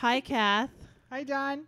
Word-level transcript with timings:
Hi, 0.00 0.20
Kath. 0.20 0.68
Hi, 1.10 1.22
Don. 1.24 1.64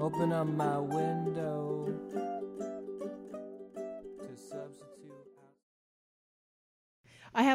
Open 0.00 0.32
up 0.32 0.46
my 0.46 0.78
window 0.78 1.19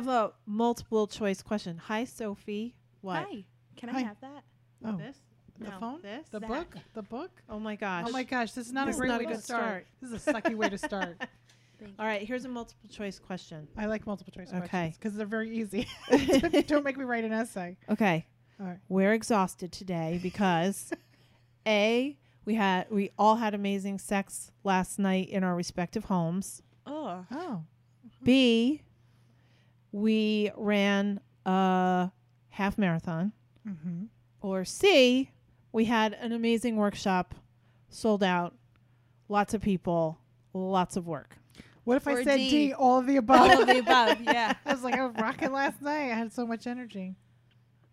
have 0.05 0.13
a 0.13 0.31
multiple 0.45 1.07
choice 1.07 1.41
question. 1.41 1.77
Hi, 1.85 2.03
Sophie. 2.05 2.75
What? 3.01 3.25
Hi. 3.29 3.43
Can 3.75 3.89
Hi. 3.89 3.99
I 3.99 4.01
have 4.03 4.19
that? 4.21 4.43
Oh, 4.83 4.97
This? 4.97 5.17
the 5.59 5.69
No, 5.69 5.79
phone? 5.79 6.01
This? 6.01 6.27
The 6.29 6.39
That. 6.39 6.47
book? 6.49 6.75
The 6.93 7.01
book? 7.01 7.31
Oh 7.49 7.59
my 7.59 7.75
gosh. 7.75 8.05
Oh 8.07 8.11
my 8.11 8.23
gosh, 8.23 8.51
this 8.51 8.67
is 8.67 8.73
not 8.73 8.87
This 8.87 8.95
a 8.97 8.99
great 8.99 9.07
not 9.09 9.19
way 9.19 9.25
a 9.25 9.29
to 9.35 9.41
start. 9.41 9.61
start. 9.63 9.85
This 10.01 10.11
is 10.11 10.27
a 10.27 10.33
sucky 10.33 10.55
way 10.55 10.69
to 10.69 10.77
start. 10.77 11.17
Thank 11.79 11.93
All 11.99 12.05
right, 12.05 12.21
here's 12.21 12.45
a 12.45 12.49
multiple 12.49 12.89
choice 12.89 13.19
question. 13.19 13.67
I 13.77 13.85
like 13.87 14.07
multiple 14.07 14.31
choice 14.31 14.47
Okay. 14.49 14.59
questions 14.59 14.97
because 14.97 15.13
they're 15.15 15.25
very 15.25 15.49
easy. 15.49 15.87
Don't 16.67 16.83
make 16.85 16.97
me 16.97 17.03
write 17.03 17.25
an 17.25 17.33
essay. 17.33 17.77
Okay. 17.89 18.25
All 18.59 18.65
right. 18.67 18.79
We're 18.87 19.11
exhausted 19.13 19.71
today 19.73 20.19
because 20.23 20.91
A, 21.67 22.15
we 22.45 22.55
had 22.55 22.87
we 22.89 23.11
all 23.17 23.35
had 23.35 23.53
amazing 23.53 23.99
sex 23.99 24.51
last 24.63 24.99
night 24.99 25.29
in 25.29 25.43
our 25.43 25.55
respective 25.55 26.05
homes. 26.05 26.61
Oh. 26.85 27.25
Oh, 27.31 27.63
B, 28.23 28.81
we 29.95 30.51
ran 30.57 31.21
a 31.45 32.11
half 32.49 32.77
marathon. 32.77 33.31
mm-hmm. 33.65 34.03
Or 34.41 34.65
C, 34.65 35.31
we 35.71 35.85
had 35.85 36.13
an 36.19 36.33
amazing 36.33 36.75
workshop, 36.75 37.33
sold 37.87 38.21
out, 38.21 38.53
lots 39.29 39.53
of 39.53 39.61
people, 39.61 40.19
lots 40.53 40.97
of 40.97 41.07
work. 41.07 41.37
what 41.85 41.95
if 41.95 42.09
I 42.09 42.25
said 42.25 42.37
D. 42.37 42.49
D? 42.49 42.73
All 42.73 42.99
of 42.99 43.07
the 43.07 43.15
above. 43.15 43.39
All 43.39 43.61
of 43.61 43.67
the 43.67 43.79
above. 43.79 44.21
Yeah. 44.21 44.53
I 44.65 44.73
was 44.73 44.83
like, 44.83 44.95
I 44.95 45.05
was 45.05 45.15
rocking 45.15 45.53
last 45.53 45.81
night. 45.81 46.11
I 46.11 46.15
had 46.15 46.33
so 46.33 46.45
much 46.45 46.67
energy. 46.67 47.15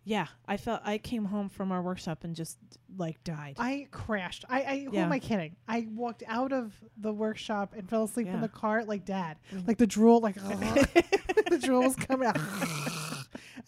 Yeah, 0.05 0.27
I 0.47 0.57
felt 0.57 0.81
I 0.83 0.97
came 0.97 1.23
home 1.25 1.47
from 1.47 1.71
our 1.71 1.81
workshop 1.81 2.23
and 2.25 2.35
just 2.35 2.57
like 2.97 3.23
died. 3.23 3.55
I 3.57 3.87
crashed. 3.91 4.43
I, 4.49 4.61
I 4.63 4.79
who 4.83 4.91
Yeah. 4.93 5.05
am 5.05 5.11
I 5.13 5.19
kidding? 5.19 5.55
I 5.67 5.87
walked 5.93 6.23
out 6.27 6.51
of 6.51 6.73
the 6.97 7.13
workshop 7.13 7.73
and 7.77 7.89
fell 7.89 8.03
asleep 8.03 8.27
Yeah. 8.27 8.35
in 8.35 8.41
the 8.41 8.49
car 8.49 8.83
like 8.83 9.05
dad. 9.05 9.37
Mhm. 9.53 9.65
Like 9.67 9.77
the 9.77 9.87
drool, 9.87 10.19
like 10.19 10.35
the 10.35 11.59
drool 11.63 11.83
was 11.83 11.95
coming 11.95 12.27
out. 12.27 12.37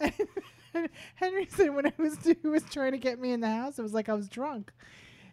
and 0.74 0.88
Henry 1.14 1.46
said 1.50 1.74
when 1.74 1.86
I 1.86 1.92
was 1.96 2.18
he 2.22 2.46
was 2.48 2.62
trying 2.64 2.92
to 2.92 2.98
get 2.98 3.18
me 3.18 3.32
in 3.32 3.40
the 3.40 3.48
house, 3.50 3.78
it 3.78 3.82
was 3.82 3.94
like 3.94 4.08
I 4.10 4.14
was 4.14 4.28
drunk. 4.28 4.72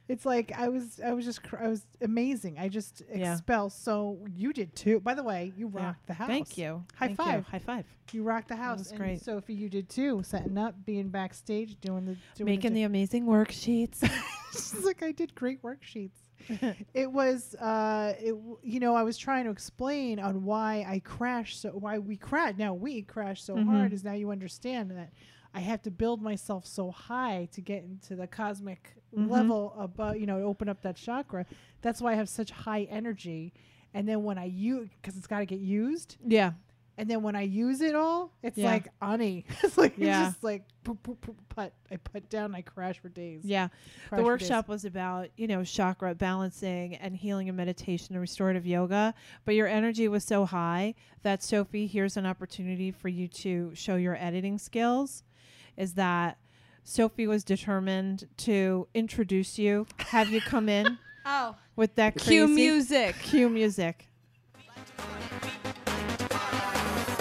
It's 0.10 0.26
like 0.26 0.52
I 0.58 0.68
was 0.68 1.00
I 1.00 1.14
was 1.14 1.24
just 1.24 1.44
cr- 1.44 1.64
I 1.64 1.68
was 1.70 1.86
amazing. 2.02 2.58
I 2.60 2.68
just 2.68 3.02
Yeah. 3.14 3.34
expel. 3.34 3.70
So 3.70 4.20
you 4.36 4.52
did 4.52 4.76
too. 4.76 5.00
By 5.00 5.14
the 5.14 5.24
way, 5.24 5.54
you 5.56 5.72
Yeah. 5.74 5.86
rocked 5.86 6.08
the 6.08 6.14
house. 6.14 6.28
Thank 6.28 6.58
you. 6.58 6.84
High 6.96 7.08
Thank 7.08 7.20
you. 7.20 7.26
five. 7.26 7.48
High 7.48 7.60
five. 7.60 7.86
You 8.12 8.24
rocked 8.24 8.50
the 8.50 8.58
house. 8.58 8.80
was 8.80 8.90
and 8.92 9.00
great. 9.00 9.22
Sophie, 9.22 9.54
you 9.54 9.70
did 9.70 9.88
too. 9.90 10.22
Setting 10.24 10.58
up, 10.58 10.76
being 10.86 11.08
backstage, 11.10 11.80
doing 11.80 12.06
the 12.06 12.18
doing 12.36 12.46
Making 12.46 12.74
the 12.74 12.84
amazing 12.84 13.26
worksheets. 13.26 14.00
She's 14.52 14.84
like, 14.84 15.02
I 15.02 15.14
did 15.14 15.34
great 15.36 15.62
worksheets. 15.62 16.12
it 16.94 17.10
was, 17.10 17.56
uh, 17.56 18.14
it, 18.20 18.32
w- 18.32 18.58
you 18.62 18.82
know, 18.82 18.96
I 18.96 19.04
was 19.04 19.18
trying 19.18 19.46
to 19.46 19.52
explain 19.52 20.20
on 20.20 20.44
why 20.44 20.86
I 20.86 21.00
crashed, 21.00 21.62
so 21.62 21.70
why 21.70 22.00
we 22.00 22.18
crashed. 22.18 22.58
Now 22.58 22.74
we 22.74 23.02
crashed 23.04 23.46
so 23.46 23.56
Mhm. 23.56 23.66
hard 23.68 23.94
is 23.94 24.04
now 24.04 24.12
you 24.12 24.30
understand 24.32 24.92
that 24.92 25.12
I 25.54 25.60
have 25.60 25.82
to 25.84 25.92
build 25.92 26.22
myself 26.22 26.66
so 26.66 26.90
high 26.92 27.48
to 27.54 27.62
get 27.62 27.84
into 27.84 28.16
the 28.16 28.26
cosmic 28.28 28.96
Mhm. 29.16 29.30
level 29.30 29.74
above, 29.78 30.18
you 30.18 30.26
know, 30.26 30.42
open 30.44 30.68
up 30.68 30.82
that 30.82 30.96
chakra. 30.96 31.46
That's 31.82 32.02
why 32.02 32.14
I 32.14 32.16
have 32.16 32.28
such 32.30 32.50
high 32.52 32.84
energy. 32.84 33.54
And 33.94 34.08
then 34.10 34.24
when 34.24 34.38
I 34.40 34.46
use, 34.46 34.90
because 35.02 35.16
it's 35.18 35.28
got 35.28 35.40
to 35.40 35.46
get 35.46 35.60
used, 35.60 36.18
yeah. 36.26 36.54
and 36.98 37.08
then 37.08 37.22
when 37.22 37.36
I 37.36 37.42
use 37.44 37.82
it 37.82 37.94
all, 37.94 38.32
it's 38.42 38.58
Yeah. 38.58 38.66
like 38.72 38.88
ani. 39.02 39.46
it's 39.64 39.78
like 39.78 39.96
Yeah. 39.98 40.26
just 40.26 40.44
like 40.44 40.64
poop, 40.84 41.04
poop, 41.04 41.22
poop, 41.22 41.38
put. 41.50 41.72
I 41.92 41.98
put 41.98 42.28
down, 42.32 42.56
I 42.56 42.62
crash 42.64 42.98
for 42.98 43.10
days. 43.10 43.42
Yeah. 43.46 43.68
Crash 44.10 44.18
the 44.18 44.24
workshop 44.24 44.68
was 44.68 44.84
about, 44.86 45.30
you 45.38 45.46
know, 45.46 45.64
chakra 45.64 46.16
balancing 46.16 46.96
and 46.96 47.16
healing 47.16 47.48
and 47.48 47.56
meditation 47.56 48.16
and 48.16 48.22
restorative 48.22 48.66
yoga. 48.66 49.14
But 49.46 49.54
your 49.54 49.68
energy 49.68 50.08
was 50.08 50.24
so 50.24 50.46
high 50.46 50.96
that 51.22 51.44
Sophie, 51.44 51.86
here's 51.86 52.18
an 52.18 52.26
opportunity 52.26 52.90
for 52.90 53.10
you 53.10 53.28
to 53.28 53.76
show 53.76 53.96
your 53.98 54.16
editing 54.16 54.58
skills. 54.58 55.24
Is 55.78 55.94
that 55.96 56.38
Sophie 56.84 57.28
was 57.28 57.44
determined 57.44 58.28
to 58.38 58.88
introduce 58.94 59.58
you, 59.58 59.88
have 60.00 60.30
you 60.30 60.42
come 60.42 60.68
in 60.70 60.98
Oh. 61.26 61.56
with 61.76 61.96
that 61.96 62.18
Cue 62.18 62.48
music. 62.48 63.16
cue 63.24 63.50
music. 63.50 64.10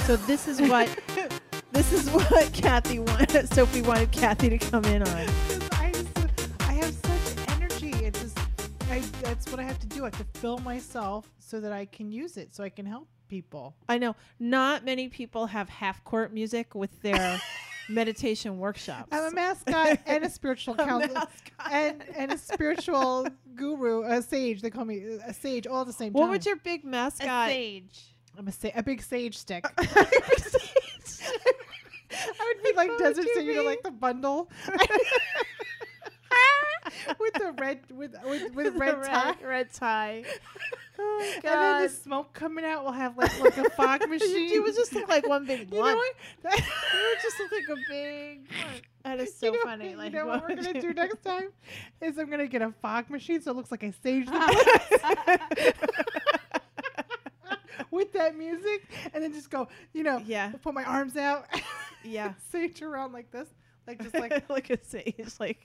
So 0.06 0.16
this 0.16 0.48
is 0.48 0.60
what 0.60 0.88
this 1.72 1.92
is 1.92 2.10
what 2.10 2.52
Kathy 2.52 2.98
wanted. 2.98 3.48
Sophie 3.54 3.82
wanted 3.82 4.10
Kathy 4.10 4.50
to 4.50 4.58
come 4.58 4.84
in 4.86 5.02
on. 5.02 5.08
I, 5.70 5.92
I 6.60 6.72
have 6.72 6.92
such 6.92 7.48
energy. 7.56 7.90
It's 8.04 8.20
just, 8.20 8.38
I, 8.90 8.98
that's 9.22 9.48
what 9.50 9.60
I 9.60 9.62
have 9.62 9.78
to 9.78 9.86
do. 9.86 10.02
I 10.02 10.06
have 10.06 10.18
to 10.18 10.38
fill 10.40 10.58
myself 10.58 11.30
so 11.38 11.60
that 11.60 11.72
I 11.72 11.84
can 11.84 12.10
use 12.10 12.36
it, 12.36 12.52
so 12.54 12.64
I 12.64 12.68
can 12.68 12.84
help 12.84 13.06
people. 13.28 13.76
I 13.88 13.98
know 13.98 14.16
not 14.40 14.84
many 14.84 15.08
people 15.08 15.46
have 15.46 15.68
half 15.68 16.02
court 16.04 16.34
music 16.34 16.74
with 16.74 17.00
their 17.02 17.40
meditation 17.88 18.58
workshops. 18.58 19.08
I'm 19.12 19.24
a 19.32 19.34
mascot 19.34 19.98
and 20.06 20.24
a 20.24 20.30
spiritual 20.30 20.74
A 20.78 20.84
counselor 20.84 21.22
and 21.70 22.02
and 22.16 22.32
a 22.32 22.38
spiritual 22.38 23.26
guru, 23.54 24.02
a 24.04 24.22
sage. 24.22 24.62
They 24.62 24.70
call 24.70 24.84
me 24.84 24.98
a 25.26 25.32
sage 25.34 25.66
all 25.66 25.82
at 25.82 25.86
the 25.86 25.92
same 25.92 26.12
what 26.12 26.22
time. 26.22 26.30
would 26.30 26.46
your 26.46 26.56
big 26.56 26.84
mascot? 26.84 27.24
A 27.24 27.28
mascot? 27.28 27.48
sage. 27.50 28.00
I'm 28.38 28.48
a, 28.48 28.52
sa- 28.52 28.70
a 28.74 28.82
big 28.82 29.02
sage 29.02 29.36
stick. 29.36 29.64
I 29.78 30.06
I 32.40 32.54
would 32.54 32.62
be 32.62 32.72
like 32.76 32.88
What 32.90 32.98
desert 32.98 33.24
would 33.24 33.26
you 33.26 33.34
singer, 33.34 33.52
be? 33.62 33.66
like 33.66 33.82
the 33.82 33.90
bundle. 33.90 34.50
with 37.18 37.34
the 37.34 37.52
red 37.58 37.80
with 37.90 38.14
with, 38.24 38.54
with 38.54 38.74
red 38.76 39.02
tie. 39.04 39.34
red 39.44 39.72
tie. 39.72 40.24
Oh 40.98 41.32
And 41.36 41.42
then 41.44 41.82
the 41.82 41.88
smoke 41.88 42.32
coming 42.34 42.64
out 42.64 42.84
will 42.84 42.92
have 42.92 43.16
like 43.16 43.40
like 43.40 43.56
a 43.56 43.70
fog 43.70 44.06
machine. 44.08 44.48
you 44.50 44.62
would 44.62 44.74
just 44.74 44.92
look 44.94 45.08
like 45.08 45.26
one 45.26 45.46
big 45.46 45.70
You 45.72 45.78
know 45.78 45.94
what? 45.96 46.14
Would 46.44 47.22
just 47.22 47.38
look 47.40 47.52
like 47.52 47.68
a 47.78 47.80
big. 47.90 48.40
That 49.04 49.20
is 49.20 49.34
so 49.36 49.46
you 49.46 49.52
know, 49.52 49.62
funny. 49.64 49.90
You 49.90 49.96
Like 49.96 50.12
know 50.12 50.26
what 50.26 50.42
we're 50.48 50.54
gonna 50.56 50.80
do 50.80 50.92
next 50.92 51.22
time 51.24 51.48
is 52.00 52.18
I'm 52.18 52.28
gonna 52.30 52.46
get 52.46 52.62
a 52.62 52.72
fog 52.82 53.08
machine 53.10 53.40
so 53.42 53.50
it 53.52 53.56
looks 53.56 53.70
like 53.70 53.84
I 53.84 53.90
staged 53.90 54.28
the 54.28 55.74
with 57.90 58.12
that 58.12 58.36
music, 58.36 58.82
and 59.12 59.22
then 59.22 59.32
just 59.32 59.50
go, 59.50 59.68
you 59.92 60.02
know, 60.02 60.22
Yeah, 60.24 60.52
put 60.62 60.74
my 60.74 60.84
arms 60.84 61.16
out, 61.16 61.46
yeah. 62.04 62.32
sage 62.50 62.80
around 62.82 63.12
like 63.12 63.30
this, 63.30 63.48
like 63.86 64.00
just 64.02 64.14
like. 64.14 64.48
like 64.48 64.70
a 64.70 64.78
sage. 64.84 65.14
Like 65.40 65.58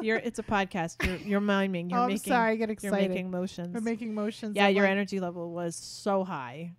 you're. 0.00 0.18
It's 0.18 0.38
a 0.38 0.42
podcast. 0.42 1.04
You're 1.06 1.16
you're 1.16 1.40
miming. 1.40 1.90
You're 1.90 1.98
oh, 1.98 2.02
I'm 2.02 2.08
making. 2.08 2.32
sorry, 2.32 2.52
I 2.52 2.56
get 2.56 2.70
excited. 2.70 2.98
You're 3.00 3.08
making 3.08 3.30
motions. 3.30 3.74
We're 3.74 3.80
making 3.80 4.14
motions. 4.14 4.56
yeah, 4.56 4.68
your 4.68 4.84
like- 4.84 4.90
energy 4.92 5.20
level 5.20 5.52
was 5.52 5.74
so 5.76 6.24
high. 6.24 6.72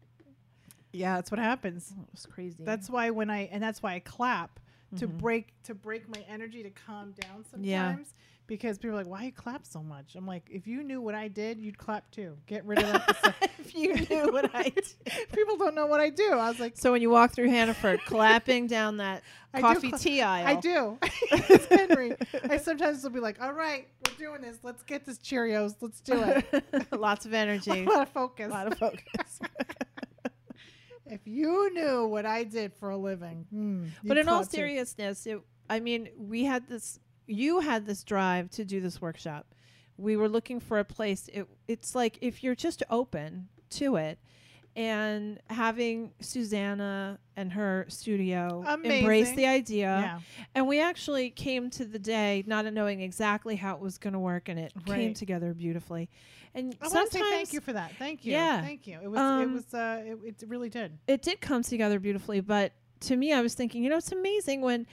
Yeah, 0.92 1.16
that's 1.16 1.30
what 1.32 1.40
happens. 1.40 1.92
It 1.92 2.08
was 2.12 2.26
crazy. 2.26 2.64
That's 2.64 2.90
why 2.90 3.10
when 3.10 3.30
I 3.30 3.50
and 3.52 3.62
that's 3.62 3.84
why 3.84 3.96
I 3.96 4.00
clap 4.00 4.60
to 4.98 5.08
Mhm. 5.08 5.18
break 5.18 5.54
to 5.64 5.74
break 5.76 6.08
my 6.08 6.24
energy 6.30 6.64
to 6.64 6.70
calm 6.70 7.14
down 7.20 7.44
sometimes. 7.52 7.68
Yeah. 7.68 7.96
Because 8.48 8.78
people 8.78 8.96
are 8.96 9.00
like, 9.00 9.08
why 9.08 9.24
you 9.24 9.32
clap 9.32 9.66
so 9.66 9.82
much? 9.82 10.16
I'm 10.16 10.28
like, 10.28 10.48
if 10.52 10.68
you 10.68 10.84
knew 10.84 11.02
what 11.02 11.16
I 11.16 11.28
did, 11.28 11.60
you'd 11.60 11.78
clap 11.78 12.12
too. 12.12 12.38
Get 12.46 12.64
rid 12.66 12.80
of 12.80 12.86
that. 12.86 13.50
if 13.60 13.74
you 13.74 13.96
knew 13.96 14.32
what 14.32 14.52
I 14.54 14.64
did. 14.70 14.86
people 15.34 15.58
don't 15.58 15.74
know 15.74 15.88
what 15.88 16.00
I 16.00 16.10
do. 16.10 16.32
I 16.32 16.50
was 16.50 16.60
like, 16.60 16.78
So 16.78 16.92
when 16.92 17.02
you 17.02 17.10
walk 17.10 17.34
through 17.34 17.50
Hannaford, 17.50 18.02
clapping 18.06 18.68
down 18.68 18.98
that 18.98 19.24
I 19.54 19.62
coffee 19.62 19.90
cla- 19.90 19.98
tea 19.98 20.22
aisle, 20.22 20.48
I 20.48 20.56
do. 20.60 20.98
it's 21.32 21.66
Henry. 21.66 22.16
I 22.50 22.58
sometimes 22.58 23.04
will 23.04 23.10
be 23.10 23.20
like, 23.20 23.42
all 23.42 23.54
right, 23.54 23.88
we're 24.08 24.28
doing 24.28 24.42
this. 24.42 24.60
Let's 24.62 24.84
get 24.84 25.06
this 25.06 25.18
Cheerios. 25.18 25.76
Let's 25.82 26.02
do 26.02 26.22
it. 26.22 26.92
Lots 26.92 27.26
of 27.26 27.34
energy. 27.34 27.84
a 27.86 27.90
lot 27.90 28.04
of 28.04 28.10
focus. 28.10 28.48
a 28.48 28.50
lot 28.50 28.72
of 28.72 28.78
focus. 28.78 29.40
if 31.08 31.22
you 31.26 31.74
knew 31.74 32.06
what 32.06 32.26
I 32.26 32.44
did 32.44 32.74
for 32.76 32.92
a 32.92 32.98
living, 32.98 33.48
hmm, 33.50 33.86
but 34.04 34.18
in 34.18 34.28
all 34.28 34.44
seriousness, 34.44 35.26
it, 35.26 35.40
I 35.70 35.80
mean, 35.80 36.10
we 36.18 36.44
had 36.44 36.68
this. 36.68 37.00
You 37.28 37.60
had 37.62 37.86
this 37.86 38.04
drive 38.04 38.50
to 38.52 38.66
do 38.66 38.80
this 38.82 39.02
workshop. 39.02 39.46
We 39.98 40.18
were 40.18 40.30
looking 40.30 40.60
for 40.60 40.80
a 40.80 40.84
place. 40.86 41.30
It, 41.34 41.48
it's 41.68 41.96
like 41.96 42.18
if 42.22 42.44
you're 42.44 42.56
just 42.56 42.84
open 42.90 43.48
to 43.72 43.96
it, 43.96 44.20
and 44.78 45.40
having 45.50 46.12
Susanna 46.20 47.18
and 47.38 47.54
her 47.54 47.86
studio 47.88 48.62
embrace 48.84 49.32
the 49.32 49.46
idea. 49.46 49.86
yeah. 49.88 50.20
And 50.54 50.68
we 50.68 50.82
actually 50.82 51.30
came 51.30 51.70
to 51.72 51.86
the 51.86 51.98
day 51.98 52.44
not 52.46 52.66
knowing 52.74 53.00
exactly 53.00 53.56
how 53.56 53.76
it 53.76 53.80
was 53.80 53.98
going 53.98 54.12
to 54.14 54.20
work, 54.20 54.50
and 54.50 54.60
it 54.60 54.74
came 54.86 55.14
together 55.14 55.54
beautifully. 55.54 56.10
And 56.54 56.76
I 56.82 56.86
want 56.88 56.92
sometimes 56.92 57.10
to 57.12 57.18
say 57.20 57.30
thank 57.32 57.54
you 57.54 57.62
for 57.62 57.72
that. 57.74 57.94
Thank 57.98 58.26
you. 58.26 58.34
Yeah. 58.34 58.62
Thank 58.62 58.86
you. 58.86 59.00
It 59.02 59.10
was. 59.10 59.18
it 59.18 59.24
Um, 59.24 59.54
was. 59.54 59.74
Uh. 59.74 60.04
It, 60.26 60.36
it 60.42 60.50
really 60.50 60.70
did. 60.70 60.98
it 61.08 61.22
did 61.22 61.40
come 61.40 61.64
together 61.64 61.98
beautifully, 62.00 62.42
but 62.42 62.74
to 63.02 63.16
me, 63.16 63.32
I 63.34 63.42
was 63.42 63.54
thinking, 63.54 63.82
you 63.84 63.90
know, 63.90 63.98
it's 63.98 64.12
amazing 64.12 64.62
when 64.62 64.88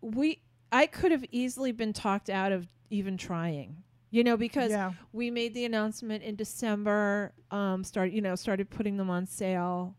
we 0.00 0.40
I 0.72 0.86
could 0.86 1.12
have 1.12 1.24
easily 1.30 1.72
been 1.72 1.92
talked 1.92 2.30
out 2.30 2.52
of 2.52 2.68
even 2.90 3.16
trying. 3.16 3.82
You 4.10 4.24
know, 4.24 4.36
because 4.36 4.70
yeah. 4.70 4.92
we 5.12 5.30
made 5.30 5.52
the 5.52 5.64
announcement 5.64 6.22
in 6.22 6.36
December, 6.36 7.32
um, 7.50 7.84
start 7.84 8.12
you 8.12 8.22
know, 8.22 8.34
started 8.34 8.70
putting 8.70 8.96
them 8.96 9.10
on 9.10 9.26
sale 9.26 9.96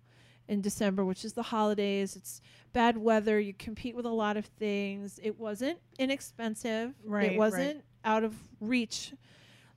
in 0.48 0.62
December, 0.62 1.04
which 1.04 1.25
is 1.25 1.34
the 1.34 1.44
holidays. 1.44 2.16
It's 2.16 2.42
bad 2.74 2.98
weather. 2.98 3.40
You 3.40 3.54
compete 3.54 3.96
with 3.96 4.06
a 4.06 4.12
lot 4.12 4.38
of 4.38 4.46
things. 4.46 5.19
It 5.22 5.38
wasn't 5.38 5.80
inexpensive. 6.00 6.94
Right, 7.04 7.34
It 7.34 7.38
wasn't 7.38 7.84
out 8.06 8.24
of 8.24 8.36
reach, 8.62 9.14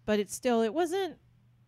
but 0.06 0.20
it 0.20 0.30
still 0.30 0.62
it 0.62 0.72
wasn't. 0.72 1.16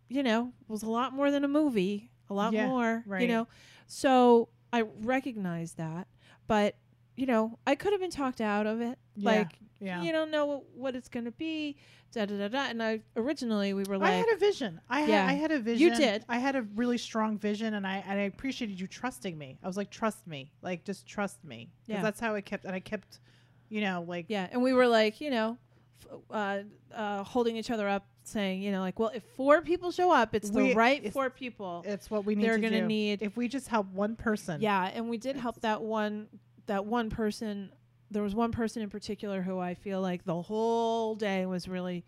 You 0.08 0.22
know, 0.22 0.52
it 0.60 0.70
was 0.70 0.82
a 0.82 0.90
lot 0.90 1.12
more 1.12 1.30
than 1.30 1.42
a 1.44 1.48
movie. 1.48 2.10
A 2.30 2.34
lot 2.34 2.52
Yeah, 2.52 2.68
more. 2.68 3.02
right. 3.06 3.22
You 3.22 3.28
know, 3.28 3.48
so 3.86 4.48
I 4.72 4.82
recognize 4.82 5.74
that, 5.74 6.06
but 6.46 6.76
you 7.16 7.26
know, 7.26 7.58
I 7.66 7.74
could 7.74 7.92
have 7.92 8.00
been 8.00 8.10
talked 8.10 8.40
out 8.40 8.66
of 8.66 8.80
it. 8.80 8.98
Yeah, 9.16 9.30
Like 9.30 9.58
yeah. 9.80 10.02
you 10.02 10.12
don't 10.12 10.30
know 10.30 10.64
what, 10.74 10.94
it's 10.96 11.08
going 11.08 11.24
to 11.26 11.30
be. 11.32 11.76
Da 12.12 12.26
da 12.26 12.36
da 12.36 12.48
da. 12.48 12.58
And 12.68 12.82
I 12.82 13.00
originally 13.16 13.72
we 13.72 13.84
were 13.84 13.96
like, 13.96 14.10
I 14.10 14.14
had 14.16 14.28
a 14.34 14.36
vision. 14.36 14.80
I 14.90 15.00
had 15.00 15.08
Yeah. 15.08 15.26
I 15.26 15.32
had 15.32 15.50
a 15.50 15.58
vision. 15.58 15.80
You 15.88 15.96
did. 15.96 16.24
I 16.28 16.38
had 16.38 16.56
a 16.56 16.62
really 16.74 16.98
strong 16.98 17.38
vision, 17.38 17.72
and 17.72 17.86
I 17.86 18.04
and 18.06 18.20
I 18.20 18.24
appreciated 18.24 18.78
you 18.78 18.86
trusting 18.86 19.36
me. 19.38 19.56
I 19.62 19.66
was 19.66 19.78
like, 19.78 19.88
trust 19.90 20.26
me, 20.26 20.52
like 20.60 20.84
just 20.84 21.06
trust 21.06 21.42
me. 21.42 21.70
Yeah. 21.86 22.02
that's 22.02 22.20
how 22.20 22.34
I 22.34 22.42
kept, 22.42 22.66
and 22.66 22.74
I 22.74 22.80
kept, 22.80 23.20
you 23.70 23.80
know, 23.80 24.04
like 24.06 24.26
yeah, 24.28 24.46
and 24.52 24.62
we 24.62 24.74
were 24.74 24.86
like, 24.86 25.22
you 25.22 25.30
know, 25.30 25.56
f- 26.12 26.18
uh, 26.30 26.58
uh, 26.94 27.24
holding 27.24 27.56
each 27.56 27.70
other 27.70 27.88
up, 27.88 28.04
saying, 28.24 28.60
you 28.60 28.72
know, 28.72 28.80
like, 28.80 28.98
well, 28.98 29.10
if 29.14 29.22
four 29.34 29.62
people 29.62 29.90
show 29.90 30.12
up, 30.12 30.34
it's 30.34 30.50
We- 30.50 30.68
the 30.68 30.74
right 30.74 30.98
it's- 30.98 31.14
four 31.14 31.30
people. 31.30 31.82
it's 31.86 32.10
what 32.10 32.26
we 32.26 32.34
need. 32.34 32.44
They're 32.44 32.56
to 32.56 32.60
gonna 32.60 32.80
do. 32.82 32.86
need- 32.88 33.22
if 33.22 33.38
we 33.38 33.48
just 33.48 33.68
help 33.68 33.86
one 33.90 34.16
person. 34.16 34.60
Yeah, 34.60 34.84
and 34.92 35.08
we 35.08 35.16
did 35.16 35.36
help 35.36 35.62
that 35.62 35.80
one 35.80 36.28
that 36.66 36.84
one 36.86 37.10
person. 37.10 37.72
There 38.10 38.22
was 38.22 38.34
one 38.34 38.52
person 38.52 38.82
in 38.82 38.90
particular 38.90 39.40
who 39.40 39.58
I 39.58 39.72
feel 39.74 40.02
like 40.02 40.24
the 40.24 40.40
whole 40.42 41.14
day 41.14 41.46
was 41.46 41.66
really 41.66 42.04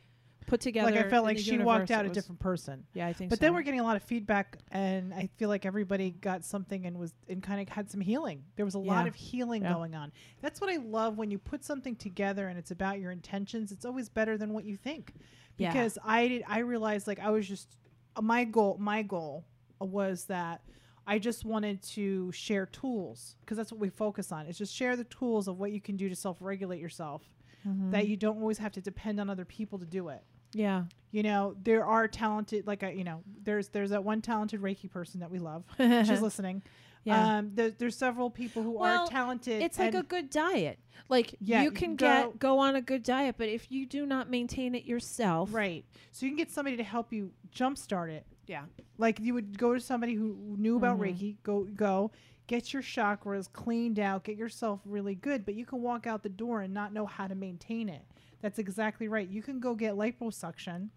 put 0.47 0.61
together. 0.61 0.91
like 0.91 1.06
I 1.06 1.09
felt 1.09 1.25
like 1.25 1.39
she 1.39 1.56
walked 1.56 1.91
out 1.91 2.05
It 2.05 2.11
a 2.11 2.15
different 2.15 2.41
person. 2.41 2.85
Yeah, 2.93 3.06
I 3.06 3.15
think. 3.15 3.31
But 3.31 3.39
so. 3.39 3.45
then 3.47 3.55
we're 3.55 3.62
getting 3.62 3.81
a 3.81 3.85
lot 3.85 3.97
of 3.97 4.03
feedback, 4.03 4.59
and 4.71 5.15
I 5.15 5.31
feel 5.39 5.49
like 5.49 5.65
everybody 5.65 6.11
got 6.11 6.45
something 6.45 6.85
and 6.85 6.99
was 6.99 7.15
and 7.29 7.43
kind 7.43 7.61
of 7.61 7.69
had 7.71 7.91
some 7.91 8.03
healing. 8.03 8.45
There 8.56 8.67
was 8.67 8.75
a 8.75 8.79
lot 8.79 9.06
of 9.06 9.15
healing 9.15 9.62
Yeah. 9.62 9.73
going 9.73 9.95
on. 9.95 10.12
That's 10.43 10.61
what 10.61 10.71
I 10.71 10.77
love 10.77 11.17
when 11.17 11.31
you 11.31 11.39
put 11.39 11.65
something 11.65 11.97
together 11.97 12.49
and 12.49 12.59
it's 12.59 12.71
about 12.71 13.01
your 13.01 13.11
intentions. 13.11 13.73
It's 13.73 13.85
always 13.87 14.09
better 14.11 14.37
than 14.37 14.53
what 14.53 14.65
you 14.65 14.77
think. 14.77 15.15
Yeah. 15.56 15.73
Because 15.73 15.99
I 16.05 16.29
did, 16.29 16.43
I 16.47 16.59
realized 16.59 17.06
like 17.06 17.21
I 17.21 17.31
was 17.31 17.49
just 17.49 17.77
uh, 18.17 18.21
my 18.23 18.45
goal. 18.45 18.77
My 18.79 19.03
goal 19.03 19.47
was 19.81 20.27
that 20.27 20.62
I 21.06 21.19
just 21.19 21.45
wanted 21.45 21.83
to 21.83 22.33
share 22.33 22.67
tools 22.67 23.37
because 23.41 23.56
that's 23.56 23.71
what 23.73 23.81
we 23.81 23.91
focus 23.91 24.33
on. 24.33 24.47
Is 24.47 24.59
just 24.59 24.75
share 24.75 24.97
the 24.97 25.05
tools 25.05 25.49
of 25.49 25.59
what 25.59 25.73
you 25.73 25.81
can 25.81 25.97
do 25.97 26.09
to 26.09 26.17
self 26.17 26.39
regulate 26.41 26.81
yourself. 26.81 27.23
Mhm. 27.67 27.91
That 27.93 28.09
you 28.09 28.17
don't 28.17 28.39
always 28.39 28.59
have 28.59 28.73
to 28.73 28.81
depend 28.81 29.21
on 29.21 29.31
other 29.31 29.45
people 29.45 29.79
to 29.79 29.87
do 29.87 30.09
it 30.09 30.23
yeah. 30.55 30.85
you 31.11 31.23
know 31.23 31.55
there 31.62 31.85
are 31.85 32.09
talented 32.09 32.67
like 32.67 32.83
I, 32.83 32.91
you 32.93 33.05
know 33.05 33.23
there's 33.43 33.69
there's 33.69 33.91
that 33.91 34.05
one 34.05 34.23
talented 34.23 34.61
reiki 34.62 34.91
person 34.91 35.21
that 35.21 35.31
we 35.31 35.39
love 35.39 35.65
she's 35.79 36.21
listening 36.21 36.62
yeah. 37.05 37.39
um 37.39 37.51
there, 37.55 37.71
there's 37.71 37.97
several 37.97 38.31
people 38.31 38.62
who 38.62 38.73
Well, 38.73 39.05
are 39.05 39.09
talented 39.09 39.62
it's 39.62 39.79
like 39.79 39.95
a 39.95 40.03
good 40.03 40.31
diet. 40.31 40.79
Like 41.11 41.35
Yeah, 41.39 41.59
you 41.59 41.65
you 41.65 41.71
can 41.71 41.97
go- 41.97 42.06
get 42.31 42.39
go 42.39 42.59
on 42.59 42.77
a 42.77 42.81
good 42.81 43.03
diet, 43.03 43.35
but 43.37 43.49
if 43.49 43.71
you 43.71 43.85
do 43.85 44.06
not 44.06 44.31
maintain 44.31 44.75
it 44.75 44.85
yourself, 44.85 45.53
right 45.53 45.85
so 46.12 46.25
you 46.25 46.31
can 46.31 46.37
get 46.39 46.51
somebody 46.51 46.77
to 46.79 46.85
help 46.85 47.12
you 47.12 47.33
jumpstart 47.55 48.11
it 48.11 48.27
Yeah. 48.46 48.64
like 48.99 49.20
you 49.20 49.35
would 49.35 49.56
go 49.58 49.75
to 49.75 49.81
somebody 49.81 50.14
who 50.14 50.56
knew 50.58 50.76
about 50.76 50.99
Mhm. 50.99 51.02
reiki 51.19 51.37
go 51.43 51.64
go 51.64 52.11
get 52.46 52.73
your 52.73 52.82
chakras 52.82 53.50
cleaned 53.52 53.99
out 53.99 54.25
get 54.25 54.37
yourself 54.37 54.81
really 54.85 55.14
good 55.14 55.44
but 55.46 55.55
you 55.55 55.64
can 55.64 55.81
walk 55.82 56.06
out 56.06 56.23
the 56.23 56.29
door 56.29 56.61
and 56.61 56.75
not 56.75 56.93
know 56.93 57.06
how 57.06 57.26
to 57.26 57.35
maintain 57.35 57.88
it 57.88 58.02
that's 58.43 58.58
exactly 58.58 59.08
right 59.08 59.29
you 59.29 59.43
can 59.43 59.61
go 59.61 59.75
get 59.75 59.94
liposuction 59.94 60.91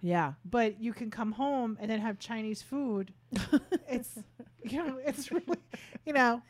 Yeah. 0.00 0.34
but 0.44 0.80
you 0.80 0.92
can 0.92 1.10
come 1.10 1.32
home 1.32 1.76
and 1.80 1.90
then 1.90 2.00
have 2.00 2.18
Chinese 2.18 2.60
food. 2.62 3.12
it's 3.88 4.18
you 4.64 4.78
know, 4.84 4.98
it's 5.04 5.30
really 5.32 5.58
you 6.06 6.12
know, 6.12 6.42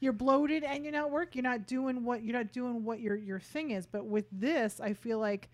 you're 0.00 0.12
bloated 0.12 0.64
and 0.64 0.82
you're 0.84 0.92
not 0.92 1.10
working. 1.10 1.42
You're 1.44 1.50
not 1.52 1.66
doing 1.66 2.04
what 2.04 2.22
you're 2.22 2.32
not 2.36 2.52
doing 2.52 2.84
what 2.84 3.00
your 3.00 3.16
your 3.16 3.38
thing 3.40 3.70
is. 3.72 3.86
But 3.86 4.06
with 4.06 4.26
this, 4.32 4.80
I 4.80 4.92
feel 4.94 5.18
like 5.18 5.50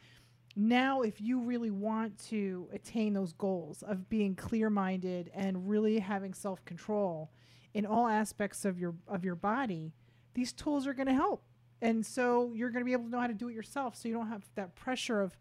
now 0.57 1.03
if 1.03 1.21
you 1.21 1.41
really 1.41 1.71
want 1.71 2.19
to 2.29 2.69
attain 2.73 3.13
those 3.13 3.33
goals 3.33 3.83
of 3.83 4.09
being 4.09 4.35
clear 4.35 4.71
minded 4.71 5.31
and 5.35 5.69
really 5.69 5.99
having 5.99 6.33
self 6.35 6.65
control 6.65 7.31
in 7.75 7.85
all 7.85 8.09
aspects 8.09 8.65
of 8.65 8.79
your 8.79 8.95
of 9.07 9.25
your 9.25 9.37
body, 9.37 9.93
these 10.35 10.53
tools 10.53 10.87
are 10.87 10.95
gonna 10.95 11.15
help. 11.15 11.45
And 11.83 12.05
so 12.05 12.53
you're 12.55 12.71
gonna 12.71 12.85
be 12.87 12.93
able 12.93 13.05
to 13.05 13.11
know 13.11 13.21
how 13.21 13.27
to 13.27 13.35
do 13.35 13.49
it 13.49 13.55
yourself 13.55 13.95
so 13.97 14.09
you 14.09 14.15
don't 14.15 14.29
have 14.29 14.45
that 14.55 14.75
pressure 14.75 15.21
of 15.21 15.37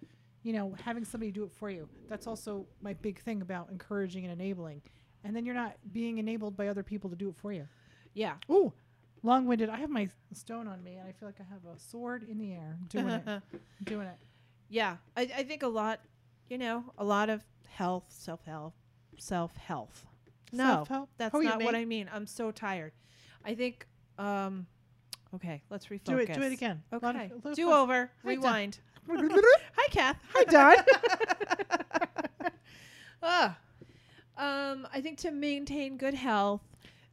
you 0.45 0.53
know, 0.53 0.75
having 0.83 1.03
somebody 1.03 1.31
do 1.31 1.44
it 1.44 1.51
for 1.51 1.71
you. 1.71 1.89
That's 2.07 2.27
also 2.27 2.67
my 2.79 2.94
big 2.94 3.19
thing 3.19 3.41
about 3.41 3.69
encouraging 3.71 4.25
and 4.25 4.31
enabling. 4.31 4.83
And 5.23 5.35
then 5.35 5.44
you're 5.44 5.56
not 5.56 5.75
being 5.91 6.19
enabled 6.19 6.56
by 6.56 6.67
other 6.67 6.83
people 6.83 7.09
to 7.09 7.15
do 7.15 7.29
it 7.29 7.35
for 7.35 7.51
you. 7.51 7.67
Yeah. 8.13 8.35
Ooh, 8.51 8.71
long 9.23 9.47
winded. 9.47 9.69
I 9.69 9.77
have 9.77 9.89
my 9.89 10.07
stone 10.33 10.67
on 10.67 10.83
me 10.83 10.97
and 10.97 11.07
I 11.07 11.13
feel 11.13 11.27
like 11.27 11.39
I 11.39 11.51
have 11.51 11.65
a 11.65 11.79
sword 11.79 12.27
in 12.29 12.38
the 12.38 12.53
air. 12.53 12.77
Doing 12.89 13.09
it. 13.09 13.41
Doing 13.85 14.06
it. 14.06 14.17
Yeah. 14.69 14.97
I, 15.15 15.21
I 15.38 15.44
think 15.44 15.63
a 15.63 15.67
lot, 15.67 16.00
you 16.50 16.57
know, 16.57 16.83
a 16.97 17.03
lot 17.03 17.29
of 17.29 17.44
health, 17.67 18.06
self 18.09 18.44
health, 18.45 18.73
self 19.17 19.56
health. 19.57 20.06
No, 20.51 20.63
Self-help? 20.63 21.09
that's 21.17 21.33
How 21.33 21.39
not 21.39 21.62
what? 21.63 21.75
I 21.75 21.83
mean. 21.85 22.09
I'm 22.13 22.27
so 22.27 22.51
tired. 22.51 22.94
I 23.44 23.56
think. 23.56 23.85
um 24.17 24.67
Okay, 25.33 25.62
let's 25.69 25.88
refocus. 25.88 26.03
Do 26.06 26.17
it. 26.19 26.33
Do 26.33 26.41
it 26.44 26.53
again. 26.53 26.81
A 26.94 27.00
lot 27.00 27.15
of- 27.15 27.21
Okay, 27.21 27.31
do 27.56 27.65
fun- 27.65 27.73
over. 27.73 28.12
Hi, 28.23 28.29
Rewind. 28.29 28.79
Hi, 29.09 29.88
Kath. 29.91 30.17
Hi, 30.33 30.44
Don. 30.45 30.75
Ah. 33.23 33.57
Um, 34.38 34.88
I 34.94 35.01
think 35.01 35.17
to 35.19 35.31
maintain 35.31 35.97
good 35.97 36.13
health 36.13 36.62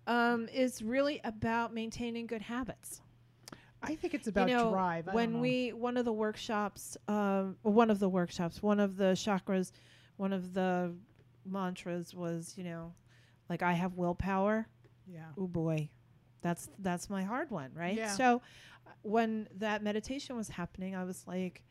um, 0.07 0.49
is 0.53 0.83
really 0.83 1.21
about 1.25 1.73
maintaining 1.73 2.27
good 2.27 2.43
habits. 2.43 3.01
I 3.83 3.95
think 3.97 4.15
it's 4.15 4.29
about 4.29 4.49
you 4.49 4.57
know, 4.57 4.71
drive. 4.71 5.09
I 5.09 5.15
when 5.15 5.41
we 5.41 5.73
one 5.73 5.97
of 5.97 6.05
the 6.05 6.13
workshops, 6.13 6.97
um, 7.09 7.57
one 7.63 7.91
of 7.91 7.99
the 7.99 8.09
workshops, 8.09 8.63
one 8.63 8.81
of 8.81 8.97
the 8.97 9.13
chakras, 9.13 9.73
one 10.17 10.33
of 10.33 10.55
the 10.55 10.95
mantras 11.45 12.15
was, 12.15 12.55
you 12.57 12.65
know, 12.65 12.95
like 13.49 13.63
I 13.63 13.73
have 13.73 13.95
willpower. 13.95 14.67
yeah. 15.07 15.27
Oh 15.37 15.47
boy, 15.47 15.91
that's 16.43 16.69
that's 16.79 17.11
my 17.11 17.23
hard 17.25 17.51
one, 17.51 17.71
right? 17.75 17.97
Yeah. 17.97 18.11
So 18.13 18.43
uh, 18.87 18.91
when 19.03 19.49
that 19.57 19.83
meditation 19.83 20.37
was 20.37 20.49
happening, 20.49 20.95
I 20.95 21.05
was 21.05 21.25
like, 21.27 21.63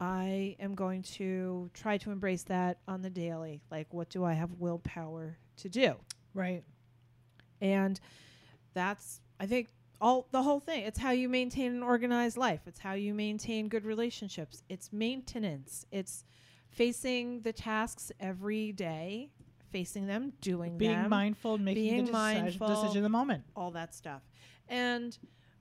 I 0.00 0.56
am 0.58 0.74
going 0.74 1.02
to 1.02 1.70
try 1.72 1.98
to 1.98 2.10
embrace 2.10 2.42
that 2.44 2.78
on 2.88 3.02
the 3.02 3.10
daily. 3.10 3.62
Like, 3.70 3.92
what 3.94 4.10
do 4.10 4.24
I 4.24 4.32
have 4.32 4.50
willpower 4.58 5.38
to 5.58 5.68
do? 5.68 5.94
Right. 6.34 6.64
And 7.60 7.98
that's, 8.74 9.20
I 9.38 9.46
think, 9.46 9.68
all 10.00 10.26
the 10.30 10.42
whole 10.42 10.60
thing. 10.60 10.84
It's 10.84 10.98
how 10.98 11.10
you 11.12 11.28
maintain 11.28 11.72
an 11.72 11.82
organized 11.82 12.36
life. 12.36 12.60
It's 12.66 12.78
how 12.80 12.92
you 12.92 13.14
maintain 13.14 13.68
good 13.68 13.84
relationships. 13.84 14.62
It's 14.68 14.92
maintenance. 14.92 15.86
It's 15.90 16.24
facing 16.68 17.40
the 17.42 17.52
tasks 17.52 18.10
every 18.20 18.72
day, 18.72 19.30
facing 19.70 20.06
them, 20.06 20.32
doing 20.40 20.72
them, 20.72 20.78
Being 20.78 20.92
them, 21.02 21.10
mindful, 21.10 21.58
making 21.58 21.82
being 21.84 21.96
the 22.06 22.12
decision, 22.12 22.34
mindful. 22.44 22.68
decision 22.68 22.96
in 22.98 23.02
the 23.04 23.08
moment. 23.08 23.44
all 23.56 23.70
that 23.72 23.94
stuff. 23.94 24.22
And 24.68 25.16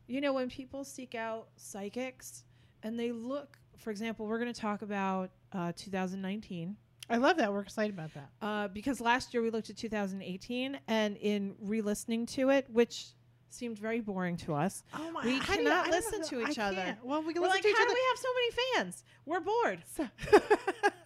you 0.07 0.19
know, 0.21 0.33
when 0.33 0.49
people 0.49 0.83
seek 0.83 1.15
out 1.15 1.47
psychics 1.55 2.43
and 2.83 2.99
they 2.99 3.11
look, 3.11 3.57
for 3.77 3.89
example, 3.91 4.25
we're 4.27 4.39
going 4.39 4.53
to 4.53 4.59
talk 4.59 4.81
about 4.81 5.29
uh, 5.53 5.71
2019 5.75 6.75
I 7.09 7.17
love 7.17 7.35
that. 7.37 7.51
We're 7.51 7.59
excited 7.61 7.93
about 7.93 8.11
that. 8.13 8.29
uh, 8.41 8.67
because 8.69 9.01
last 9.01 9.33
year 9.33 9.43
we 9.43 9.49
looked 9.49 9.69
at 9.69 9.75
2018, 9.75 10.79
and 10.87 11.17
in 11.17 11.53
re-listening 11.59 12.25
to 12.27 12.49
it, 12.49 12.65
which 12.71 13.07
seemed 13.53 13.77
very 13.77 13.99
boring 14.01 14.37
to 14.37 14.53
us, 14.53 14.83
Oh 14.93 15.11
my! 15.11 15.23
We 15.23 15.29
do 15.31 15.35
you- 15.35 15.41
cannot 15.41 15.89
listen 15.89 16.21
know- 16.21 16.27
to 16.27 16.47
each 16.49 16.59
I 16.59 16.67
other. 16.67 16.75
can't. 16.77 17.05
Well, 17.05 17.21
we 17.23 17.33
can 17.33 17.41
we're 17.41 17.49
listen 17.49 17.57
like, 17.57 17.63
to 17.63 17.69
each 17.69 17.75
how 17.77 17.83
other. 17.83 17.93
do 17.93 17.95
we 17.95 18.07
have 18.09 18.19
so 18.19 18.29
many 18.33 18.51
fans? 18.83 19.03
We're 19.25 19.39
bored. 19.39 19.83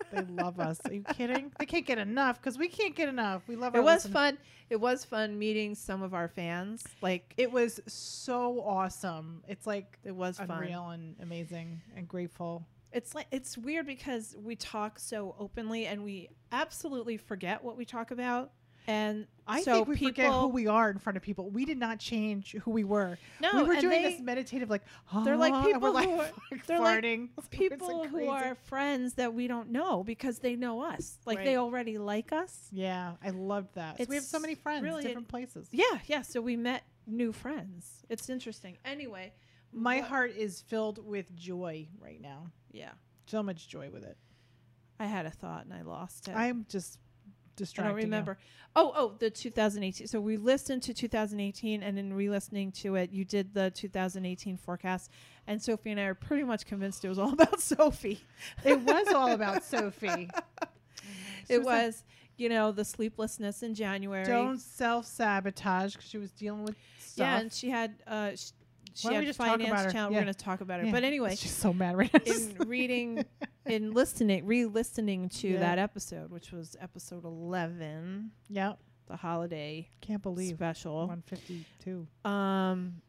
They 0.09 0.21
love 0.21 0.57
us. 0.61 0.79
Are 0.85 0.93
you 0.93 1.03
kidding? 1.15 1.51
They 1.59 1.65
can't 1.65 1.85
get 1.85 1.97
enough 1.97 2.39
because 2.39 2.57
we 2.57 2.69
can't 2.69 2.95
get 2.95 3.09
enough. 3.09 3.45
We 3.45 3.57
love. 3.57 3.75
it 3.75 3.79
was 3.83 4.05
listeners. 4.05 4.13
fun. 4.13 4.37
It 4.69 4.77
was 4.77 5.03
fun 5.03 5.37
meeting 5.37 5.75
some 5.75 6.01
of 6.01 6.13
our 6.13 6.29
fans. 6.29 6.85
Like 7.01 7.33
It 7.35 7.51
was 7.51 7.81
so 7.87 8.61
awesome. 8.61 9.43
It's 9.49 9.67
like 9.67 9.99
it 10.05 10.15
was 10.15 10.37
fun. 10.37 10.49
unreal 10.49 10.89
and 10.91 11.15
amazing 11.21 11.81
and 11.97 12.07
grateful. 12.07 12.65
it's 12.93 13.13
like 13.13 13.27
it's 13.31 13.57
weird 13.57 13.85
because 13.85 14.33
we 14.41 14.55
talk 14.55 14.97
so 14.97 15.35
openly 15.37 15.87
and 15.87 16.05
we 16.05 16.29
absolutely 16.53 17.17
forget 17.17 17.61
what 17.61 17.75
we 17.75 17.83
talk 17.83 18.11
about 18.11 18.51
and 18.88 19.27
I 19.46 19.62
so 19.62 19.74
think 19.75 19.88
we 19.88 19.96
people 19.96 20.10
forget 20.10 20.32
who 20.32 20.48
we 20.48 20.67
are 20.67 20.89
in 20.89 20.98
front 20.98 21.15
of 21.17 21.24
people. 21.24 21.50
We 21.50 21.65
did 21.65 21.77
not 21.77 22.00
change 22.00 22.53
who 22.63 22.72
we 22.72 22.84
were. 22.84 23.17
no 23.41 23.51
we 23.56 23.63
were 23.63 23.75
doing 23.75 24.01
they- 24.03 24.12
this 24.12 24.20
meditative, 24.22 24.70
like 24.70 24.82
they're 25.24 25.38
like 25.38 25.53
"Ah," 25.53 25.63
people 25.63 25.91
like, 25.94 26.06
who 26.10 26.15
are- 26.15 26.32
like 26.51 26.65
they're 26.65 26.79
like 26.79 27.03
farting. 27.03 27.29
It's 27.38 27.48
people 27.50 28.00
like 28.01 28.10
who 28.10 28.27
are 28.27 28.56
friends 28.56 29.13
that 29.15 29.34
we 29.34 29.48
don't 29.48 29.70
know 29.72 30.03
because 30.03 30.39
they 30.39 30.56
know 30.56 30.82
us 30.82 31.17
like 31.25 31.44
they 31.44 31.58
already 31.58 31.98
like 31.98 32.32
us 32.32 32.67
Yeah, 32.72 33.13
I 33.24 33.29
loved 33.29 33.75
that. 33.75 33.98
So 33.98 34.06
we 34.10 34.15
have 34.15 34.24
so 34.24 34.39
many 34.39 34.56
friends, 34.56 34.84
really- 34.84 35.03
different 35.03 35.27
places. 35.27 35.67
yeah 35.72 35.84
yeah 36.08 36.22
so 36.24 36.41
we 36.41 36.56
met 36.58 36.84
new 37.06 37.32
friends. 37.32 38.03
It's 38.10 38.29
interesting. 38.29 38.77
Anyway, 38.84 39.34
My 39.72 39.98
what- 40.00 40.10
heart 40.10 40.32
is 40.38 40.62
filled 40.62 40.98
with 41.06 41.34
joy 41.36 41.88
right 42.00 42.20
now. 42.22 42.51
Yeah, 42.72 42.91
So 43.27 43.41
much 43.41 43.67
joy 43.70 43.89
with 43.89 44.03
it. 44.03 44.17
I 45.00 45.06
had 45.06 45.25
a 45.25 45.32
thought 45.32 45.63
and 45.65 45.74
I 45.74 45.84
lost 45.84 46.27
it. 46.27 46.34
I'm 46.36 46.65
just 46.70 47.00
I 47.61 47.83
don't 47.83 47.95
remember. 47.95 48.37
Oh, 48.75 48.91
oh, 48.95 49.13
the 49.17 49.29
2018. 49.29 50.07
So 50.07 50.19
we 50.21 50.37
listened 50.37 50.83
to 50.83 50.93
2018, 50.93 51.81
and 51.81 51.97
in 51.97 52.13
re-listening 52.13 52.71
to 52.73 52.95
it, 52.95 53.11
you 53.11 53.25
did 53.25 53.53
the 53.53 53.71
2018 53.71 54.57
forecast, 54.57 55.09
and 55.47 55.61
Sophie 55.61 55.91
and 55.91 55.99
I 55.99 56.03
are 56.03 56.13
pretty 56.13 56.43
much 56.43 56.65
convinced 56.65 57.03
it 57.03 57.09
was 57.09 57.17
all 57.17 57.33
about 57.33 57.59
Sophie. 57.59 58.19
It 58.63 58.79
was 58.81 59.07
all 59.13 59.31
about 59.31 59.63
Sophie. 59.63 60.29
It 61.49 61.59
Susan, 61.59 61.63
was, 61.63 62.03
you 62.35 62.49
know, 62.49 62.73
the 62.73 62.83
sleeplessness 62.83 63.63
in 63.63 63.73
January. 63.73 64.25
Don't 64.25 64.59
self 64.59 65.05
sabotage 65.05 65.93
because 65.93 66.09
she 66.09 66.17
was 66.17 66.29
dealing 66.31 66.63
with 66.63 66.75
stuff. 66.99 67.17
yeah, 67.25 67.39
and 67.39 67.53
she 67.53 67.69
had 67.69 67.93
uh, 68.05 68.31
sh- 68.35 68.51
she 68.93 69.07
had 69.13 69.19
we 69.21 69.25
just 69.27 69.39
talk 69.39 69.47
about 69.47 69.59
finance 69.61 69.83
her? 69.85 69.91
challenge. 69.91 70.11
Yeah. 70.13 70.19
We're 70.19 70.23
going 70.25 70.33
to 70.33 70.43
talk 70.43 70.59
about 70.61 70.79
her. 70.81 70.87
Yeah. 70.87 70.91
But 70.91 71.03
anyway, 71.05 71.35
she's 71.35 71.53
so 71.55 71.71
mad 71.71 71.95
right 71.97 72.11
now. 72.13 72.33
in 72.33 72.67
reading, 72.67 73.23
in 73.67 73.91
listening, 73.93 74.45
re-listening 74.45 75.29
to 75.29 75.47
Yeah. 75.50 75.59
that 75.59 75.77
episode, 75.79 76.31
which 76.31 76.51
was 76.51 76.75
episode 76.79 77.24
11, 77.25 78.31
yeah, 78.50 78.74
the 79.07 79.15
holiday 79.15 79.89
can't 80.01 80.21
believe 80.21 80.55
special. 80.55 81.07
152. 81.07 82.07
um 82.25 83.01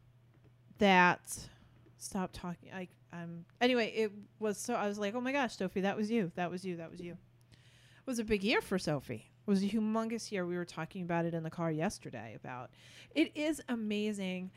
that 0.79 1.49
stop 1.97 2.31
talking 2.33 2.71
i 2.73 2.87
um 3.13 3.45
anyway 3.61 3.93
it 3.97 4.13
was 4.39 4.57
so 4.59 4.75
i 4.75 4.87
was 4.87 4.97
like 4.97 5.15
oh 5.17 5.21
my 5.21 5.33
gosh 5.33 5.57
sophie 5.57 5.81
that 5.81 5.97
was 5.97 6.09
you 6.09 6.31
that 6.37 6.49
was 6.51 6.65
you 6.65 6.77
that 6.77 6.89
was 6.89 7.01
you 7.01 7.13
it 7.15 8.07
was 8.07 8.21
a 8.21 8.25
big 8.25 8.45
year 8.45 8.61
for 8.61 8.79
sophie 8.79 9.29
it 9.45 9.51
was 9.51 9.61
a 9.65 9.67
humongous 9.67 10.31
year 10.31 10.47
we 10.47 10.57
were 10.57 10.65
talking 10.65 11.03
about 11.03 11.25
it 11.25 11.35
in 11.35 11.43
the 11.43 11.51
car 11.51 11.69
yesterday 11.73 12.37
about 12.37 12.71
it 13.17 13.33
is 13.37 13.61
amazing 13.69 14.53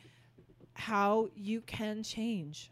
how 0.73 1.27
you 1.35 1.61
can 1.61 2.03
change 2.03 2.69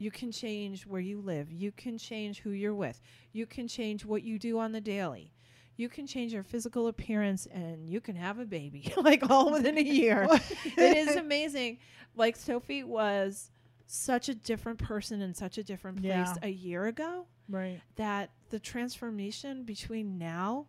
you 0.00 0.10
can 0.10 0.32
change 0.32 0.86
where 0.86 1.00
you 1.00 1.20
live 1.20 1.52
you 1.52 1.70
can 1.70 1.96
change 1.98 2.40
who 2.40 2.50
you're 2.50 2.74
with 2.74 3.00
you 3.32 3.46
can 3.46 3.68
change 3.68 4.04
what 4.04 4.22
you 4.24 4.38
do 4.38 4.58
on 4.58 4.72
the 4.72 4.80
daily 4.80 5.32
you 5.76 5.88
can 5.88 6.06
change 6.06 6.32
your 6.32 6.42
physical 6.42 6.88
appearance 6.88 7.46
and 7.46 7.88
you 7.88 8.00
can 8.00 8.16
have 8.16 8.38
a 8.38 8.44
baby 8.44 8.92
like 9.02 9.30
all 9.30 9.52
within 9.52 9.78
a 9.78 9.82
year 9.82 10.26
it 10.76 10.96
is 10.96 11.16
amazing. 11.16 11.78
Like 12.16 12.36
Sophie 12.36 12.82
was 12.84 13.50
such 13.86 14.28
a 14.28 14.34
different 14.34 14.78
person 14.78 15.20
in 15.22 15.32
such 15.34 15.56
a 15.58 15.62
different 15.62 15.98
place 16.02 16.08
Yeah. 16.08 16.34
a 16.42 16.48
year 16.50 16.86
ago 16.86 17.26
right. 17.48 17.80
that 17.96 18.30
the 18.50 18.58
transformation 18.58 19.64
between 19.64 20.18
now 20.18 20.66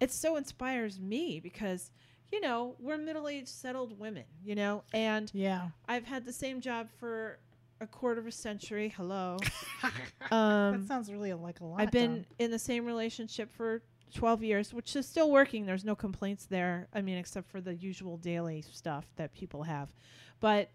it 0.00 0.10
so 0.10 0.36
inspires 0.36 0.98
me 1.00 1.40
because 1.40 1.90
you 2.32 2.40
know 2.40 2.76
we're 2.78 2.96
middle-aged 2.98 3.48
settled 3.48 3.98
women 3.98 4.24
you 4.44 4.54
know 4.54 4.82
and 4.94 5.30
Yeah. 5.34 5.68
i've 5.88 6.04
had 6.04 6.24
the 6.24 6.32
same 6.32 6.60
job 6.60 6.88
for 6.98 7.38
a 7.80 7.86
quarter 7.86 8.20
of 8.20 8.26
a 8.26 8.32
century 8.32 8.92
hello 8.96 9.38
um 10.30 10.80
that 10.80 10.84
sounds 10.86 11.10
really 11.10 11.32
like 11.32 11.60
a 11.60 11.64
lot. 11.64 11.80
I've 11.80 11.90
been 11.90 12.14
Dawn. 12.16 12.26
in 12.38 12.50
the 12.50 12.58
same 12.58 12.84
relationship 12.84 13.50
for 13.52 13.82
12 14.14 14.42
years, 14.42 14.74
which 14.74 14.96
is 14.96 15.06
still 15.06 15.30
working. 15.30 15.66
There's 15.66 15.84
no 15.84 15.94
complaints 15.94 16.44
there. 16.46 16.88
I 16.92 17.00
mean, 17.00 17.16
except 17.16 17.48
for 17.48 17.60
the 17.60 17.74
usual 17.76 18.16
daily 18.16 18.64
stuff 18.72 19.06
that 19.16 19.32
people 19.32 19.62
have. 19.62 19.94
But 20.40 20.68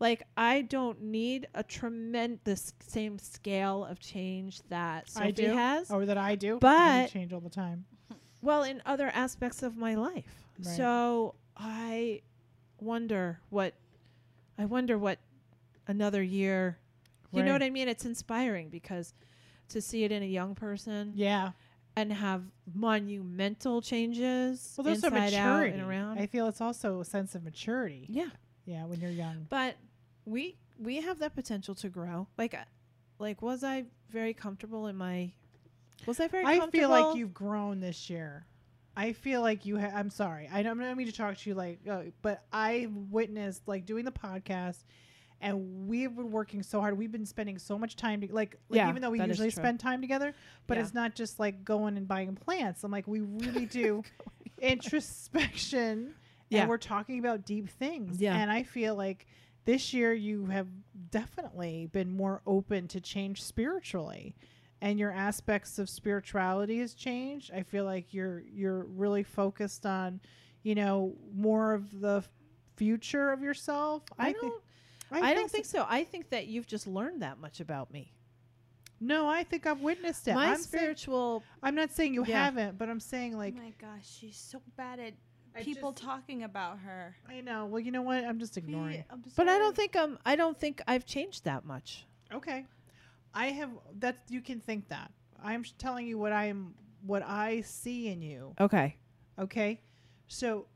like, 0.00 0.22
I 0.36 0.62
don't 0.62 1.00
need 1.00 1.46
a 1.54 1.62
tremendous 1.62 2.72
same 2.86 3.18
scale 3.18 3.84
of 3.86 4.00
change 4.00 4.60
that 4.68 5.08
Sophie 5.08 5.26
I 5.26 5.30
do. 5.30 5.46
has. 5.54 5.90
or 5.90 6.04
that 6.06 6.18
I 6.18 6.34
do. 6.34 6.58
But- 6.60 7.06
do 7.06 7.12
change 7.12 7.32
all 7.32 7.40
the 7.40 7.48
time. 7.50 7.86
Well, 8.42 8.62
in 8.64 8.82
other 8.84 9.08
aspects 9.14 9.62
of 9.62 9.76
my 9.78 9.94
life. 9.94 10.44
Right. 10.58 10.76
So 10.76 11.34
I 11.56 12.20
wonder 12.78 13.40
what, 13.48 13.72
I 14.58 14.66
wonder 14.66 14.98
what 14.98 15.18
another 15.86 16.22
year, 16.22 16.78
you 17.32 17.42
know 17.42 17.52
what 17.52 17.62
I 17.62 17.70
mean? 17.70 17.88
It's 17.88 18.04
inspiring 18.04 18.68
because 18.68 19.12
to 19.70 19.80
see 19.80 20.04
it 20.04 20.12
in 20.12 20.22
a 20.22 20.26
young 20.26 20.54
person 20.54 21.12
Yeah. 21.14 21.50
and 21.96 22.12
have 22.12 22.44
monumental 22.74 23.82
changes 23.82 24.74
Well, 24.76 24.84
there's 24.84 25.02
a 25.02 25.08
inside 25.08 25.34
out 25.34 25.56
maturity. 25.58 25.78
and 25.78 25.88
around. 25.88 26.18
I 26.18 26.26
feel 26.26 26.46
it's 26.46 26.60
also 26.60 27.00
a 27.00 27.04
sense 27.04 27.34
of 27.34 27.42
maturity. 27.42 28.06
yeah, 28.08 28.30
Yeah, 28.66 28.84
when 28.86 29.00
you're 29.00 29.10
young. 29.10 29.46
but 29.50 29.76
we 30.24 30.56
we 30.78 31.00
have 31.00 31.18
that 31.20 31.34
potential 31.34 31.74
to 31.76 31.88
grow. 31.88 32.26
Like, 32.38 32.54
uh, 32.54 32.64
like 33.18 33.42
was 33.42 33.62
I 33.64 33.84
very 34.10 34.34
comfortable 34.34 34.86
in 34.88 34.96
my? 34.96 35.32
Was 36.06 36.18
I 36.20 36.28
very? 36.28 36.44
I 36.44 36.68
feel 36.70 36.88
like 36.88 37.16
you've 37.16 37.34
grown 37.34 37.80
this 37.80 38.08
year. 38.10 38.46
I 38.96 39.12
feel 39.12 39.40
like 39.40 39.66
you. 39.66 39.78
Ha- 39.78 39.92
I'm 39.94 40.10
sorry. 40.10 40.48
I 40.52 40.62
don't, 40.62 40.80
I 40.80 40.86
don't 40.86 40.96
mean 40.96 41.06
to 41.06 41.12
talk 41.12 41.36
to 41.36 41.48
you 41.50 41.54
like, 41.54 41.80
uh, 41.88 42.02
but 42.22 42.44
I 42.52 42.88
witnessed 43.10 43.66
like 43.68 43.86
doing 43.86 44.04
the 44.04 44.12
podcast, 44.12 44.84
and 45.40 45.86
we've 45.86 46.14
been 46.14 46.30
working 46.30 46.62
so 46.62 46.80
hard. 46.80 46.96
We've 46.96 47.12
been 47.12 47.26
spending 47.26 47.58
so 47.58 47.78
much 47.78 47.96
time 47.96 48.20
to 48.22 48.26
like, 48.34 48.56
like 48.68 48.76
Yeah, 48.78 48.88
even 48.88 49.02
though 49.02 49.10
we 49.10 49.20
usually 49.22 49.50
spend 49.50 49.78
time 49.80 50.00
together, 50.00 50.34
but 50.66 50.76
Yeah. 50.76 50.84
it's 50.84 50.94
not 50.94 51.14
just 51.14 51.38
like 51.38 51.64
going 51.64 51.96
and 51.96 52.08
buying 52.08 52.34
plants. 52.34 52.82
I'm 52.84 52.90
like, 52.92 53.06
we 53.06 53.20
really 53.20 53.66
do 53.82 54.02
introspection. 54.60 56.14
Yeah. 56.50 56.60
and 56.60 56.68
we're 56.70 56.76
talking 56.78 57.18
about 57.18 57.44
deep 57.46 57.68
things. 57.68 58.20
Yeah. 58.20 58.36
and 58.36 58.50
I 58.50 58.62
feel 58.62 58.94
like 58.94 59.26
this 59.64 59.92
year 59.94 60.12
you 60.12 60.46
have 60.46 60.68
definitely 61.10 61.86
been 61.86 62.14
more 62.16 62.42
open 62.46 62.86
to 62.88 63.00
change 63.00 63.42
spiritually 63.42 64.36
and 64.82 64.98
your 64.98 65.10
aspects 65.10 65.78
of 65.78 65.88
spirituality 65.88 66.78
has 66.80 66.94
changed. 66.94 67.50
I 67.52 67.62
feel 67.62 67.84
like 67.84 68.12
you're 68.12 68.40
you're 68.52 68.84
really 68.84 69.22
focused 69.22 69.86
on, 69.86 70.20
you 70.62 70.74
know, 70.74 71.14
more 71.34 71.72
of 71.72 72.00
the 72.00 72.22
future 72.76 73.30
of 73.32 73.40
yourself. 73.40 74.02
I, 74.18 74.32
thi- 74.32 74.38
don't. 74.42 74.62
I, 75.22 75.34
don't 75.34 75.50
think 75.50 75.64
so. 75.64 75.86
I 75.88 76.04
think 76.04 76.30
that 76.30 76.46
you've 76.46 76.66
just 76.66 76.86
learned 76.86 77.22
that 77.22 77.38
much 77.38 77.60
about 77.60 77.92
me. 77.92 78.12
No, 79.00 79.28
I 79.28 79.44
think 79.44 79.66
I've 79.66 79.80
witnessed 79.80 80.28
it. 80.28 80.34
My 80.34 80.46
I'm, 80.48 80.56
saying, 80.56 80.80
spiritual. 80.82 81.42
I'm 81.62 81.74
not 81.74 81.92
saying 81.92 82.14
you 82.14 82.24
Yeah. 82.24 82.44
haven't, 82.44 82.78
but 82.78 82.88
I'm 82.88 83.00
saying 83.00 83.36
like 83.36 83.54
oh 83.58 83.62
my 83.62 83.72
gosh, 83.78 84.06
she's 84.18 84.36
so 84.36 84.62
bad 84.76 84.98
at 84.98 85.14
I 85.54 85.62
people 85.62 85.92
just- 85.92 86.02
talking 86.04 86.42
about 86.44 86.78
her. 86.80 87.14
I 87.28 87.40
know. 87.40 87.66
Well, 87.66 87.80
you 87.80 87.92
know 87.92 88.02
what? 88.02 88.24
I'm 88.24 88.38
just 88.38 88.56
ignoring. 88.56 88.98
Be- 88.98 89.04
I'm 89.10 89.22
But 89.36 89.48
I 89.48 89.58
don't 89.58 89.76
think 89.76 89.94
um 89.96 90.18
I 90.24 90.36
don't 90.36 90.58
think 90.58 90.80
I've 90.86 91.04
changed 91.04 91.44
that 91.44 91.64
much. 91.64 92.06
Okay. 92.32 92.66
I 93.34 93.46
have 93.48 93.70
that 93.98 94.18
you 94.28 94.40
can 94.40 94.60
think 94.60 94.88
that. 94.88 95.10
I'm 95.42 95.64
telling 95.78 96.06
you 96.06 96.16
what 96.18 96.32
I'm 96.32 96.74
what 97.02 97.22
I 97.22 97.60
see 97.60 98.08
in 98.08 98.22
you. 98.22 98.54
Okay. 98.58 98.96
Okay? 99.38 99.80
So 100.28 100.66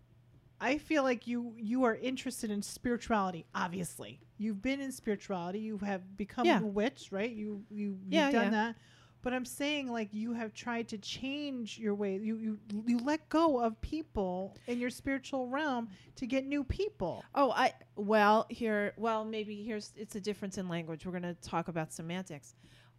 I 0.60 0.78
feel 0.78 1.02
like 1.02 1.26
you 1.26 1.54
you 1.56 1.84
are 1.84 1.94
interested 1.94 2.50
in 2.50 2.62
spirituality, 2.62 3.46
obviously. 3.54 4.20
You've 4.38 4.62
been 4.62 4.80
in 4.80 4.92
spirituality, 4.92 5.60
you 5.60 5.78
have 5.78 6.16
become 6.16 6.46
Yeah. 6.46 6.60
a 6.60 6.66
witch, 6.66 7.08
right? 7.12 7.30
You 7.30 7.64
you 7.70 7.98
you've 8.04 8.12
Yeah, 8.12 8.30
done 8.30 8.44
yeah. 8.44 8.50
that. 8.50 8.76
But 9.20 9.32
I'm 9.34 9.44
saying 9.44 9.88
like 9.90 10.14
you 10.14 10.32
have 10.32 10.54
tried 10.54 10.88
to 10.88 10.98
change 10.98 11.78
your 11.78 11.94
way. 11.94 12.16
You 12.18 12.36
you 12.36 12.58
you 12.86 12.98
let 12.98 13.28
go 13.28 13.60
of 13.60 13.80
people 13.80 14.56
in 14.68 14.78
your 14.78 14.90
spiritual 14.90 15.48
realm 15.48 15.88
to 16.16 16.26
get 16.26 16.46
new 16.46 16.62
people. 16.64 17.24
Oh, 17.34 17.50
I 17.50 17.72
well 17.96 18.46
here. 18.48 18.94
Well, 18.96 19.24
maybe 19.24 19.62
here's 19.64 19.92
it's 19.96 20.14
a 20.14 20.20
difference 20.20 20.56
in 20.56 20.68
language. 20.68 21.04
We're 21.04 21.12
going 21.12 21.34
to 21.34 21.34
talk 21.34 21.68
about 21.68 21.92
semantics. 21.92 22.54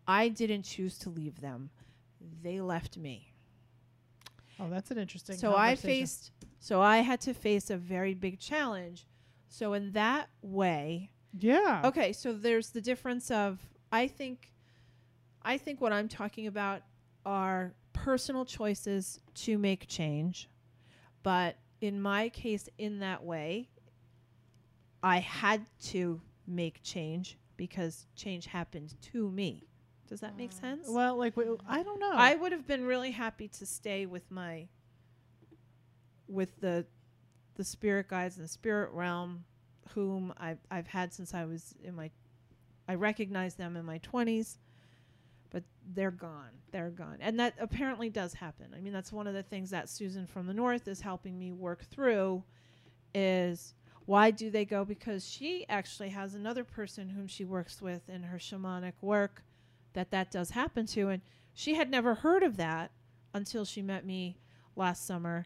I 0.08 0.28
didn't 0.30 0.64
choose 0.64 0.98
to 1.00 1.10
leave 1.10 1.40
them; 1.40 1.70
they 2.42 2.60
left 2.62 2.98
me. 2.98 3.29
Oh, 4.60 4.70
that's 4.70 4.92
an 4.92 4.98
interesting 4.98 5.38
So 5.38 5.56
I 5.56 5.76
faced. 5.76 6.32
So 6.60 6.82
I 6.82 6.98
had 6.98 7.22
to 7.22 7.34
face 7.34 7.70
a 7.70 7.78
very 7.78 8.14
big 8.14 8.40
challenge. 8.40 9.08
So 9.48 9.74
in 9.74 9.92
that 9.94 10.30
way, 10.42 11.12
Yeah. 11.40 11.82
okay. 11.86 12.14
So 12.14 12.34
there's 12.34 12.72
the 12.72 12.82
difference 12.82 13.32
of 13.32 13.60
I 13.92 14.08
think, 14.08 14.54
I 15.42 15.58
think 15.58 15.82
what 15.82 15.92
I'm 15.94 16.08
talking 16.08 16.48
about 16.48 16.82
are 17.26 17.74
personal 17.94 18.46
choices 18.46 19.20
to 19.36 19.58
make 19.58 19.88
change, 19.88 20.50
but 21.24 21.58
in 21.82 22.02
my 22.02 22.30
case, 22.30 22.70
in 22.78 23.00
that 23.00 23.24
way, 23.24 23.70
I 25.02 25.20
had 25.20 25.66
to 25.86 26.22
make 26.46 26.84
change 26.84 27.38
because 27.58 28.06
change 28.16 28.46
happened 28.48 28.96
to 29.02 29.30
me. 29.32 29.69
Does 30.10 30.20
that 30.22 30.36
make 30.36 30.50
Mm. 30.52 30.60
sense? 30.60 30.88
Well, 30.90 31.16
like 31.16 31.36
wh- 31.36 31.56
I 31.68 31.84
don't 31.84 32.00
know. 32.00 32.12
I 32.14 32.36
would 32.36 32.52
have 32.52 32.66
been 32.68 32.86
really 32.86 33.12
happy 33.12 33.48
to 33.50 33.66
stay 33.66 34.06
with 34.06 34.30
my 34.32 34.68
with 36.28 36.60
the 36.62 36.86
the 37.56 37.64
spirit 37.64 38.08
guides 38.08 38.38
in 38.38 38.44
the 38.44 38.48
spirit 38.48 38.92
realm 38.92 39.44
whom 39.94 40.34
I've 40.38 40.60
I've 40.70 40.88
had 40.88 41.14
since 41.14 41.34
I 41.34 41.46
was 41.46 41.74
in 41.84 41.96
my 41.96 42.12
I 42.88 42.96
recognized 42.96 43.58
them 43.58 43.76
in 43.76 43.86
my 43.86 44.00
20s 44.00 44.58
but 45.50 45.64
they're 45.94 46.12
gone 46.12 46.52
they're 46.72 46.92
gone 46.92 47.18
and 47.20 47.40
that 47.40 47.56
apparently 47.60 48.10
does 48.10 48.34
happen 48.36 48.68
I 48.76 48.80
mean 48.82 48.94
that's 48.94 49.12
one 49.12 49.28
of 49.28 49.34
the 49.34 49.44
things 49.44 49.72
that 49.72 49.90
Susan 49.90 50.28
from 50.28 50.46
the 50.48 50.54
north 50.54 50.88
is 50.88 51.02
helping 51.02 51.38
me 51.40 51.52
work 51.52 51.84
through 51.86 52.44
is 53.16 53.74
why 54.06 54.30
do 54.32 54.50
they 54.52 54.66
go 54.66 54.86
because 54.86 55.28
she 55.28 55.66
actually 55.70 56.10
has 56.10 56.36
another 56.36 56.64
person 56.64 57.10
whom 57.10 57.28
she 57.28 57.46
works 57.46 57.82
with 57.82 58.08
in 58.10 58.24
her 58.24 58.38
shamanic 58.38 58.94
work 59.02 59.44
that 59.94 60.12
that 60.12 60.32
does 60.32 60.52
happen 60.52 60.86
to 60.86 61.10
and 61.10 61.22
she 61.54 61.76
had 61.76 61.90
never 61.90 62.16
heard 62.16 62.44
of 62.44 62.58
that 62.58 62.92
until 63.34 63.66
she 63.66 63.82
met 63.82 64.06
me 64.06 64.38
last 64.76 65.06
summer 65.06 65.46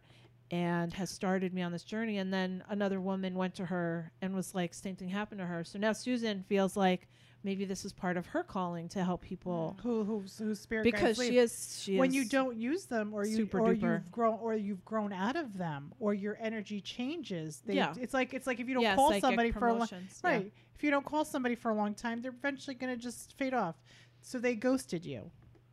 and 0.51 0.93
has 0.93 1.09
started 1.09 1.53
me 1.53 1.63
on 1.63 1.71
this 1.71 1.83
journey. 1.83 2.19
And 2.19 2.31
then 2.31 2.63
another 2.69 3.01
woman 3.01 3.33
went 3.33 3.55
to 3.55 3.65
her 3.65 4.11
and 4.21 4.35
was 4.35 4.53
like, 4.53 4.73
same 4.73 4.95
thing 4.95 5.09
happened 5.09 5.39
to 5.39 5.45
her. 5.47 5.63
So 5.63 5.79
now 5.79 5.93
Susan 5.93 6.45
feels 6.47 6.77
like 6.77 7.07
maybe 7.43 7.65
this 7.65 7.83
is 7.83 7.91
part 7.91 8.15
of 8.15 8.27
her 8.27 8.43
calling 8.43 8.87
to 8.89 9.03
help 9.03 9.21
people 9.21 9.75
mm. 9.77 9.83
Who 9.83 10.03
who's 10.03 10.37
who's 10.37 10.59
spirit 10.59 10.83
because 10.83 11.17
she 11.17 11.37
is 11.37 11.81
she 11.81 11.97
when 11.97 12.09
is 12.09 12.15
you 12.15 12.25
don't 12.25 12.55
use 12.55 12.85
them 12.85 13.13
or 13.13 13.25
you 13.25 13.35
super 13.35 13.59
or 13.59 13.73
duper. 13.73 13.81
you've 13.81 14.11
grown 14.11 14.39
or 14.41 14.53
you've 14.53 14.85
grown 14.85 15.11
out 15.11 15.35
of 15.35 15.57
them 15.57 15.93
or 15.99 16.13
your 16.13 16.37
energy 16.39 16.79
changes. 16.79 17.61
They, 17.65 17.73
Yeah. 17.73 17.93
It's 17.99 18.13
like 18.13 18.33
it's 18.33 18.47
like 18.47 18.59
if 18.59 18.67
you 18.67 18.75
don't 18.75 18.83
yeah, 18.83 18.95
call 18.95 19.19
somebody 19.19 19.51
for 19.51 19.67
a 19.67 19.73
long 19.73 19.87
yeah. 19.91 19.97
right. 20.23 20.51
If 20.75 20.83
you 20.83 20.91
don't 20.91 21.05
call 21.05 21.25
somebody 21.25 21.55
for 21.55 21.71
a 21.71 21.75
long 21.75 21.93
time, 21.95 22.21
they're 22.21 22.31
eventually 22.31 22.75
gonna 22.75 22.97
just 22.97 23.37
fade 23.37 23.53
off. 23.53 23.75
So 24.23 24.39
they 24.39 24.55
ghosted 24.55 25.05
you. 25.05 25.29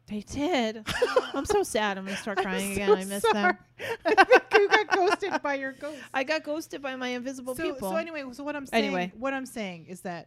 They 0.09 0.21
did. 0.23 0.85
I'm 1.35 1.45
so 1.45 1.63
sad. 1.63 1.97
I'm 1.97 2.05
gonna 2.05 2.17
start 2.17 2.39
crying 2.39 2.75
so 2.75 2.83
again. 2.83 2.91
I 2.91 3.05
miss 3.05 3.23
them. 3.23 3.57
I 4.05 4.25
think 4.25 4.47
you 4.55 4.69
got 4.69 4.97
ghosted 4.97 5.41
by 5.41 5.55
your 5.55 5.73
ghost. 5.73 5.99
I 6.13 6.25
got 6.25 6.43
ghosted 6.43 6.83
by 6.83 6.97
my 6.97 7.09
invisible 7.09 7.55
so, 7.55 7.63
people. 7.63 7.91
So 7.91 7.97
anyway, 7.97 8.25
so 8.33 8.43
what 8.43 8.57
I'm 8.57 8.67
saying, 8.67 8.85
Anyway. 8.87 9.13
what 9.17 9.33
I'm 9.33 9.47
saying 9.47 9.87
is 9.89 10.01
that 10.01 10.27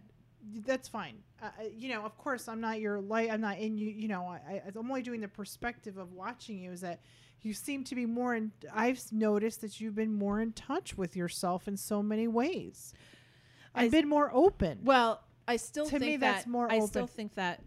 that's 0.65 0.87
fine. 0.87 1.17
Uh, 1.41 1.49
you 1.77 1.89
know, 1.89 2.03
of 2.03 2.17
course, 2.17 2.47
I'm 2.47 2.61
not 2.61 2.79
your 2.79 3.01
light. 3.01 3.29
I'm 3.29 3.41
not 3.41 3.57
in 3.57 3.77
you. 3.77 3.89
You 3.89 4.07
know, 4.07 4.23
I, 4.23 4.53
I, 4.53 4.61
I'm 4.73 4.89
only 4.89 5.01
doing 5.01 5.19
the 5.19 5.27
perspective 5.27 5.97
of 5.97 6.13
watching 6.13 6.59
you. 6.59 6.71
Is 6.71 6.79
that 6.81 7.01
you 7.41 7.53
seem 7.53 7.83
to 7.83 7.95
be 7.95 8.05
more 8.05 8.35
in. 8.35 8.53
I've 8.73 9.01
noticed 9.11 9.59
that 9.61 9.81
you've 9.81 9.95
been 9.95 10.13
more 10.13 10.39
in 10.39 10.53
touch 10.53 10.97
with 10.97 11.17
yourself 11.17 11.67
in 11.67 11.75
so 11.75 12.01
many 12.01 12.29
ways. 12.29 12.93
I've 13.75 13.91
been 13.91 14.07
more 14.07 14.31
open. 14.33 14.79
Well, 14.83 15.21
I 15.47 15.57
still 15.57 15.85
To 15.85 15.91
think 15.91 16.03
me, 16.03 16.17
that 16.17 16.35
that's 16.35 16.47
more 16.47 16.71
I 16.71 16.79
still 16.79 17.07
think 17.07 17.35
that. 17.35 17.59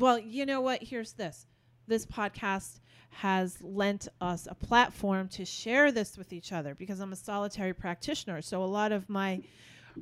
Well, 0.00 0.18
you 0.18 0.46
know 0.46 0.60
what? 0.62 0.82
Here's 0.82 1.12
this. 1.12 1.46
This 1.86 2.06
podcast 2.06 2.80
has 3.10 3.60
lent 3.60 4.08
us 4.20 4.48
a 4.50 4.54
platform 4.54 5.28
to 5.28 5.44
share 5.44 5.92
this 5.92 6.16
with 6.16 6.32
each 6.32 6.52
other 6.52 6.74
because 6.74 7.00
I'm 7.00 7.12
a 7.12 7.16
solitary 7.16 7.74
practitioner. 7.74 8.40
So 8.40 8.62
a 8.62 8.64
lot 8.64 8.92
of 8.92 9.08
my 9.10 9.42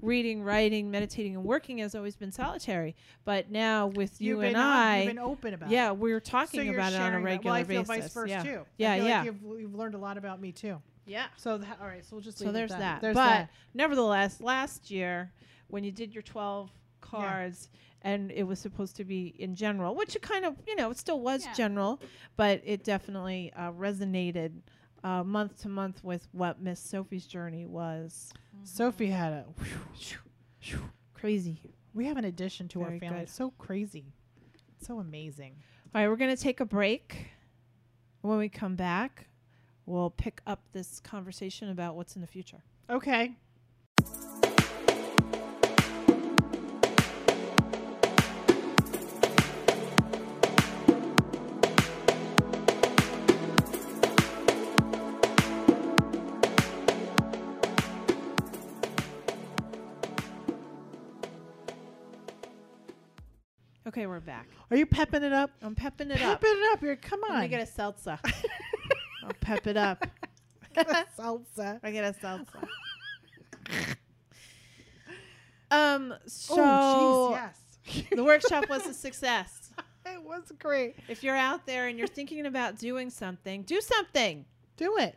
reading, 0.02 0.42
writing, 0.44 0.90
meditating, 0.90 1.34
and 1.34 1.44
working 1.44 1.78
has 1.78 1.94
always 1.96 2.14
been 2.14 2.30
solitary. 2.30 2.94
But 3.24 3.50
now 3.50 3.88
with 3.88 4.20
you 4.20 4.34
you've 4.34 4.40
been 4.42 4.48
and 4.50 4.56
on- 4.58 4.62
I, 4.76 4.98
you've 4.98 5.06
been 5.08 5.18
open 5.18 5.54
about. 5.54 5.70
yeah, 5.70 5.90
we're 5.90 6.20
talking 6.20 6.64
you're 6.66 6.74
about 6.74 6.92
it 6.92 6.96
on 6.96 7.02
a 7.02 7.04
sharing 7.06 7.24
that. 7.24 7.30
regular 7.30 7.52
Well, 7.54 7.60
I 7.60 7.64
feel 7.64 7.82
basis. 7.82 8.02
vice 8.04 8.14
versa 8.14 8.30
yeah. 8.30 8.42
too. 8.42 8.66
Yeah, 8.76 8.92
I 8.92 8.98
feel 8.98 9.08
yeah. 9.08 9.16
Like 9.18 9.24
you've, 9.26 9.60
you've 9.60 9.74
learned 9.74 9.94
a 9.94 9.98
lot 9.98 10.16
about 10.18 10.40
me 10.40 10.52
too. 10.52 10.80
yeah. 11.06 11.26
So 11.38 11.58
tha- 11.58 11.76
all 11.80 11.88
right, 11.88 12.04
so 12.04 12.10
we'll 12.14 12.20
just 12.22 12.38
So 12.38 12.50
it 12.50 12.52
there's 12.52 12.70
at 12.70 12.78
that. 12.78 13.00
There's 13.00 13.14
but 13.14 13.26
that. 13.26 13.50
nevertheless, 13.74 14.40
last 14.40 14.90
year 14.92 15.32
when 15.68 15.82
you 15.82 15.90
did 15.90 16.12
your 16.14 16.22
12 16.22 16.70
cards 17.00 17.68
and 18.02 18.30
it 18.30 18.44
was 18.44 18.58
supposed 18.58 18.96
to 18.96 19.04
be 19.04 19.34
in 19.38 19.54
general, 19.54 19.94
which 19.94 20.14
it 20.16 20.22
kind 20.22 20.44
of, 20.44 20.54
you 20.66 20.76
know, 20.76 20.90
it 20.90 20.98
still 20.98 21.20
was 21.20 21.44
Yeah. 21.44 21.52
general, 21.54 22.00
but 22.36 22.60
it 22.64 22.84
definitely 22.84 23.52
uh, 23.56 23.72
resonated 23.72 24.52
uh, 25.04 25.22
month 25.24 25.60
to 25.62 25.68
month 25.68 26.02
with 26.04 26.26
what 26.32 26.60
Miss 26.60 26.80
Sophie's 26.80 27.26
journey 27.26 27.66
was. 27.66 28.32
Sophie 28.64 29.06
had 29.06 29.32
a. 29.32 29.44
Crazy. 31.14 31.60
We 31.94 32.06
have 32.06 32.16
an 32.16 32.24
addition 32.24 32.68
to 32.68 32.82
our 32.82 32.90
family. 32.98 33.08
good. 33.08 33.22
It's 33.24 33.34
so 33.34 33.50
crazy. 33.58 34.12
so 34.80 34.98
amazing. 35.00 35.56
All 35.94 36.00
right, 36.02 36.08
we're 36.08 36.16
going 36.16 36.34
to 36.34 36.40
take 36.42 36.60
a 36.60 36.64
break. 36.64 37.28
When 38.20 38.38
we 38.38 38.48
come 38.48 38.76
back, 38.76 39.26
we'll 39.86 40.10
pick 40.10 40.40
up 40.46 40.60
this 40.72 41.00
conversation 41.00 41.70
about 41.70 41.96
what's 41.96 42.14
in 42.14 42.20
the 42.20 42.26
future. 42.26 42.62
Okay. 42.90 43.34
We're 64.18 64.22
back. 64.22 64.48
Are 64.72 64.76
you 64.76 64.84
pepping 64.84 65.22
it 65.22 65.32
up? 65.32 65.52
I'm 65.62 65.76
pepping 65.76 66.10
it 66.10 66.16
Pep 66.16 66.38
up. 66.38 66.44
it 66.44 66.72
up. 66.72 66.80
Here, 66.80 66.96
come 66.96 67.20
on. 67.30 67.42
to 67.42 67.46
get 67.46 67.62
a 67.62 67.66
seltzer. 67.66 68.18
I'll 69.22 69.30
pep 69.40 69.68
it 69.68 69.76
up. 69.76 70.04
salsa. 71.16 71.78
I 71.84 71.90
get 71.92 72.04
a 72.04 72.18
salsa. 72.18 72.66
um. 75.70 76.14
So 76.26 76.54
oh, 76.58 77.38
jeez, 77.38 77.94
yes. 77.94 78.04
the 78.10 78.24
workshop 78.24 78.68
was 78.68 78.86
a 78.86 78.94
success. 78.94 79.70
it 80.04 80.20
was 80.20 80.50
great. 80.58 80.96
If 81.06 81.22
you're 81.22 81.36
out 81.36 81.64
there 81.64 81.86
and 81.86 81.96
you're 81.96 82.08
thinking 82.08 82.46
about 82.46 82.76
doing 82.76 83.10
something, 83.10 83.62
do 83.62 83.80
something. 83.80 84.44
Do 84.76 84.96
it. 84.98 85.16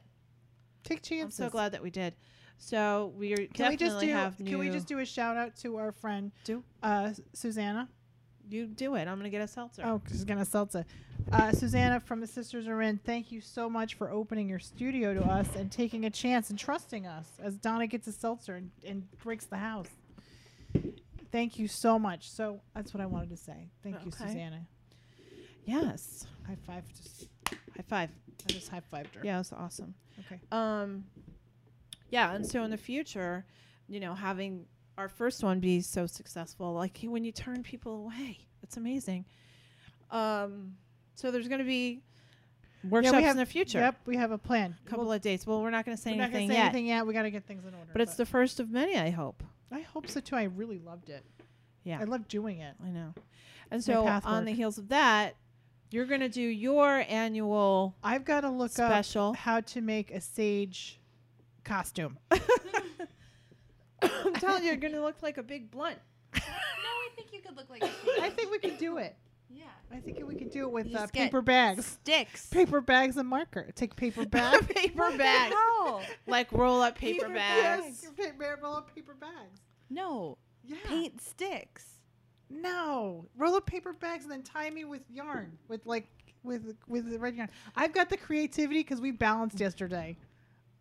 Take 0.84 1.02
chances. 1.02 1.40
I'm 1.40 1.46
so 1.48 1.50
glad 1.50 1.72
that 1.72 1.82
we 1.82 1.90
did. 1.90 2.14
So 2.60 3.14
we 3.18 3.34
are 3.34 3.38
Can 3.38 3.48
we 3.48 3.78
definitely 3.78 3.78
just 3.78 4.00
do? 4.00 4.08
have. 4.10 4.38
Can 4.38 4.60
we 4.60 4.70
just 4.70 4.88
do 4.88 5.00
a 5.00 5.06
shout 5.06 5.38
out 5.38 5.56
to 5.62 5.78
our 5.78 5.92
friend, 5.92 6.32
Do. 6.44 6.64
uh, 6.84 7.14
Susanna? 7.34 7.90
You 8.52 8.68
do 8.68 8.96
it. 8.96 9.08
I'm 9.08 9.18
gonna 9.18 9.30
get 9.30 9.42
a 9.42 9.48
seltzer. 9.48 9.84
Oh, 9.86 10.02
she's 10.10 10.26
gonna 10.26 10.46
seltzer. 10.46 10.86
Uh, 11.32 11.52
Susanna 11.52 12.00
from 12.00 12.20
the 12.20 12.28
Sisters 12.28 12.68
Are 12.68 12.82
In. 12.82 12.98
Thank 12.98 13.32
you 13.32 13.40
so 13.40 13.70
much 13.70 13.94
for 13.94 14.12
opening 14.12 14.50
your 14.50 14.60
studio 14.60 15.14
to 15.14 15.22
us 15.22 15.48
and 15.56 15.72
taking 15.72 16.06
a 16.06 16.10
chance 16.10 16.50
and 16.50 16.60
trusting 16.60 17.08
us 17.08 17.28
as 17.42 17.56
Donna 17.58 17.88
gets 17.88 18.08
a 18.08 18.12
seltzer 18.12 18.56
and, 18.56 18.72
and 18.86 19.10
breaks 19.24 19.46
the 19.46 19.58
house. 19.58 19.88
Thank 21.32 21.58
you 21.58 21.68
so 21.68 21.98
much. 21.98 22.30
So 22.30 22.60
that's 22.76 22.94
what 22.94 23.02
I 23.02 23.06
wanted 23.06 23.30
to 23.30 23.38
say. 23.38 23.70
Thank 23.84 24.04
you, 24.04 24.12
Susanna. 24.12 24.66
Yes. 25.64 26.26
High 26.46 26.58
five. 26.68 26.84
Just, 26.96 27.30
High 27.48 27.84
five. 27.88 28.10
I 28.48 28.52
just 28.52 28.70
high 28.70 28.82
fived 28.92 29.16
her. 29.16 29.22
Yeah, 29.24 29.40
it's 29.40 29.54
awesome. 29.54 29.94
Okay. 30.26 30.40
Um, 30.52 31.06
yeah, 32.10 32.34
and 32.34 32.46
so 32.46 32.64
in 32.64 32.72
the 32.72 32.78
future, 32.78 33.46
you 33.88 34.00
know, 34.00 34.14
having 34.14 34.66
our 35.02 35.10
first 35.10 35.44
one 35.44 35.60
be 35.60 35.82
so 35.82 36.06
successful, 36.06 36.74
like 36.74 37.00
when 37.04 37.24
you 37.24 37.32
turn 37.32 37.64
people 37.64 37.94
away, 37.96 38.38
it's 38.62 38.78
amazing. 38.78 39.26
Um, 40.12 40.76
so 41.16 41.32
there's 41.32 41.48
going 41.48 41.60
to 41.60 41.66
be 41.66 42.04
workshops 42.88 43.18
have- 43.18 43.32
in 43.32 43.38
the 43.38 43.46
future. 43.48 43.80
Yep, 43.80 43.96
we 44.06 44.16
have 44.18 44.30
a 44.32 44.38
plan. 44.38 44.76
A 44.86 44.90
couple 44.90 45.06
We'll- 45.06 45.14
of 45.14 45.22
dates. 45.22 45.48
Well, 45.48 45.62
we're 45.64 45.72
not 45.72 45.86
going 45.86 45.98
to 45.98 46.02
say 46.02 46.12
we're 46.12 46.18
not 46.18 46.26
gonna 46.28 46.38
anything 46.38 46.50
say 46.52 46.58
yet, 46.58 46.66
anything 46.66 46.86
yet. 46.86 47.08
We 47.08 47.14
got 47.16 47.24
to 47.24 47.32
get 47.32 47.46
things 47.48 47.66
in 47.66 47.74
order. 47.74 47.90
but 47.92 48.02
it's 48.02 48.16
the 48.16 48.26
first 48.28 48.60
of 48.60 48.70
many. 48.70 48.96
I 48.98 49.10
hope. 49.10 49.44
I 49.72 49.80
hope 49.82 50.08
so 50.08 50.20
too. 50.20 50.36
I 50.36 50.44
really 50.44 50.78
loved 50.80 51.10
it. 51.10 51.26
Yeah, 51.84 52.00
I 52.00 52.04
love 52.04 52.28
doing 52.28 52.60
it. 52.60 52.76
I 52.84 52.90
know. 52.90 53.14
And 53.72 53.80
It's 53.80 53.86
so 53.88 54.06
on 54.06 54.46
the 54.46 54.52
heels 54.52 54.78
of 54.78 54.90
that, 54.90 55.36
you're 55.90 56.06
going 56.06 56.22
to 56.22 56.30
do 56.30 56.42
your 56.42 57.04
annual 57.10 57.96
I've 58.04 58.24
got 58.26 58.42
to 58.42 58.50
look 58.50 58.70
special. 58.72 59.30
up 59.32 59.36
how 59.38 59.62
to 59.62 59.82
make 59.82 60.12
a 60.12 60.22
sage 60.22 61.00
costume. 61.64 62.20
I'm 64.44 64.50
telling 64.50 64.64
you, 64.64 64.70
you're 64.70 64.78
going 64.80 64.94
to 64.94 65.02
look 65.02 65.22
like 65.22 65.38
a 65.38 65.44
big 65.44 65.72
blunt. 65.72 65.98
no, 66.36 66.42
I 66.44 67.10
think 67.16 67.30
you 67.34 67.42
could 67.42 67.56
look 67.56 67.70
like. 67.70 67.84
I 68.22 68.30
think 68.30 68.52
we 68.52 68.60
could 68.60 68.78
do 68.78 68.98
it. 68.98 69.16
Yeah. 69.50 69.64
I 69.92 70.00
think 70.00 70.26
we 70.26 70.36
could 70.36 70.52
do 70.52 70.64
it 70.64 70.72
with 70.72 70.96
uh, 70.96 71.08
paper 71.08 71.42
bags. 71.42 71.86
Sticks. 71.86 72.48
Paper 72.48 72.80
bags 72.82 73.18
and 73.18 73.28
marker. 73.28 73.70
Take 73.76 73.96
paper 73.96 74.26
bags. 74.28 74.66
paper 74.68 75.12
bags. 75.18 75.56
Like 76.28 76.52
roll 76.52 76.82
up 76.82 76.98
paper 76.98 77.28
bags. 77.30 78.08
Yes, 78.18 78.32
pa- 78.40 78.56
roll 78.62 78.76
up 78.76 78.96
paper 78.96 79.14
bags. 79.14 79.60
No. 79.90 80.38
Yeah. 80.64 80.78
Paint 80.86 81.22
sticks. 81.22 81.86
No. 82.50 83.26
Roll 83.38 83.56
up 83.56 83.66
paper 83.66 83.94
bags 83.94 84.24
and 84.24 84.32
then 84.32 84.44
tie 84.44 84.70
me 84.70 84.86
with 84.86 85.02
yarn, 85.10 85.58
with 85.68 85.86
like 85.86 86.08
with 86.44 86.76
with 86.88 87.10
the 87.10 87.20
red 87.20 87.36
yarn. 87.36 87.50
I've 87.76 87.94
got 87.94 88.10
the 88.10 88.18
creativity 88.18 88.80
because 88.80 89.02
we 89.02 89.12
balanced 89.12 89.60
yesterday. 89.60 90.18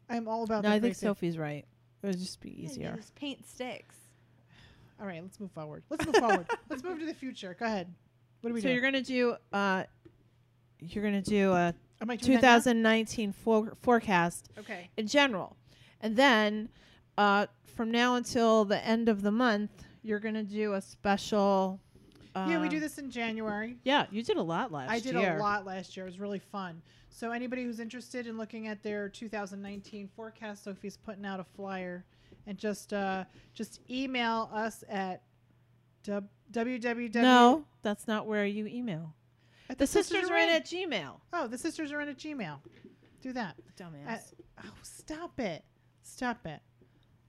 I'm 0.09 0.29
all 0.29 0.45
about. 0.45 0.65
No, 0.65 0.71
I 0.71 0.81
think. 0.81 0.95
Sophie's 0.97 1.39
right. 1.39 1.65
It 2.03 2.07
would 2.07 2.19
just 2.19 2.41
be 2.41 2.63
easier. 2.63 2.95
Just 2.97 3.15
paint 3.15 3.47
sticks. 3.49 3.97
All 5.01 5.07
right, 5.07 5.23
let's 5.23 5.39
move 5.41 5.51
forward. 5.53 5.83
Let's 5.91 6.05
move 6.07 6.17
forward. 6.17 6.47
Let's 6.69 6.83
move 6.83 6.99
to 6.99 7.07
the 7.07 7.15
future. 7.15 7.57
Go 7.59 7.65
ahead. 7.67 7.93
What 8.43 8.51
are 8.51 8.55
we 8.55 8.61
So 8.61 8.69
do? 8.69 8.73
you're 8.75 8.83
gonna 8.83 9.01
do 9.03 9.35
uh, 9.53 9.85
you're 10.81 11.05
gonna 11.05 11.23
do 11.23 11.53
a 11.53 11.75
Am 12.03 12.11
I 12.11 12.17
doing 12.17 12.41
that 12.41 12.43
now? 12.43 12.57
2019 12.59 13.33
for- 13.33 13.75
forecast 13.83 14.49
Okay. 14.59 14.89
in 14.97 15.07
general, 15.07 15.57
and 16.01 16.17
then 16.17 16.69
uh, 17.19 17.47
from 17.65 17.91
now 17.91 18.15
until 18.15 18.65
the 18.65 18.83
end 18.87 19.09
of 19.09 19.21
the 19.23 19.31
month, 19.31 19.71
you're 20.03 20.21
gonna 20.21 20.43
do 20.43 20.75
a 20.75 20.81
special. 20.81 21.81
Uh, 22.35 22.47
yeah, 22.49 22.61
we 22.61 22.69
do 22.69 22.79
this 22.79 22.99
in 22.99 23.11
January. 23.11 23.77
Yeah, 23.83 24.07
you 24.11 24.23
did 24.23 24.37
a 24.37 24.43
lot 24.43 24.71
last 24.71 24.89
year. 24.91 24.97
I 24.97 25.01
did 25.01 25.15
year. 25.15 25.37
a 25.37 25.41
lot 25.41 25.67
last 25.67 25.97
year. 25.97 26.07
It 26.07 26.11
was 26.11 26.21
really 26.21 26.39
fun. 26.39 26.81
So 27.09 27.33
anybody 27.33 27.65
who's 27.65 27.81
interested 27.81 28.27
in 28.27 28.39
looking 28.39 28.69
at 28.69 28.83
their 28.83 29.09
2019 29.09 30.09
forecast, 30.15 30.65
Sophie's 30.65 30.97
putting 30.97 31.27
out 31.27 31.41
a 31.41 31.45
flyer, 31.45 32.05
and 32.47 32.57
just 32.57 32.93
uh, 32.93 33.25
just 33.53 33.81
email 33.91 34.49
us 34.53 34.85
at 34.89 35.23
w- 36.05 36.29
www. 36.53 37.15
No, 37.17 37.65
that's 37.83 38.07
not 38.07 38.27
where 38.27 38.47
you 38.47 38.67
email. 38.67 39.13
at 39.69 39.79
The 39.79 39.87
sisters 39.87 40.31
are 40.31 40.37
in 40.37 40.49
at 40.51 40.67
Gmail. 40.67 41.21
Oh, 41.33 41.49
the 41.49 41.59
sisters 41.59 41.91
are 41.93 42.01
in 42.01 42.09
at 42.09 42.19
Gmail. 42.19 42.59
Do 43.23 43.33
that. 43.33 43.57
Dumbass. 43.77 44.07
At- 44.07 44.25
oh, 44.65 44.71
stop 44.83 45.41
it! 45.41 45.65
Stop 46.03 46.47
it! 46.47 46.61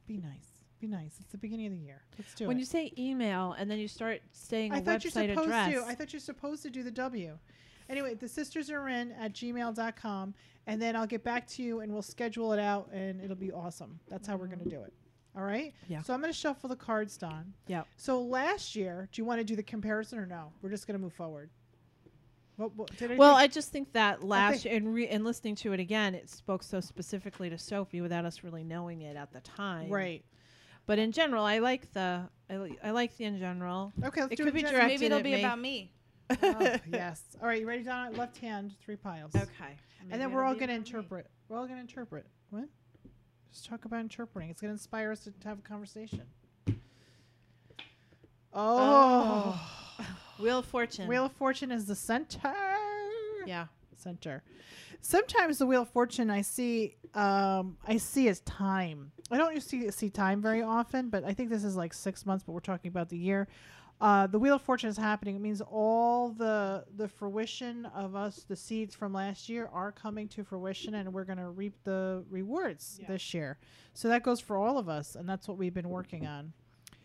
Be 0.08 0.18
nice. 0.18 0.51
Be 0.82 0.88
nice. 0.88 1.18
It's 1.20 1.32
the 1.32 1.38
beginning 1.38 1.68
of 1.68 1.74
the 1.74 1.78
year. 1.80 2.02
Let's 2.18 2.34
do 2.34 2.48
when 2.48 2.58
it. 2.58 2.60
you 2.62 2.66
say 2.66 2.92
email 2.98 3.54
and 3.58 3.70
then 3.70 3.78
you 3.78 3.88
start 3.88 4.20
saying 4.32 4.74
a 4.74 4.78
I 4.78 4.82
thought 4.82 5.04
you're 5.04 5.12
supposed 5.12 5.40
address. 5.40 5.72
to. 5.74 5.84
I 5.86 5.94
thought 5.94 6.12
you're 6.12 6.20
supposed 6.20 6.64
to 6.64 6.72
do 6.72 6.82
the 6.82 6.90
W. 6.92 7.38
Anyway, 7.88 8.16
the 8.16 8.28
sisters 8.28 8.72
are 8.72 8.88
in 8.90 9.12
at 9.14 9.34
gmail.com, 9.34 10.34
and 10.66 10.82
then 10.82 10.96
I'll 10.96 11.06
get 11.06 11.24
back 11.24 11.46
to 11.50 11.62
you 11.64 11.82
and 11.82 11.92
we'll 11.94 12.02
schedule 12.02 12.52
it 12.54 12.60
out, 12.60 12.90
and 12.92 13.22
it'll 13.22 13.36
be 13.36 13.52
awesome. 13.52 14.00
That's 14.10 14.28
how 14.28 14.38
we're 14.38 14.48
going 14.48 14.60
to 14.64 14.70
do 14.70 14.82
it. 14.82 14.94
All 15.36 15.44
right? 15.44 15.74
Yeah. 15.88 16.02
So 16.02 16.14
I'm 16.14 16.20
going 16.22 16.34
to 16.34 16.38
shuffle 16.38 16.68
the 16.70 16.76
cards, 16.76 17.16
Don. 17.18 17.54
Yep. 17.68 17.88
So 17.98 18.22
last 18.22 18.76
year, 18.76 19.08
do 19.12 19.22
you 19.22 19.26
want 19.26 19.40
to 19.40 19.44
do 19.44 19.56
the 19.56 19.64
comparison 19.64 20.18
or 20.20 20.26
no? 20.26 20.52
We're 20.64 20.70
just 20.72 20.88
going 20.88 20.98
to 20.98 21.02
move 21.04 21.14
forward. 21.14 21.50
What, 22.58 22.76
what, 22.76 22.92
I 23.02 23.16
Well, 23.16 23.36
I 23.36 23.48
just 23.48 23.72
think 23.72 23.94
that 23.94 24.24
last 24.24 24.52
think- 24.64 24.66
year, 24.66 24.76
and, 24.76 24.94
re- 24.94 25.08
and 25.08 25.24
listening 25.24 25.56
to 25.58 25.74
it 25.74 25.80
again, 25.80 26.16
it 26.16 26.30
spoke 26.30 26.64
so 26.64 26.80
specifically 26.80 27.50
to 27.50 27.58
Sophie 27.58 28.02
without 28.02 28.26
us 28.26 28.44
really 28.44 28.64
knowing 28.64 29.02
it 29.02 29.16
at 29.16 29.32
the 29.32 29.40
time. 29.42 29.90
right. 29.90 30.24
But 30.86 31.00
in 31.00 31.12
general, 31.12 31.44
I 31.44 31.60
like 31.60 31.92
the 31.94 32.24
I, 32.50 32.58
li- 32.58 32.78
I 32.84 32.92
like 32.92 33.16
the 33.18 33.26
in 33.26 33.40
general. 33.40 33.94
Okay, 34.04 34.22
let's 34.22 34.34
It 34.34 34.38
do 34.38 34.44
could 34.46 34.54
be 34.54 34.62
Jen. 34.62 34.74
directed 34.74 34.88
Maybe 34.90 35.06
it'll 35.06 35.18
at 35.20 35.24
be 35.24 35.32
me. 35.32 35.40
about 35.40 35.60
me. 35.60 35.92
Oh, 36.44 36.76
yes. 36.92 37.22
All 37.42 37.48
right, 37.48 37.60
you 37.62 37.68
ready, 37.68 37.84
Donna? 37.84 38.12
Left 38.18 38.38
hand, 38.38 38.74
three 38.84 38.96
piles. 38.96 39.36
Okay. 39.36 39.78
And 40.10 40.20
then 40.20 40.32
we're 40.32 40.44
all 40.44 40.56
going 40.56 40.68
to 40.68 40.74
interpret. 40.74 41.28
We're 41.48 41.58
all 41.58 41.66
going 41.66 41.76
to 41.78 41.82
interpret. 41.82 42.26
What? 42.50 42.66
Just 43.54 43.66
talk 43.68 43.86
about 43.86 44.00
interpreting. 44.02 44.50
It's 44.50 44.62
going 44.62 44.70
to 44.70 44.74
inspire 44.74 45.12
us 45.12 45.22
to, 45.26 45.32
to 45.32 45.48
have 45.48 45.60
a 45.60 45.62
conversation. 45.62 46.22
Oh. 48.54 49.60
oh. 50.00 50.06
Wheel 50.40 50.60
of 50.60 50.66
Fortune. 50.66 51.08
Wheel 51.08 51.26
of 51.26 51.32
Fortune 51.34 51.72
is 51.72 51.86
the 51.86 51.96
center. 51.96 52.54
Yeah. 53.46 53.68
Center. 53.96 54.44
Sometimes 55.02 55.58
the 55.58 55.66
Wheel 55.66 55.82
of 55.82 55.90
Fortune 55.90 56.30
I 56.30 56.42
see 56.42 56.96
um 57.14 57.78
I 57.88 57.98
see 57.98 58.28
as 58.30 58.40
time. 58.42 59.12
I 59.32 59.38
don't 59.38 59.62
see 59.62 59.90
see 59.92 60.10
time 60.10 60.42
very 60.42 60.62
often, 60.62 61.10
but 61.10 61.24
I 61.24 61.34
think 61.34 61.50
this 61.50 61.64
is 61.64 61.76
like 61.76 61.94
six 61.94 62.26
months, 62.26 62.44
but 62.44 62.54
we're 62.54 62.60
talking 62.60 62.90
about 62.90 63.10
the 63.10 63.18
year. 63.18 63.48
Uh, 64.00 64.26
the 64.26 64.40
Wheel 64.40 64.56
of 64.56 64.62
Fortune 64.64 64.90
is 64.90 64.98
happening. 64.98 65.36
It 65.36 65.42
means 65.42 65.62
all 65.62 66.30
the 66.30 66.86
the 66.98 67.08
fruition 67.08 67.86
of 67.88 68.16
us, 68.16 68.46
the 68.48 68.56
seeds 68.56 68.96
from 68.96 69.14
last 69.14 69.48
year, 69.50 69.70
are 69.72 69.92
coming 69.92 70.28
to 70.30 70.44
fruition, 70.44 70.96
and 70.96 71.14
we're 71.14 71.24
going 71.26 71.38
to 71.38 71.50
reap 71.50 71.76
the 71.84 72.24
rewards 72.30 72.98
Yeah. 73.02 73.08
this 73.08 73.34
year. 73.34 73.58
So 73.94 74.08
that 74.08 74.24
goes 74.24 74.40
for 74.40 74.58
all 74.58 74.78
of 74.80 74.90
us, 74.90 75.16
and 75.16 75.28
that's 75.30 75.48
what 75.48 75.58
we've 75.58 75.74
been 75.74 75.90
working 75.90 76.26
on. 76.26 76.54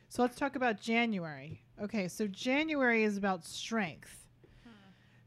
So 0.08 0.22
let's 0.22 0.36
talk 0.36 0.56
about 0.56 0.80
January. 0.80 1.62
Okay, 1.82 2.08
so 2.08 2.26
January 2.26 3.04
is 3.04 3.16
about 3.18 3.44
strength. 3.44 4.22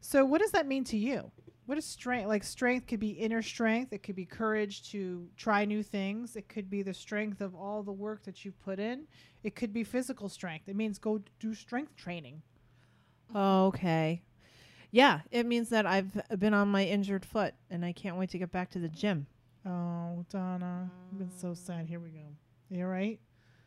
So 0.00 0.24
what 0.24 0.40
does 0.40 0.50
that 0.52 0.66
mean 0.66 0.82
to 0.84 0.96
you? 0.96 1.30
What 1.70 1.78
is 1.78 1.84
strength? 1.84 2.26
Like 2.26 2.42
strength 2.42 2.88
could 2.88 2.98
be 2.98 3.10
inner 3.10 3.42
strength, 3.42 3.92
it 3.92 4.02
could 4.02 4.16
be 4.16 4.24
courage 4.24 4.90
to 4.90 5.28
try 5.36 5.64
new 5.64 5.84
things, 5.84 6.34
it 6.34 6.48
could 6.48 6.68
be 6.68 6.82
the 6.82 6.92
strength 6.92 7.40
of 7.40 7.54
all 7.54 7.84
the 7.84 7.92
work 7.92 8.24
that 8.24 8.44
you've 8.44 8.58
put 8.58 8.80
in. 8.80 9.04
It 9.44 9.54
could 9.54 9.72
be 9.72 9.84
physical 9.84 10.28
strength. 10.28 10.68
It 10.68 10.74
means 10.74 10.98
go 10.98 11.20
do 11.38 11.54
strength 11.54 11.94
training. 11.94 12.42
Okay. 13.36 14.20
Yeah, 14.90 15.20
it 15.30 15.46
means 15.46 15.68
that 15.68 15.86
I've 15.86 16.10
been 16.40 16.54
on 16.54 16.66
my 16.66 16.84
injured 16.84 17.24
foot 17.24 17.54
and 17.70 17.84
I 17.84 17.92
can't 17.92 18.16
wait 18.16 18.30
to 18.30 18.38
get 18.38 18.50
back 18.50 18.70
to 18.70 18.80
the 18.80 18.88
gym. 18.88 19.28
Oh, 19.64 20.24
Donna, 20.28 20.90
I've 21.12 21.18
been 21.20 21.30
so 21.38 21.54
sad. 21.54 21.86
Here 21.86 22.00
we 22.00 22.10
go. 22.10 22.26
You 22.68 22.82
all 22.82 22.90
right? 22.90 23.20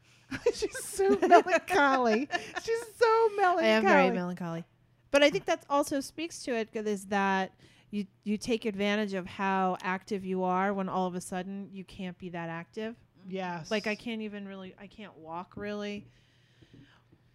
She's 0.54 0.84
so 0.84 1.08
melancholy. 1.26 2.28
She's 2.66 2.84
so 3.00 3.30
melancholy. 3.38 3.64
I 3.64 3.68
am 3.70 3.84
very 3.84 4.12
melancholy. 4.12 4.66
But 5.10 5.24
I 5.24 5.30
think 5.30 5.46
that 5.46 5.64
also 5.70 6.02
speaks 6.02 6.44
to 6.44 6.54
it 6.54 6.68
is 6.74 7.06
that 7.06 7.54
you 7.94 8.08
you 8.24 8.38
take 8.38 8.66
advantage 8.66 9.14
of 9.14 9.28
how 9.28 9.78
active 9.84 10.26
you 10.26 10.44
are 10.44 10.74
when 10.74 10.90
all 10.90 11.06
of 11.06 11.14
a 11.14 11.22
sudden 11.22 11.70
you 11.72 11.84
can't 11.84 12.18
be 12.18 12.30
that 12.30 12.50
active. 12.50 12.96
Yes. 13.30 13.70
Like 13.70 13.86
I 13.86 13.94
can't 13.94 14.24
even 14.24 14.48
really 14.48 14.74
I 14.82 14.88
can't 14.88 15.16
walk 15.16 15.54
really. 15.56 16.08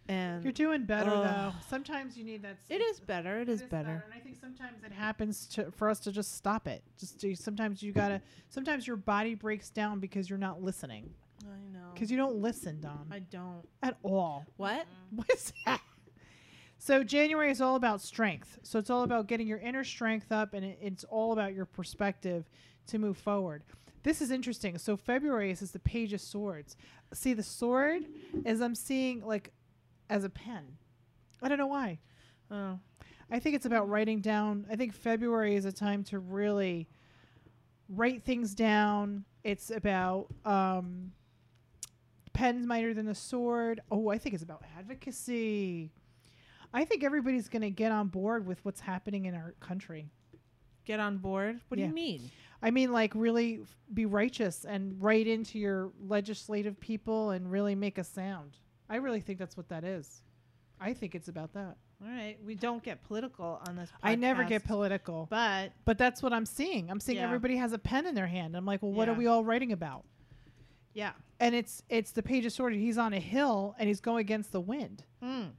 And 0.09 0.43
You're 0.43 0.51
doing 0.51 0.85
better 0.85 1.11
Ugh. 1.11 1.23
though. 1.23 1.51
Sometimes 1.69 2.17
you 2.17 2.23
need 2.25 2.41
that. 2.41 2.57
it 2.67 2.81
is 2.81 2.99
better. 2.99 3.39
It 3.39 3.47
is 3.47 3.61
It 3.61 3.69
better. 3.69 4.03
And 4.05 4.13
I 4.13 4.19
think 4.19 4.37
sometimes 4.41 4.83
it 4.83 4.91
happens 4.91 5.45
to 5.53 5.71
for 5.71 5.87
us 5.87 5.99
to 6.01 6.11
just 6.11 6.35
stop 6.35 6.67
it. 6.67 6.83
Just 6.99 7.21
to, 7.21 7.35
sometimes 7.35 7.81
you 7.81 7.91
gotta. 7.93 8.19
Sometimes 8.49 8.85
your 8.87 8.97
body 8.97 9.35
breaks 9.35 9.69
down 9.69 9.99
because 9.99 10.29
you're 10.29 10.39
not 10.39 10.61
listening. 10.61 11.09
I 11.45 11.71
know. 11.71 11.91
Because 11.93 12.09
you 12.11 12.17
don't 12.17 12.35
listen, 12.37 12.81
Dom, 12.81 13.07
I 13.11 13.19
don't. 13.19 13.63
at 13.81 13.97
all. 14.03 14.45
What? 14.57 14.85
What's 15.15 15.53
that? 15.65 15.79
So 16.81 17.03
January 17.03 17.51
is 17.51 17.59
all 17.59 17.75
about 17.75 18.01
strength. 18.01 18.57
So 18.63 18.79
it's 18.79 18.89
all 18.89 19.03
about 19.03 19.27
getting 19.27 19.47
your 19.47 19.57
inner 19.59 19.83
strength 19.83 20.31
up, 20.31 20.53
and 20.53 20.65
it, 20.65 20.79
it's 20.81 21.03
all 21.03 21.33
about 21.33 21.53
your 21.53 21.65
perspective 21.65 22.49
to 22.87 22.97
move 22.97 23.17
forward. 23.17 23.63
This 24.03 24.21
is 24.21 24.31
interesting. 24.31 24.77
So 24.77 24.95
February 24.95 25.51
is, 25.51 25.61
is 25.61 25.71
the 25.71 25.79
Page 25.79 26.13
of 26.13 26.21
Swords. 26.21 26.77
See, 27.13 27.33
the 27.33 27.43
sword 27.43 28.05
is 28.45 28.61
I'm 28.61 28.75
seeing 28.75 29.25
like 29.25 29.51
as 30.09 30.23
a 30.23 30.29
pen. 30.29 30.77
I 31.41 31.49
don't 31.49 31.57
know 31.57 31.67
why. 31.67 31.99
Oh. 32.49 32.79
I 33.29 33.39
think 33.39 33.55
it's 33.55 33.65
about 33.65 33.89
writing 33.89 34.21
down. 34.21 34.65
I 34.71 34.77
think 34.77 34.93
February 34.93 35.55
is 35.55 35.65
a 35.65 35.73
time 35.73 36.03
to 36.05 36.17
really 36.17 36.87
write 37.89 38.23
things 38.23 38.55
down. 38.55 39.25
It's 39.43 39.69
about 39.69 40.27
um, 40.45 41.11
pens 42.31 42.65
mightier 42.65 42.93
than 42.93 43.05
the 43.05 43.13
sword. 43.13 43.81
Oh, 43.91 44.09
I 44.09 44.17
think 44.17 44.33
it's 44.33 44.43
about 44.43 44.63
advocacy. 44.77 45.91
I 46.73 46.85
think 46.85 47.03
everybody's 47.03 47.49
going 47.49 47.61
to 47.63 47.71
get 47.71 47.91
on 47.91 48.07
board 48.07 48.45
with 48.45 48.63
what's 48.63 48.79
happening 48.81 49.25
in 49.25 49.33
our 49.35 49.53
country. 49.59 50.09
Get 50.85 50.99
on 50.99 51.17
board? 51.17 51.59
What 51.67 51.77
do 51.77 51.83
you 51.83 51.89
mean? 51.89 52.29
I 52.61 52.71
mean, 52.71 52.91
like, 52.91 53.13
really 53.15 53.59
f- 53.61 53.75
be 53.93 54.05
righteous 54.05 54.65
and 54.65 55.01
write 55.01 55.27
into 55.27 55.57
your 55.59 55.91
legislative 56.07 56.79
people 56.79 57.31
and 57.31 57.49
really 57.51 57.75
make 57.75 57.97
a 57.97 58.03
sound. 58.03 58.57
I 58.89 58.97
really 58.97 59.21
think 59.21 59.39
that's 59.39 59.55
what 59.55 59.69
that 59.69 59.83
is. 59.83 60.21
I 60.79 60.93
think 60.93 61.15
it's 61.15 61.27
about 61.27 61.53
that. 61.53 61.77
All 62.01 62.07
right. 62.09 62.37
We 62.45 62.55
don't 62.55 62.81
get 62.81 63.03
political 63.03 63.61
on 63.67 63.75
this 63.75 63.89
I 64.01 64.15
never 64.15 64.43
get 64.45 64.63
political. 64.63 65.27
But 65.29 65.73
But 65.85 65.97
that's 65.97 66.23
what 66.23 66.31
I'm 66.33 66.45
seeing. 66.45 66.89
I'm 66.89 66.99
seeing 66.99 67.17
Yeah. 67.17 67.25
everybody 67.25 67.57
has 67.57 67.73
a 67.73 67.77
pen 67.77 68.05
in 68.07 68.15
their 68.15 68.27
hand. 68.27 68.55
I'm 68.55 68.65
like, 68.65 68.81
well, 68.81 68.93
what 68.93 69.09
are 69.09 69.13
we 69.13 69.27
all 69.27 69.43
writing 69.43 69.71
about? 69.71 70.05
yeah. 70.93 71.11
And 71.41 71.53
it's 71.55 71.83
it's 71.89 72.11
the 72.11 72.23
page 72.23 72.45
of 72.45 72.51
swords. 72.51 72.75
He's 72.75 72.97
on 72.97 73.13
a 73.13 73.19
hill 73.19 73.75
and 73.79 73.87
he's 73.87 74.01
going 74.01 74.19
against 74.21 74.51
the 74.51 74.59
wind. 74.61 75.03
Mm. 75.23 75.51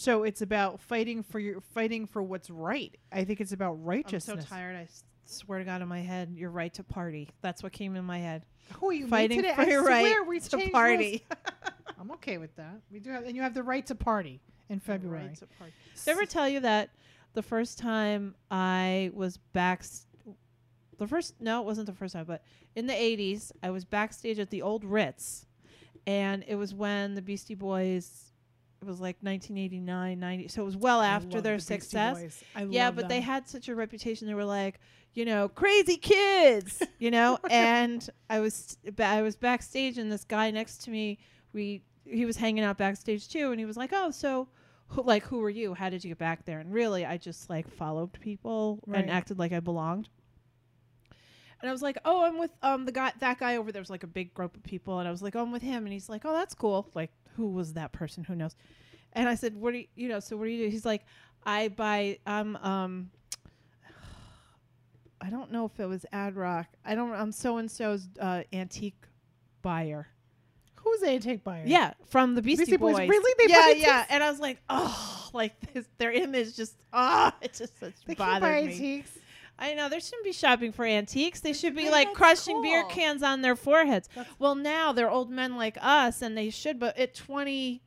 So 0.00 0.22
it's 0.22 0.40
about 0.40 0.80
fighting 0.80 1.22
for 1.22 1.38
your 1.38 1.60
fighting 1.60 2.06
for 2.06 2.22
what's 2.22 2.48
right. 2.48 2.96
I 3.12 3.24
think 3.24 3.38
it's 3.38 3.52
about 3.52 3.84
righteousness. 3.84 4.34
I'm 4.34 4.40
so 4.40 4.48
tired. 4.48 4.74
I 4.76 4.82
s- 4.84 5.04
swear 5.26 5.58
to 5.58 5.64
God 5.66 5.82
in 5.82 5.88
my 5.88 6.00
head, 6.00 6.32
you're 6.34 6.48
right 6.48 6.72
to 6.72 6.82
party. 6.82 7.28
That's 7.42 7.62
what 7.62 7.72
came 7.72 7.96
in 7.96 8.04
my 8.06 8.18
head. 8.18 8.46
Who 8.78 8.88
are 8.88 8.92
you 8.94 9.06
Fighting 9.08 9.42
today? 9.42 9.54
for 9.54 9.60
I 9.60 9.66
your 9.66 9.82
swear 9.84 10.20
right 10.22 10.26
we 10.26 10.40
to 10.40 10.70
party. 10.70 11.22
I'm 12.00 12.10
okay 12.12 12.38
with 12.38 12.56
that. 12.56 12.80
We 12.90 12.98
do 12.98 13.10
have, 13.10 13.24
and 13.24 13.36
you 13.36 13.42
have 13.42 13.52
the 13.52 13.62
right 13.62 13.84
to 13.88 13.94
party 13.94 14.40
in 14.70 14.80
February. 14.80 15.26
Right 15.26 15.36
to 15.36 15.46
party. 15.58 15.72
Did 16.02 16.08
I 16.08 16.12
ever 16.12 16.24
tell 16.24 16.48
you 16.48 16.60
that 16.60 16.88
the 17.34 17.42
first 17.42 17.76
time 17.78 18.34
I 18.50 19.10
was 19.12 19.36
back, 19.52 19.84
the 20.96 21.06
first 21.06 21.34
no, 21.42 21.60
it 21.60 21.66
wasn't 21.66 21.88
the 21.88 21.92
first 21.92 22.14
time, 22.14 22.24
but 22.24 22.42
in 22.74 22.86
the 22.86 22.94
'80s, 22.94 23.52
I 23.62 23.68
was 23.68 23.84
backstage 23.84 24.38
at 24.38 24.48
the 24.48 24.62
old 24.62 24.82
Ritz, 24.82 25.44
and 26.06 26.42
it 26.48 26.54
was 26.54 26.72
when 26.72 27.14
the 27.16 27.20
Beastie 27.22 27.54
Boys. 27.54 28.29
It 28.82 28.86
was 28.86 29.00
like 29.00 29.16
1989, 29.20 30.18
90. 30.18 30.48
So 30.48 30.62
it 30.62 30.64
was 30.64 30.76
well 30.76 31.02
after 31.02 31.40
their 31.40 31.56
the 31.56 31.62
success. 31.62 32.42
I 32.56 32.64
Yeah, 32.64 32.90
but 32.90 33.08
they 33.08 33.20
had 33.20 33.46
such 33.48 33.68
a 33.68 33.74
reputation. 33.74 34.26
They 34.26 34.34
were 34.34 34.44
like, 34.44 34.80
you 35.12 35.24
know, 35.26 35.48
crazy 35.48 35.96
kids, 35.96 36.82
you 36.98 37.10
know. 37.10 37.38
and 37.50 38.08
I 38.30 38.40
was 38.40 38.78
ba- 38.96 39.04
I 39.04 39.22
was 39.22 39.36
backstage, 39.36 39.98
and 39.98 40.10
this 40.10 40.24
guy 40.24 40.50
next 40.50 40.78
to 40.84 40.90
me, 40.90 41.18
we 41.52 41.82
he 42.06 42.24
was 42.24 42.36
hanging 42.38 42.64
out 42.64 42.78
backstage 42.78 43.28
too, 43.28 43.50
and 43.50 43.60
he 43.60 43.66
was 43.66 43.76
like, 43.76 43.90
oh, 43.92 44.10
so. 44.10 44.48
Who, 44.94 45.02
like 45.02 45.22
who 45.22 45.38
were 45.38 45.50
you? 45.50 45.72
How 45.72 45.88
did 45.88 46.02
you 46.02 46.08
get 46.10 46.18
back 46.18 46.44
there? 46.46 46.58
And 46.58 46.72
really, 46.72 47.06
I 47.06 47.16
just 47.16 47.48
like 47.48 47.68
followed 47.68 48.12
people 48.20 48.80
Right. 48.88 49.00
and 49.02 49.08
acted 49.08 49.38
like 49.38 49.52
I 49.52 49.60
belonged. 49.60 50.08
And 51.60 51.68
I 51.68 51.72
was 51.72 51.80
like, 51.82 51.98
"Oh, 52.04 52.24
I'm 52.24 52.38
with 52.38 52.50
um 52.62 52.86
the 52.86 52.92
guy 52.92 53.12
that 53.20 53.38
guy 53.38 53.56
over 53.56 53.70
there." 53.70 53.80
Was 53.82 53.90
like 53.90 54.02
a 54.02 54.08
big 54.08 54.34
group 54.34 54.56
of 54.56 54.62
people, 54.62 54.98
and 54.98 55.06
I 55.06 55.10
was 55.10 55.22
like, 55.22 55.36
"Oh, 55.36 55.42
I'm 55.42 55.52
with 55.52 55.62
him." 55.62 55.84
And 55.84 55.92
he's 55.92 56.08
like, 56.08 56.22
"Oh, 56.24 56.32
that's 56.32 56.54
cool." 56.54 56.90
Like, 56.94 57.12
who 57.40 57.48
was 57.48 57.72
that 57.72 57.92
person? 57.92 58.22
Who 58.24 58.36
knows? 58.36 58.54
And 59.14 59.28
I 59.28 59.34
said, 59.34 59.56
"What 59.56 59.72
do 59.72 59.78
you, 59.78 59.86
you 59.94 60.08
know?" 60.08 60.20
So 60.20 60.36
what 60.36 60.44
do 60.44 60.50
you 60.50 60.64
do? 60.64 60.70
He's 60.70 60.84
like, 60.84 61.04
"I 61.44 61.68
buy. 61.68 62.18
I'm 62.26 62.56
um." 62.56 63.10
I 65.20 65.30
don't 65.30 65.50
know 65.50 65.64
if 65.64 65.80
it 65.80 65.86
was 65.86 66.04
Ad 66.12 66.36
Rock. 66.36 66.66
I 66.84 66.94
don't. 66.94 67.12
I'm 67.12 67.32
so 67.32 67.56
and 67.56 67.70
so's 67.70 68.08
uh, 68.20 68.42
antique 68.52 69.06
buyer. 69.62 70.06
Who's 70.76 71.02
a 71.02 71.18
take 71.18 71.44
buyer? 71.44 71.64
Yeah, 71.66 71.92
from 72.06 72.34
the 72.34 72.42
Beastie, 72.42 72.64
Beastie 72.64 72.76
Boys. 72.76 72.96
Boys. 72.96 73.08
Really? 73.08 73.34
They 73.38 73.52
yeah, 73.52 73.68
yeah. 73.70 74.06
And 74.08 74.22
I 74.22 74.30
was 74.30 74.40
like, 74.40 74.58
oh, 74.68 75.28
like 75.32 75.72
this, 75.72 75.86
their 75.98 76.12
image 76.12 76.56
just, 76.56 76.76
ah, 76.92 77.34
it 77.42 77.54
just, 77.54 77.74
it 77.82 78.16
bothered 78.16 78.42
me. 78.66 78.72
antiques. 78.72 79.10
I 79.62 79.74
know 79.74 79.90
they 79.90 80.00
shouldn't 80.00 80.24
be 80.24 80.32
shopping 80.32 80.72
for 80.72 80.86
antiques. 80.86 81.40
They 81.40 81.52
should 81.52 81.76
be 81.76 81.90
like 81.90 82.14
crushing 82.14 82.62
beer 82.62 82.82
cans 82.84 83.22
on 83.22 83.42
their 83.42 83.54
foreheads. 83.54 84.08
That's- 84.14 84.34
Well, 84.38 84.54
now 84.54 84.92
they're 84.92 85.10
old 85.10 85.30
men 85.30 85.56
like 85.56 85.76
us, 85.82 86.22
and 86.22 86.36
they 86.36 86.48
should. 86.48 86.78
But 86.80 86.96
at 86.96 87.14
twenty, 87.14 87.82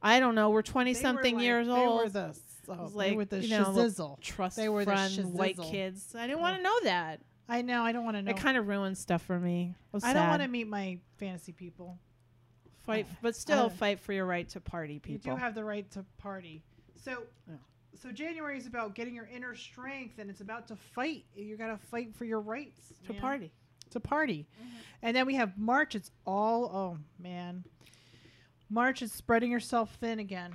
I 0.00 0.20
don't 0.20 0.36
know, 0.36 0.50
we're 0.50 0.62
twenty 0.62 0.92
They 0.94 1.00
something 1.00 1.34
like- 1.34 1.44
years 1.44 1.66
they 1.66 1.72
old. 1.72 2.04
Were 2.04 2.08
the, 2.08 2.36
oh, 2.68 2.74
was 2.84 2.92
they 2.92 2.96
like, 2.98 3.16
were 3.16 3.24
the 3.24 3.40
you 3.40 3.48
know, 3.58 3.64
shizzle. 3.64 4.20
trust 4.20 4.56
they 4.56 4.68
were 4.68 4.84
the 4.84 4.94
fund 4.94 5.34
white 5.34 5.58
kids. 5.58 6.14
I 6.16 6.28
didn't 6.28 6.40
want 6.40 6.58
to 6.58 6.62
know 6.62 6.78
that. 6.84 7.20
I 7.48 7.62
know. 7.62 7.82
I 7.82 7.92
don't 7.92 8.04
want 8.04 8.16
to 8.16 8.22
know. 8.22 8.30
It 8.30 8.36
kind 8.36 8.56
of 8.56 8.66
ruins 8.68 8.98
stuff 8.98 9.22
for 9.22 9.38
me. 9.38 9.74
I, 9.94 10.10
I 10.10 10.12
don't 10.12 10.28
want 10.28 10.42
to 10.42 10.48
meet 10.48 10.68
my 10.68 10.98
fantasy 11.16 11.52
people. 11.52 11.98
fight, 12.82 13.06
uh, 13.10 13.14
but 13.22 13.34
still 13.34 13.66
uh, 13.66 13.68
fight 13.68 13.98
for 14.00 14.12
your 14.12 14.26
right 14.26 14.48
to 14.50 14.60
party, 14.60 14.98
people. 15.00 15.32
You 15.32 15.36
do 15.36 15.40
have 15.40 15.54
the 15.56 15.64
right 15.64 15.90
to 15.92 16.04
party. 16.18 16.62
So. 17.04 17.24
So 18.00 18.10
January 18.12 18.58
is 18.58 18.66
about 18.66 18.94
getting 18.94 19.14
your 19.14 19.28
inner 19.34 19.54
strength, 19.54 20.18
and 20.18 20.30
it's 20.30 20.40
about 20.40 20.68
to 20.68 20.76
fight. 20.76 21.24
You 21.34 21.56
got 21.56 21.68
to 21.68 21.86
fight 21.86 22.14
for 22.14 22.24
your 22.24 22.40
rights. 22.40 22.92
To 23.06 23.12
man. 23.12 23.20
party. 23.20 23.52
To 23.90 24.00
party. 24.00 24.46
Mm-hmm. 24.60 24.76
And 25.02 25.16
then 25.16 25.26
we 25.26 25.34
have 25.34 25.56
March. 25.56 25.94
It's 25.94 26.10
all 26.26 26.64
oh 26.64 26.98
man. 27.18 27.64
March 28.68 29.02
is 29.02 29.12
spreading 29.12 29.50
yourself 29.50 29.96
thin 30.00 30.18
again. 30.18 30.54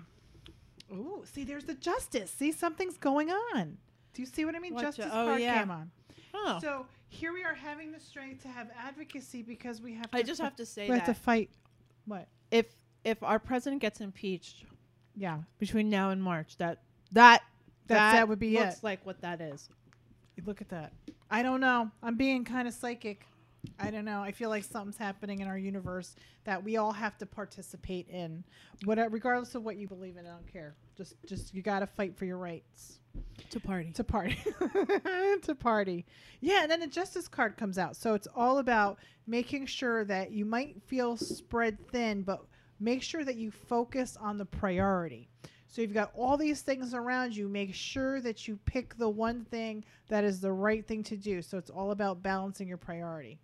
Ooh, 0.92 1.24
see, 1.24 1.46
there's 1.46 1.64
the 1.64 1.74
justice. 1.74 2.30
See, 2.32 2.52
something's 2.52 2.98
going 2.98 3.32
on. 3.32 3.78
Do 4.14 4.22
you 4.22 4.26
see 4.26 4.44
what 4.44 4.56
I 4.56 4.60
mean? 4.60 4.74
What 4.74 4.82
ju- 4.82 4.88
justice 4.88 5.06
oh, 5.08 5.28
card 5.28 5.42
yeah. 5.42 5.60
came 5.60 5.72
on. 5.72 5.92
Oh. 6.34 6.60
So 6.62 6.86
here 7.08 7.32
we 7.32 7.44
are 7.44 7.54
having 7.54 7.92
the 7.92 8.00
strength 8.00 8.42
to 8.44 8.50
have 8.50 8.70
advocacy 8.78 9.42
because 9.42 9.82
we 9.82 9.94
have. 9.94 10.12
To 10.12 10.18
I 10.18 10.24
just 10.24 10.40
fi- 10.40 10.46
have 10.46 10.56
to 10.58 10.66
say 10.66 10.88
that 10.88 10.94
we 10.94 11.00
have 11.00 11.08
to 11.08 11.14
fight. 11.14 11.50
What? 12.06 12.28
if 12.52 12.66
if 13.04 13.24
our 13.24 13.40
president 13.40 13.82
gets 13.82 14.02
impeached 14.02 14.66
Yeah, 15.16 15.40
between 15.58 15.90
now 15.90 16.12
and 16.12 16.22
March, 16.22 16.58
that 16.58 16.84
that 17.14 17.42
That's- 17.88 18.14
that 18.14 18.28
would 18.28 18.40
be 18.40 18.58
it. 18.58 18.62
looks 18.62 18.78
it. 18.78 18.84
like 18.84 19.06
what 19.06 19.22
that 19.22 19.42
is. 19.42 19.70
look 20.46 20.62
at 20.62 20.70
that. 20.70 20.94
I 21.30 21.44
don't 21.44 21.62
know. 21.62 21.92
I'm 22.02 22.16
being 22.18 22.44
kind 22.44 22.68
of 22.68 22.74
psychic. 22.74 23.26
I 23.80 23.92
don't 23.92 24.06
know. 24.06 24.22
I 24.22 24.32
feel 24.32 24.50
like 24.50 24.64
something's 24.64 24.98
happening 24.98 25.40
in 25.40 25.48
our 25.48 25.58
universe 25.58 26.16
that 26.46 26.64
we 26.64 26.78
all 26.78 26.92
have 26.92 27.16
to 27.20 27.28
participate 27.28 28.08
in, 28.10 28.44
whatever, 28.86 29.10
regardless 29.12 29.54
of 29.54 29.64
what 29.64 29.78
you 29.78 29.88
believe 29.88 30.18
in. 30.18 30.26
I 30.26 30.30
don't 30.30 30.52
care. 30.52 30.74
Just, 30.98 31.14
just 31.28 31.54
you 31.54 31.62
got 31.62 31.80
to 31.80 31.88
fight 31.88 32.18
for 32.18 32.26
your 32.26 32.38
rights. 32.40 32.98
To 33.52 33.60
party. 33.60 33.92
to 33.92 34.04
party 34.06 34.38
to 35.44 35.54
party 35.60 36.06
yeah 36.40 36.62
and 36.62 36.72
then 36.72 36.80
the 36.80 36.88
justice 36.88 37.28
card 37.28 37.58
comes 37.58 37.78
out 37.78 37.98
so 37.98 38.14
it's 38.14 38.28
all 38.34 38.60
about 38.60 39.00
making 39.28 39.66
sure 39.66 40.06
that 40.06 40.32
you 40.32 40.46
might 40.46 40.82
feel 40.88 41.18
spread 41.18 41.78
thin 41.92 42.22
but 42.22 42.40
make 42.80 43.04
sure 43.04 43.26
that 43.26 43.36
you 43.36 43.52
focus 43.52 44.16
on 44.18 44.38
the 44.38 44.46
priority 44.46 45.28
so 45.72 45.82
you've 45.82 45.94
got 45.94 46.12
all 46.16 46.36
these 46.38 46.62
things 46.62 46.94
around 46.94 47.36
you 47.36 47.48
make 47.48 47.74
sure 47.74 48.20
that 48.22 48.48
you 48.48 48.60
pick 48.66 48.96
the 48.98 49.10
one 49.10 49.44
thing 49.46 49.84
that 50.10 50.24
is 50.24 50.40
the 50.42 50.52
right 50.52 50.86
thing 50.86 51.02
to 51.04 51.16
do 51.18 51.42
so 51.42 51.58
it's 51.58 51.70
all 51.72 51.92
about 51.92 52.22
balancing 52.22 52.68
your 52.68 52.78
priority 52.78 53.40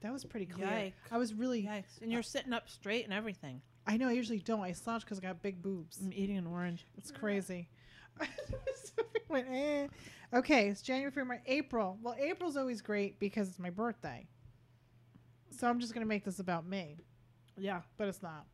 that 0.00 0.12
was 0.12 0.24
pretty 0.24 0.46
clear 0.46 0.66
Yikes. 0.66 0.92
i 1.12 1.16
was 1.18 1.32
really 1.32 1.62
Yikes. 1.62 2.02
And 2.02 2.10
you're 2.12 2.22
sitting 2.22 2.52
up 2.52 2.68
straight 2.68 3.04
and 3.04 3.14
everything. 3.14 3.62
i 3.86 3.96
know 3.96 4.08
i 4.08 4.12
usually 4.12 4.40
don't 4.40 4.60
i 4.60 4.72
slouch 4.72 5.02
because 5.04 5.18
i 5.18 5.22
got 5.22 5.40
big 5.40 5.62
boobs 5.62 6.00
I'm 6.02 6.12
eating 6.12 6.36
an 6.36 6.46
orange. 6.46 6.86
It's 6.98 7.10
crazy. 7.10 7.68
Went, 9.28 9.46
eh. 9.50 9.86
Okay, 10.34 10.68
it's 10.68 10.82
January, 10.82 11.10
February, 11.10 11.40
April. 11.46 11.98
Well, 12.02 12.14
April's 12.18 12.56
always 12.56 12.82
great 12.82 13.18
because 13.18 13.48
it's 13.48 13.58
my 13.58 13.70
birthday. 13.70 14.26
So 15.50 15.66
I'm 15.68 15.80
just 15.80 15.94
going 15.94 16.04
to 16.04 16.08
make 16.08 16.24
this 16.24 16.38
about 16.38 16.66
me, 16.66 16.98
Yeah. 17.56 17.80
but 17.96 18.08
it's 18.08 18.22
not. 18.22 18.44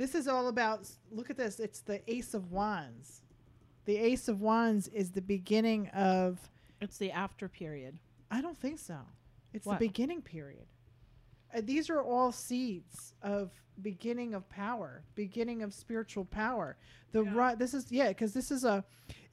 This 0.00 0.14
is 0.14 0.28
all 0.28 0.48
about, 0.48 0.88
look 1.10 1.28
at 1.28 1.36
this. 1.36 1.60
It's 1.60 1.80
the 1.80 2.00
Ace 2.10 2.32
of 2.32 2.50
Wands. 2.50 3.20
The 3.84 3.98
Ace 3.98 4.28
of 4.28 4.40
Wands 4.40 4.88
is 4.88 5.10
the 5.10 5.20
beginning 5.20 5.88
of, 5.88 6.38
It's 6.80 6.96
the 6.96 7.12
after 7.12 7.48
period. 7.48 7.98
I 8.30 8.40
don't 8.40 8.56
think 8.56 8.78
so. 8.78 8.96
It's 9.52 9.66
What? 9.66 9.78
the 9.78 9.86
beginning 9.86 10.22
period. 10.22 10.64
Uh, 11.54 11.60
these 11.62 11.90
are 11.90 12.00
all 12.00 12.32
seeds 12.32 13.12
of 13.20 13.50
beginning 13.82 14.32
of 14.32 14.48
power, 14.48 15.02
beginning 15.14 15.62
of 15.62 15.74
spiritual 15.74 16.24
power. 16.24 16.78
The 17.12 17.22
Yeah. 17.22 17.54
This 17.56 17.74
is 17.74 17.92
yeah, 17.92 18.08
because 18.08 18.32
this 18.32 18.50
is 18.50 18.64
a. 18.64 18.82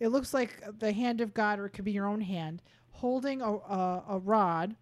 It 0.01 0.09
looks 0.09 0.33
like 0.33 0.61
the 0.79 0.91
hand 0.91 1.21
of 1.21 1.33
God, 1.33 1.59
or 1.59 1.67
it 1.67 1.69
could 1.69 1.85
be 1.85 1.93
your 1.93 2.07
own 2.07 2.19
hand 2.19 2.61
holding 2.89 3.41
a 3.41 3.53
a, 3.53 4.03
a 4.09 4.19
rod 4.19 4.75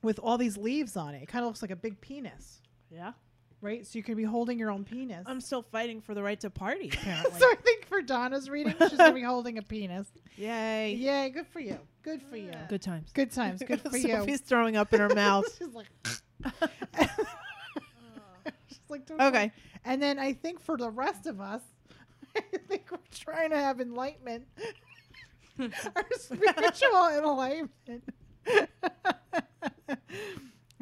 with 0.00 0.18
all 0.20 0.38
these 0.38 0.56
leaves 0.56 0.96
on 0.96 1.14
it. 1.14 1.22
It 1.22 1.26
kind 1.26 1.44
of 1.44 1.48
looks 1.48 1.60
like 1.60 1.70
a 1.70 1.76
big 1.76 2.00
penis, 2.00 2.62
Yeah. 2.90 3.12
Right? 3.62 3.86
So 3.86 3.98
you 3.98 4.02
could 4.02 4.16
be 4.16 4.24
holding 4.24 4.58
your 4.58 4.70
own 4.70 4.84
penis. 4.84 5.24
I'm 5.26 5.40
still 5.40 5.62
fighting 5.62 6.00
for 6.00 6.14
the 6.14 6.22
right 6.22 6.38
to 6.40 6.50
party, 6.50 6.88
apparently. 6.92 7.40
so 7.40 7.46
I 7.46 7.54
think 7.64 7.86
for 7.86 8.02
Donna's 8.02 8.50
reading, 8.50 8.74
she's 8.78 8.98
gonna 8.98 9.14
be 9.14 9.22
holding 9.22 9.56
a 9.58 9.62
penis. 9.62 10.08
Yay. 10.36 10.94
Yay! 10.94 11.30
Good 11.30 11.46
for 11.46 11.60
you. 11.60 11.78
Good 12.02 12.22
for 12.22 12.36
you. 12.36 12.52
Good 12.68 12.82
times. 12.82 13.10
Good 13.14 13.30
times. 13.30 13.62
Good 13.66 13.80
for 13.90 13.96
you. 13.96 14.16
Sophie's 14.16 14.40
throwing 14.40 14.76
up 14.76 14.92
in 14.92 15.00
her 15.00 15.08
mouth. 15.14 15.46
She's 15.56 15.72
like. 15.72 15.86
She's 18.68 18.80
like, 18.88 19.06
"Don't 19.06 19.20
okay. 19.22 19.44
it." 19.46 19.52
And 19.84 20.02
then 20.02 20.18
I 20.18 20.32
think 20.32 20.60
for 20.60 20.76
the 20.76 20.90
rest 20.90 21.26
of 21.26 21.40
us, 21.40 21.62
I 22.36 22.42
think 22.68 22.86
we're 22.90 22.98
trying 23.14 23.50
to 23.50 23.56
have 23.56 23.80
enlightenment, 23.80 24.46
our 25.58 26.06
spiritual 26.16 27.08
enlightenment, 27.08 28.04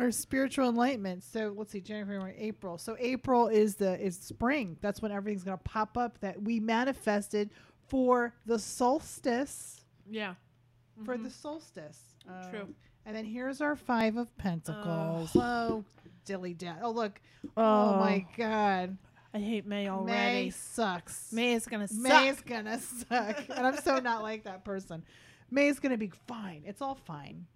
our 0.00 0.10
spiritual 0.10 0.68
enlightenment. 0.68 1.22
So 1.22 1.54
let's 1.56 1.72
see, 1.72 1.80
January, 1.80 2.34
April. 2.38 2.78
So 2.78 2.96
April 2.98 3.48
is 3.48 3.76
the 3.76 3.98
is 4.00 4.18
spring. 4.18 4.76
That's 4.80 5.00
when 5.02 5.12
everything's 5.12 5.44
gonna 5.44 5.56
pop 5.58 5.96
up 5.98 6.18
that 6.20 6.40
we 6.42 6.60
manifested 6.60 7.50
for 7.88 8.34
the 8.46 8.58
solstice. 8.58 9.84
Yeah. 10.08 10.34
For 11.04 11.16
Mhm. 11.16 11.24
the 11.24 11.30
solstice. 11.30 12.02
True. 12.50 12.60
Um, 12.62 12.74
and 13.06 13.16
then 13.16 13.24
here's 13.24 13.60
our 13.60 13.76
five 13.76 14.16
of 14.16 14.36
pentacles. 14.36 15.34
oh, 15.34 15.84
dilly 16.24 16.54
dad. 16.54 16.80
Oh 16.82 16.90
look. 16.90 17.20
Oh, 17.56 17.94
Oh, 17.94 17.98
my 18.00 18.26
god. 18.36 18.96
I 19.32 19.38
hate 19.38 19.64
May 19.66 19.88
already. 19.88 20.10
May 20.46 20.50
sucks. 20.50 21.32
May 21.32 21.54
is 21.54 21.66
gonna 21.66 21.86
May 21.92 22.32
suck. 22.34 22.46
gonna 22.46 22.78
suck. 22.80 23.48
and 23.48 23.66
I'm 23.66 23.76
so 23.78 23.98
not 24.00 24.22
like 24.22 24.44
that 24.44 24.64
person. 24.64 25.04
May 25.50 25.68
is 25.68 25.80
gonna 25.80 25.96
be 25.98 26.10
fine. 26.26 26.62
It's 26.66 26.82
all 26.82 26.94
fine. 26.96 27.46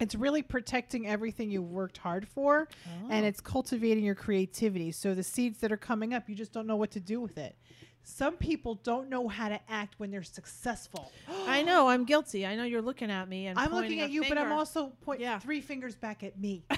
It's 0.00 0.14
really 0.14 0.42
protecting 0.42 1.06
everything 1.08 1.50
you 1.50 1.60
worked 1.62 1.98
hard 1.98 2.28
for 2.28 2.68
and 3.10 3.24
Oh. 3.24 3.28
it's 3.28 3.40
cultivating 3.40 4.04
your 4.04 4.14
creativity. 4.14 4.92
So 4.92 5.14
the 5.14 5.22
seeds 5.24 5.58
that 5.60 5.72
are 5.72 5.76
coming 5.76 6.14
up, 6.14 6.28
you 6.28 6.34
just 6.34 6.52
don't 6.52 6.66
know 6.66 6.76
what 6.76 6.90
to 6.92 7.00
do 7.00 7.20
with 7.20 7.36
it. 7.38 7.56
Some 8.04 8.36
people 8.36 8.76
don't 8.76 9.08
know 9.10 9.28
how 9.28 9.48
to 9.48 9.60
act 9.68 9.94
when 9.98 10.10
they're 10.10 10.22
successful. 10.22 11.10
I 11.46 11.62
know. 11.62 11.88
I'm 11.88 12.04
guilty. 12.04 12.46
I 12.46 12.54
know 12.56 12.64
you're 12.64 12.80
looking 12.80 13.10
at 13.10 13.28
me 13.28 13.48
and 13.48 13.58
I'm 13.58 13.72
looking 13.72 14.00
at 14.00 14.10
you, 14.10 14.24
but 14.28 14.38
I'm 14.38 14.52
also 14.52 14.92
pointing 15.02 15.24
Yeah. 15.26 15.40
three 15.40 15.60
fingers 15.60 15.94
back 15.96 16.22
at 16.22 16.38
me. 16.38 16.64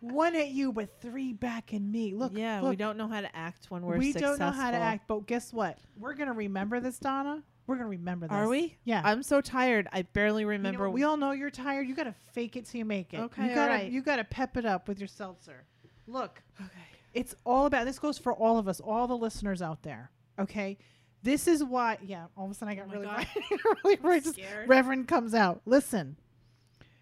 One 0.00 0.34
at 0.34 0.48
you, 0.48 0.72
but 0.72 0.98
three 1.02 1.34
back 1.34 1.74
at 1.74 1.82
me. 1.82 2.14
Look, 2.14 2.32
yeah, 2.34 2.62
we 2.66 2.74
don't 2.74 2.96
know 2.96 3.06
how 3.06 3.20
to 3.20 3.36
act 3.36 3.66
when 3.70 3.82
we're 3.82 3.98
we 3.98 4.12
successful. 4.12 4.38
don't 4.38 4.56
know 4.56 4.62
how 4.62 4.70
to 4.70 4.78
act, 4.78 5.06
but 5.06 5.26
guess 5.26 5.52
what? 5.52 5.78
We're 5.98 6.14
gonna 6.14 6.32
remember 6.32 6.80
this, 6.80 6.98
Donna. 6.98 7.42
We're 7.70 7.76
gonna 7.76 7.88
remember 7.88 8.26
this. 8.26 8.34
Are 8.34 8.48
we? 8.48 8.76
Yeah. 8.82 9.00
I'm 9.04 9.22
so 9.22 9.40
tired. 9.40 9.86
I 9.92 10.02
barely 10.02 10.42
You 10.42 10.46
know, 10.46 10.50
remember. 10.50 10.90
we 10.90 11.04
all 11.04 11.16
know 11.16 11.30
you're 11.30 11.50
tired. 11.50 11.86
You 11.86 11.94
gotta 11.94 12.16
fake 12.32 12.56
it 12.56 12.66
till 12.66 12.80
you 12.80 12.84
make 12.84 13.14
it. 13.14 13.20
Okay, 13.20 13.48
You 13.48 13.54
gotta 13.54 13.84
you 13.88 14.02
gotta 14.02 14.24
pep 14.24 14.56
it 14.56 14.66
up 14.66 14.88
with 14.88 14.98
your 14.98 15.06
seltzer. 15.06 15.64
Look, 16.08 16.42
okay. 16.60 16.68
it's 17.14 17.36
all 17.46 17.66
about 17.66 17.84
this 17.84 18.00
goes 18.00 18.18
for 18.18 18.32
all 18.34 18.58
of 18.58 18.66
us, 18.66 18.80
all 18.80 19.06
the 19.06 19.16
listeners 19.16 19.62
out 19.62 19.84
there. 19.84 20.10
Okay. 20.36 20.78
This 21.22 21.46
is 21.46 21.62
why 21.62 21.98
yeah, 22.02 22.26
all 22.36 22.46
of 22.46 22.50
a 22.50 22.54
sudden 22.54 22.72
I 22.72 22.74
got 22.74 22.88
Oh 22.92 22.98
really 23.00 23.06
really 23.84 23.98
right, 24.02 24.24
Scared. 24.24 24.68
Reverend 24.68 25.06
comes 25.06 25.32
out. 25.32 25.60
Listen. 25.64 26.16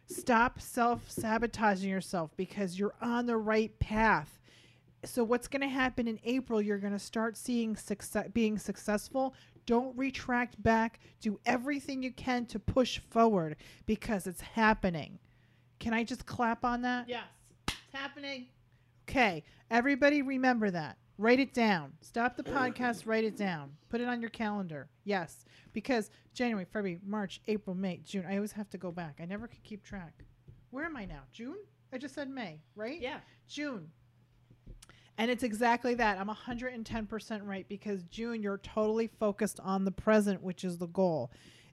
Stop 0.06 0.60
self 0.60 1.10
sabotaging 1.10 1.88
yourself 1.88 2.30
because 2.36 2.78
you're 2.78 2.94
on 3.00 3.24
the 3.24 3.38
right 3.38 3.78
path. 3.78 4.38
So 5.04 5.22
what's 5.22 5.48
going 5.48 5.62
to 5.62 5.68
happen 5.68 6.08
in 6.08 6.18
April? 6.24 6.60
You're 6.60 6.78
going 6.78 6.92
to 6.92 6.98
start 6.98 7.36
seeing 7.36 7.76
success, 7.76 8.26
being 8.32 8.58
successful. 8.58 9.34
Don't 9.68 9.94
retract 9.98 10.62
back. 10.62 10.98
Do 11.20 11.38
everything 11.44 12.02
you 12.02 12.10
can 12.10 12.46
to 12.46 12.58
push 12.58 13.00
forward 13.10 13.56
because 13.84 14.26
it's 14.26 14.40
happening. 14.40 15.18
Can 15.78 15.92
I 15.92 16.04
just 16.04 16.24
clap 16.24 16.64
on 16.64 16.80
that? 16.82 17.06
Yes, 17.06 17.26
it's 17.66 17.76
happening. 17.92 18.46
Okay, 19.06 19.44
everybody 19.70 20.22
remember 20.22 20.70
that. 20.70 20.96
Write 21.18 21.38
it 21.38 21.52
down. 21.52 21.92
Stop 22.00 22.34
the 22.34 22.44
podcast, 22.44 23.06
write 23.06 23.24
it 23.24 23.36
down. 23.36 23.72
Put 23.90 24.00
it 24.00 24.08
on 24.08 24.22
your 24.22 24.30
calendar. 24.30 24.88
Yes, 25.04 25.44
because 25.74 26.10
January, 26.32 26.64
February, 26.64 26.98
March, 27.04 27.42
April, 27.46 27.76
May, 27.76 28.00
June. 28.06 28.24
I 28.26 28.36
always 28.36 28.52
have 28.52 28.70
to 28.70 28.78
go 28.78 28.90
back. 28.90 29.18
I 29.20 29.26
never 29.26 29.46
could 29.46 29.62
keep 29.64 29.84
track. 29.84 30.24
Where 30.70 30.86
am 30.86 30.96
I 30.96 31.04
now? 31.04 31.24
June? 31.30 31.58
I 31.92 31.98
just 31.98 32.14
said 32.14 32.30
May, 32.30 32.62
right? 32.74 33.02
Yeah. 33.02 33.18
June. 33.46 33.90
And 35.18 35.30
it's 35.30 35.42
exactly 35.42 35.94
that. 35.94 36.18
I'm 36.18 36.28
110% 36.28 37.40
right 37.44 37.68
because 37.68 38.04
June, 38.04 38.42
you're 38.42 38.58
totally 38.58 39.08
focused 39.08 39.60
on 39.60 39.84
the 39.84 39.90
present, 39.90 40.42
which 40.42 40.64
is 40.64 40.78
the 40.78 40.86
goal. 40.86 41.30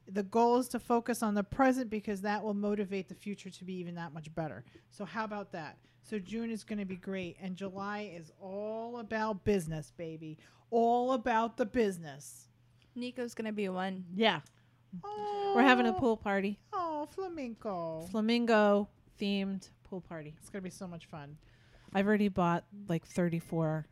The 0.07 0.23
goal 0.23 0.57
is 0.57 0.67
to 0.69 0.79
focus 0.79 1.23
on 1.23 1.33
the 1.35 1.43
present 1.43 1.89
because 1.89 2.21
that 2.21 2.43
will 2.43 2.53
motivate 2.53 3.07
the 3.07 3.15
future 3.15 3.49
to 3.49 3.63
be 3.63 3.73
even 3.75 3.95
that 3.95 4.13
much 4.13 4.33
better. 4.35 4.63
So, 4.89 5.05
how 5.05 5.23
about 5.23 5.51
that? 5.53 5.77
So, 6.03 6.19
June 6.19 6.51
is 6.51 6.63
going 6.63 6.79
to 6.79 6.85
be 6.85 6.95
great. 6.95 7.37
And 7.41 7.55
July 7.55 8.11
is 8.15 8.31
all 8.39 8.99
about 8.99 9.43
business, 9.43 9.91
baby. 9.95 10.37
All 10.69 11.13
about 11.13 11.57
the 11.57 11.65
business. 11.65 12.47
Nico's 12.95 13.33
gonna 13.33 13.51
be 13.51 13.67
one. 13.69 14.05
Yeah. 14.15 14.39
Oh, 15.03 15.53
We're 15.55 15.63
having 15.63 15.87
a 15.87 15.93
pool 15.93 16.17
party. 16.17 16.59
Oh, 16.71 17.07
flamingo. 17.11 18.07
Flamingo 18.11 18.87
themed 19.19 19.69
pool 19.83 20.01
party. 20.01 20.35
It's 20.39 20.49
going 20.49 20.61
to 20.61 20.63
be 20.63 20.69
so 20.69 20.87
much 20.87 21.05
fun. 21.07 21.37
I've 21.93 22.07
already 22.07 22.29
bought 22.29 22.65
like 22.87 23.05
34 23.05 23.85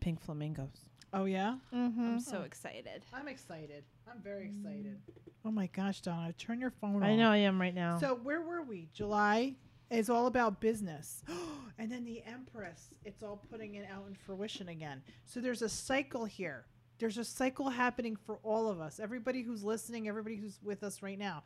pink 0.00 0.20
flamingos. 0.20 0.84
Oh, 1.14 1.26
yeah? 1.26 1.56
Mm-hmm. 1.74 2.00
I'm 2.00 2.20
so 2.20 2.42
excited. 2.42 3.04
I'm 3.12 3.28
excited. 3.28 3.84
I'm 4.10 4.22
very 4.22 4.46
excited. 4.46 4.98
Oh 5.44 5.50
my 5.50 5.66
gosh, 5.66 6.00
Donna, 6.00 6.32
turn 6.32 6.60
your 6.60 6.70
phone 6.70 7.02
I 7.02 7.12
off. 7.12 7.18
know 7.18 7.30
I 7.30 7.38
am 7.38 7.60
right 7.60 7.74
now. 7.74 7.98
So 7.98 8.14
where 8.22 8.40
were 8.40 8.62
we? 8.62 8.88
July 8.94 9.54
is 9.90 10.08
all 10.08 10.26
about 10.26 10.60
business. 10.60 11.22
and 11.78 11.90
then 11.92 12.04
the 12.04 12.22
Empress, 12.24 12.94
it's 13.04 13.22
all 13.22 13.42
putting 13.50 13.74
it 13.74 13.86
out 13.92 14.04
in 14.08 14.14
fruition 14.14 14.68
again. 14.68 15.02
So 15.26 15.40
there's 15.40 15.62
a 15.62 15.68
cycle 15.68 16.24
here. 16.24 16.64
There's 16.98 17.18
a 17.18 17.24
cycle 17.24 17.68
happening 17.68 18.16
for 18.16 18.38
all 18.42 18.68
of 18.68 18.80
us. 18.80 19.00
Everybody 19.00 19.42
who's 19.42 19.64
listening, 19.64 20.08
everybody 20.08 20.36
who's 20.36 20.60
with 20.62 20.82
us 20.82 21.02
right 21.02 21.18
now. 21.18 21.42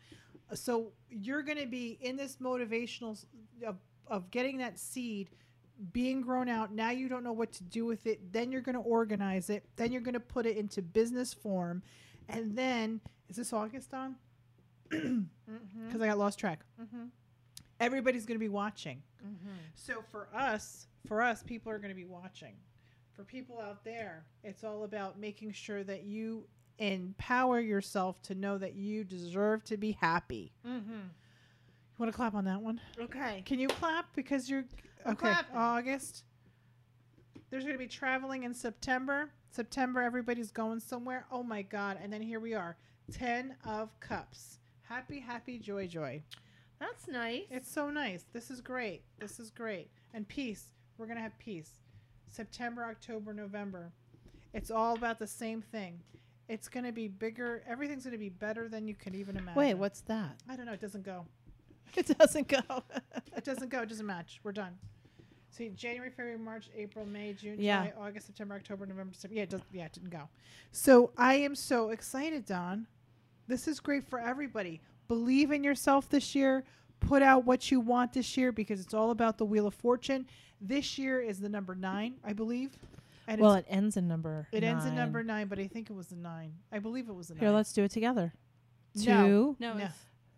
So 0.55 0.93
you're 1.11 1.43
going 1.43 1.59
to 1.59 1.67
be 1.67 1.99
in 2.01 2.17
this 2.17 2.37
motivational 2.37 3.25
of, 3.67 3.77
of 4.07 4.31
getting 4.31 4.59
that 4.59 4.79
seed 4.79 5.31
being 5.93 6.21
grown 6.21 6.49
out. 6.49 6.73
Now 6.73 6.91
you 6.91 7.09
don't 7.09 7.23
know 7.25 7.33
what 7.33 7.53
to 7.53 7.65
do 7.65 7.85
with 7.85 8.07
it. 8.07 8.33
Then 8.33 8.51
you're 8.51 8.61
going 8.63 8.75
to 8.77 8.81
organize 8.81 9.51
it. 9.51 9.65
Then 9.77 9.93
you're 9.93 10.01
going 10.01 10.15
to 10.15 10.21
put 10.21 10.47
it 10.47 10.57
into 10.57 10.83
business 10.83 11.35
form. 11.35 11.83
And 12.29 12.57
then, 12.57 13.01
is 13.29 13.37
this 13.37 13.53
August 13.53 13.93
on? 13.95 14.17
Mm-hmm. 15.49 15.87
Because 15.87 16.01
I 16.01 16.07
got 16.07 16.19
lost 16.19 16.39
track. 16.41 16.61
Mhm. 16.81 17.09
Everybody's 17.79 18.25
going 18.27 18.37
to 18.37 18.41
be 18.45 18.49
watching. 18.49 19.03
Mm-hmm. 19.25 19.55
So 19.75 20.03
for 20.11 20.29
us, 20.35 20.87
for 21.07 21.23
us, 21.23 21.43
people 21.43 21.71
are 21.71 21.79
going 21.79 21.91
to 21.91 21.95
be 21.97 22.05
watching. 22.05 22.55
For 23.13 23.23
people 23.23 23.61
out 23.61 23.85
there, 23.85 24.25
it's 24.43 24.65
all 24.65 24.85
about 24.85 25.19
making 25.19 25.53
sure 25.53 25.85
that 25.85 26.05
you 26.05 26.47
empower 26.79 27.61
yourself 27.61 28.21
to 28.23 28.35
know 28.35 28.59
that 28.59 28.75
you 28.75 29.05
deserve 29.05 29.65
to 29.65 29.77
be 29.77 29.93
happy. 29.93 30.53
Mm-hmm. 30.67 30.91
You 30.93 31.99
want 31.99 32.13
to 32.13 32.17
clap 32.17 32.35
on 32.35 32.45
that 32.45 32.61
one? 32.61 32.81
Okay. 33.01 33.43
Can 33.47 33.59
you 33.59 33.69
clap 33.69 34.15
because 34.15 34.51
you're 34.51 34.65
okay? 35.07 35.31
Uh, 35.31 35.35
clapping. 35.35 35.57
August. 35.57 36.25
There's 37.51 37.63
going 37.63 37.75
to 37.75 37.79
be 37.79 37.87
traveling 37.87 38.43
in 38.45 38.53
September. 38.53 39.31
September, 39.51 40.03
everybody's 40.03 40.51
going 40.51 40.81
somewhere. 40.81 41.27
Oh 41.31 41.43
my 41.43 41.63
God! 41.63 41.99
And 42.03 42.13
then 42.13 42.23
here 42.23 42.41
we 42.41 42.55
are, 42.55 42.77
ten 43.13 43.55
of 43.65 43.99
cups. 44.01 44.59
Happy, 44.83 45.19
happy, 45.19 45.59
joy, 45.59 45.87
joy. 45.87 46.23
That's 46.79 47.09
nice. 47.09 47.43
It's 47.51 47.71
so 47.71 47.91
nice. 47.91 48.25
This 48.33 48.51
is 48.51 48.61
great. 48.61 49.03
This 49.19 49.41
is 49.41 49.51
great. 49.51 49.91
And 50.15 50.29
peace. 50.29 50.67
We're 50.99 51.07
going 51.07 51.17
to 51.17 51.23
have 51.23 51.39
peace. 51.39 51.71
September, 52.29 52.85
October, 52.85 53.33
November. 53.33 53.93
It's 54.53 54.71
all 54.71 54.95
about 54.95 55.19
the 55.19 55.27
same 55.27 55.63
thing. 55.63 56.01
It's 56.49 56.69
going 56.69 56.85
to 56.85 56.93
be 56.93 57.09
bigger. 57.09 57.63
Everything's 57.69 58.05
going 58.05 58.13
to 58.13 58.19
be 58.19 58.29
better 58.29 58.69
than 58.69 58.87
you 58.87 58.95
can 58.95 59.15
even 59.15 59.37
imagine. 59.37 59.59
Wait, 59.59 59.75
what's 59.75 60.03
that? 60.03 60.37
I 60.49 60.57
don't 60.57 60.67
know. 60.67 60.73
It 60.73 60.81
doesn't 60.81 61.05
go. 61.05 61.27
It 61.97 62.19
doesn't 62.19 62.49
go. 62.49 62.83
It 63.37 63.45
doesn't 63.45 63.71
go. 63.71 63.81
It 63.81 63.89
doesn't 63.89 64.05
match. 64.05 64.41
We're 64.45 64.53
done. 64.53 64.77
See, 65.57 65.71
January, 65.71 66.11
February, 66.11 66.39
March, 66.39 66.69
April, 66.77 67.07
May, 67.07 67.33
June, 67.33 67.57
Yeah. 67.59 67.87
July, 67.89 68.07
August, 68.09 68.27
September, 68.27 68.57
October, 68.57 68.85
November, 68.85 69.13
December. 69.15 69.37
Yeah, 69.37 69.43
it 69.45 69.51
does, 69.51 69.63
yeah, 69.73 69.87
it 69.87 69.93
didn't 69.93 70.11
go. 70.11 70.29
So 70.71 71.13
I 71.17 71.35
am 71.37 71.55
so 71.55 71.91
excited, 71.91 72.45
Don. 72.45 72.87
This 73.49 73.67
is 73.67 73.81
great 73.81 74.05
for 74.05 74.19
everybody. 74.19 74.81
Believe 75.09 75.53
in 75.53 75.65
yourself 75.65 76.09
this 76.11 76.35
year. 76.35 76.65
Put 77.01 77.23
out 77.23 77.45
what 77.45 77.71
you 77.71 77.81
want 77.81 78.13
this 78.13 78.37
year 78.37 78.53
because 78.53 78.81
it's 78.81 78.93
all 78.95 79.11
about 79.11 79.39
the 79.39 79.45
Wheel 79.45 79.67
of 79.67 79.75
Fortune. 79.75 80.27
This 80.61 80.99
year 80.99 81.21
is 81.21 81.41
the 81.41 81.49
number 81.49 81.75
nine, 81.75 82.17
I 82.25 82.33
believe. 82.33 82.77
And 83.29 83.41
well, 83.41 83.55
it 83.55 83.65
ends 83.69 83.97
in 83.97 84.07
number. 84.09 84.49
it 84.53 84.63
ends 84.63 84.85
in 84.85 84.95
number 84.95 85.23
nine, 85.23 85.49
but 85.49 85.59
I 85.59 85.67
think 85.69 85.91
it 85.91 85.95
was 85.95 86.09
the 86.09 86.17
nine. 86.17 86.53
I 86.71 86.79
believe 86.81 87.09
it 87.09 87.15
was 87.15 87.29
the 87.29 87.35
Here, 87.35 87.49
nine. 87.49 87.55
let's 87.57 87.73
do 87.73 87.83
it 87.85 87.91
together. 87.91 88.33
Two. 89.03 89.57
No, 89.59 89.75
No. 89.75 89.85
it's 89.85 89.95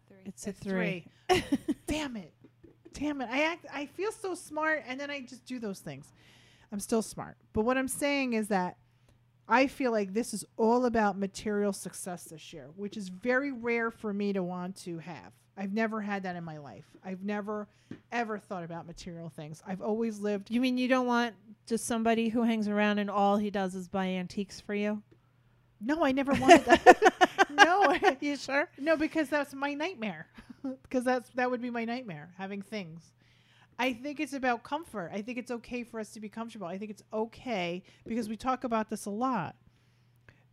three. 0.09 0.19
It's 0.27 0.47
a 0.47 0.51
It's 0.51 0.61
three. 0.61 1.05
Damn 1.87 2.17
it. 2.17 2.33
Damn 2.99 3.21
it. 3.21 3.29
I 3.31 3.43
act 3.43 3.67
I 3.73 3.87
feel 3.87 4.11
so 4.11 4.35
smart 4.35 4.83
and 4.87 4.99
then 4.99 5.11
I 5.11 5.21
just 5.21 5.45
do 5.47 5.59
those 5.59 5.79
things. 5.79 6.13
I'm 6.73 6.81
still 6.81 7.03
smart. 7.03 7.37
But 7.53 7.65
what 7.65 7.79
I'm 7.79 7.89
saying 7.89 8.33
is 8.33 8.49
that 8.49 8.77
I 9.49 9.67
feel 9.67 9.93
like 9.93 10.13
this 10.13 10.35
is 10.35 10.45
all 10.57 10.85
about 10.85 11.19
material 11.19 11.73
success 11.73 12.25
this 12.25 12.53
year, 12.53 12.69
which 12.77 12.97
is 12.97 13.09
very 13.09 13.53
rare 13.53 13.91
for 13.91 14.13
me 14.13 14.33
to 14.35 14.43
want 14.43 14.77
to 14.85 14.99
have. 14.99 15.33
I've 15.57 15.73
never 15.73 16.01
had 16.01 16.25
that 16.25 16.37
in 16.37 16.45
my 16.45 16.59
life. 16.59 16.85
I've 17.05 17.23
never 17.23 17.69
ever 18.13 18.39
thought 18.39 18.65
about 18.65 18.87
material 18.87 19.31
things. 19.31 19.63
I've 19.67 19.81
always 19.81 20.19
lived 20.19 20.51
You 20.51 20.61
mean 20.61 20.77
you 20.77 20.89
don't 20.89 21.07
want 21.07 21.35
just 21.67 21.87
somebody 21.87 22.29
who 22.29 22.43
hangs 22.43 22.69
around 22.69 22.99
and 22.99 23.11
all 23.11 23.37
he 23.37 23.51
does 23.51 23.75
is 23.75 23.89
buy 23.89 24.07
antiques 24.07 24.61
for 24.61 24.75
you? 24.75 25.03
No, 25.81 26.05
I 26.05 26.13
never 26.13 26.33
wanted 26.35 26.65
that. 26.65 27.25
no. 27.51 27.97
you 28.21 28.37
sure? 28.37 28.69
No, 28.79 28.97
because 28.97 29.29
that's 29.29 29.55
my 29.55 29.75
nightmare. 29.75 30.27
Because 30.83 31.05
that's 31.05 31.31
that 31.31 31.51
would 31.51 31.63
be 31.63 31.71
my 31.71 31.85
nightmare 31.85 32.31
having 32.37 32.63
things. 32.63 33.13
I 33.79 33.93
think 33.93 34.19
it's 34.19 34.33
about 34.33 34.65
comfort. 34.65 35.11
I 35.15 35.23
think 35.23 35.39
it's 35.39 35.53
okay 35.53 35.85
for 35.85 36.01
us 36.01 36.11
to 36.11 36.21
be 36.21 36.29
comfortable. 36.29 36.67
I 36.67 36.79
think 36.79 36.91
it's 36.91 37.05
okay 37.13 37.85
because 38.07 38.29
we 38.29 38.37
talk 38.37 38.65
about 38.65 38.91
this 38.91 39.07
a 39.07 39.11
lot. 39.11 39.55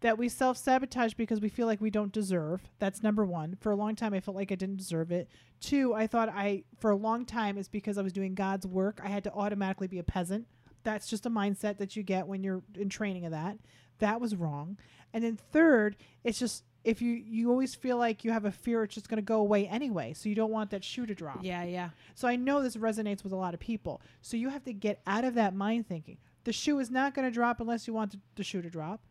That 0.01 0.19
we 0.19 0.29
self 0.29 0.57
sabotage 0.57 1.15
because 1.15 1.39
we 1.39 1.49
feel 1.49 1.65
like 1.65 1.81
we 1.81 1.89
don't 1.89 2.11
deserve. 2.11 2.61
That's 2.77 3.01
number 3.01 3.25
one. 3.25 3.57
For 3.59 3.71
a 3.71 3.75
long 3.75 3.95
time, 3.95 4.13
I 4.13 4.19
felt 4.19 4.37
like 4.37 4.51
I 4.51 4.55
didn't 4.55 4.77
deserve 4.77 5.11
it. 5.11 5.27
Two, 5.59 5.95
I 5.95 6.05
thought 6.05 6.29
I, 6.29 6.65
for 6.79 6.91
a 6.91 6.95
long 6.95 7.25
time, 7.25 7.57
it's 7.57 7.69
because 7.69 7.97
I 7.97 8.03
was 8.03 8.13
doing 8.13 8.35
God's 8.35 8.67
work. 8.67 8.99
I 9.03 9.07
had 9.07 9.23
to 9.23 9.33
automatically 9.33 9.87
be 9.87 9.97
a 9.97 10.03
peasant. 10.03 10.45
That's 10.83 11.07
just 11.07 11.25
a 11.25 11.31
mindset 11.31 11.79
that 11.79 11.95
you 11.95 12.03
get 12.03 12.27
when 12.27 12.43
you're 12.43 12.61
in 12.77 12.89
training 12.89 13.25
of 13.25 13.31
that. 13.31 13.57
That 13.97 14.21
was 14.21 14.35
wrong. 14.35 14.77
And 15.13 15.23
then 15.23 15.37
third, 15.51 15.95
it's 16.23 16.37
just 16.37 16.65
if 16.85 17.01
you 17.01 17.13
you 17.13 17.49
always 17.49 17.75
feel 17.75 17.97
like 17.97 18.23
you 18.23 18.31
have 18.31 18.45
a 18.45 18.51
fear 18.51 18.83
it's 18.83 18.93
just 18.93 19.09
going 19.09 19.17
to 19.17 19.23
go 19.23 19.39
away 19.39 19.67
anyway 19.67 20.13
so 20.13 20.29
you 20.29 20.35
don't 20.35 20.51
want 20.51 20.69
that 20.69 20.83
shoe 20.83 21.05
to 21.05 21.15
drop. 21.15 21.39
Yeah, 21.41 21.63
yeah. 21.63 21.89
so 22.13 22.27
i 22.27 22.35
know 22.35 22.61
this 22.61 22.77
resonates 22.77 23.23
with 23.23 23.33
a 23.33 23.35
lot 23.35 23.53
of 23.53 23.59
people. 23.59 24.01
So 24.21 24.37
you 24.37 24.49
have 24.49 24.63
to 24.65 24.73
get 24.73 25.01
out 25.05 25.25
of 25.25 25.33
that 25.33 25.55
mind 25.55 25.87
thinking. 25.87 26.17
The 26.45 26.53
shoe 26.53 26.79
is 26.79 26.91
not 26.91 27.15
going 27.15 27.27
to 27.27 27.33
drop 27.33 27.59
unless 27.59 27.87
you 27.87 27.93
want 27.93 28.15
the, 28.35 28.43
shoe 28.43 28.61
to 28.61 28.69
drop. 28.69 29.01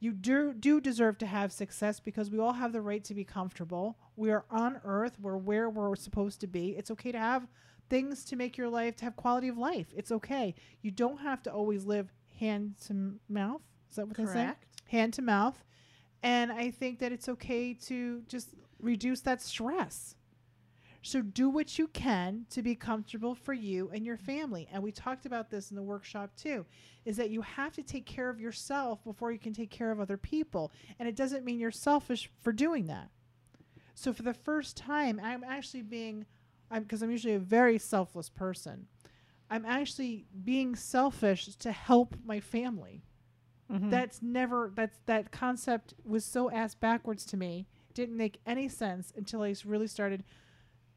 You 0.00 0.12
do 0.12 0.52
do 0.52 0.80
deserve 0.80 1.16
to 1.18 1.26
have 1.26 1.50
success 1.50 1.98
because 1.98 2.30
we 2.30 2.38
all 2.38 2.52
have 2.52 2.72
the 2.72 2.82
right 2.82 3.02
to 3.04 3.14
be 3.14 3.24
comfortable. 3.24 3.96
We 4.16 4.30
are 4.30 4.44
on 4.50 4.80
earth. 4.84 5.18
We're 5.20 5.36
where 5.36 5.70
we're 5.70 5.96
supposed 5.96 6.40
to 6.42 6.46
be. 6.46 6.76
It's 6.76 6.90
okay 6.90 7.12
to 7.12 7.18
have 7.18 7.46
things 7.88 8.24
to 8.24 8.36
make 8.36 8.58
your 8.58 8.68
life 8.68 8.96
to 8.96 9.04
have 9.04 9.16
quality 9.16 9.48
of 9.48 9.56
life. 9.56 9.86
It's 9.94 10.12
okay. 10.12 10.54
You 10.82 10.90
don't 10.90 11.18
have 11.18 11.42
to 11.44 11.52
always 11.52 11.84
live 11.84 12.12
hand 12.38 12.74
to 12.86 13.14
mouth. 13.28 13.62
Is 13.90 13.96
that 13.96 14.08
what 14.08 14.16
they 14.16 14.26
say? 14.26 14.32
Correct. 14.32 14.66
hand 14.88 15.14
to 15.14 15.22
mouth. 15.22 15.62
And 16.22 16.52
I 16.52 16.70
think 16.70 16.98
that 17.00 17.12
it's 17.12 17.28
okay 17.28 17.74
to 17.74 18.22
just 18.28 18.50
reduce 18.78 19.20
that 19.22 19.42
stress. 19.42 20.14
So 21.04 21.20
do 21.20 21.50
what 21.50 21.78
you 21.78 21.88
can 21.88 22.46
to 22.50 22.62
be 22.62 22.76
comfortable 22.76 23.34
for 23.34 23.52
you 23.52 23.90
and 23.92 24.06
your 24.06 24.16
family. 24.16 24.68
And 24.72 24.82
we 24.82 24.92
talked 24.92 25.26
about 25.26 25.50
this 25.50 25.70
in 25.70 25.76
the 25.76 25.82
workshop 25.82 26.30
too, 26.36 26.64
is 27.04 27.16
that 27.16 27.30
you 27.30 27.42
have 27.42 27.74
to 27.74 27.82
take 27.82 28.06
care 28.06 28.30
of 28.30 28.40
yourself 28.40 29.02
before 29.02 29.32
you 29.32 29.38
can 29.38 29.52
take 29.52 29.70
care 29.70 29.90
of 29.90 29.98
other 29.98 30.16
people. 30.16 30.70
And 31.00 31.08
it 31.08 31.16
doesn't 31.16 31.44
mean 31.44 31.58
you're 31.58 31.72
selfish 31.72 32.30
for 32.40 32.52
doing 32.52 32.86
that. 32.86 33.10
So 33.94 34.12
for 34.12 34.22
the 34.22 34.32
first 34.32 34.76
time, 34.76 35.20
I'm 35.22 35.42
actually 35.42 35.82
being 35.82 36.24
I'm 36.70 36.84
because 36.84 37.02
I'm 37.02 37.10
usually 37.10 37.34
a 37.34 37.40
very 37.40 37.78
selfless 37.78 38.30
person. 38.30 38.86
I'm 39.50 39.66
actually 39.66 40.24
being 40.44 40.74
selfish 40.76 41.54
to 41.56 41.72
help 41.72 42.16
my 42.24 42.40
family 42.40 43.02
Mhm. 43.72 43.90
that's 43.90 44.20
never 44.20 44.70
that's 44.74 44.98
that 45.06 45.32
concept 45.32 45.94
was 46.04 46.24
so 46.24 46.50
ass 46.50 46.74
backwards 46.74 47.24
to 47.26 47.36
me 47.36 47.66
didn't 47.94 48.16
make 48.16 48.38
any 48.46 48.68
sense 48.68 49.12
until 49.16 49.42
I 49.42 49.54
really 49.64 49.86
started 49.86 50.24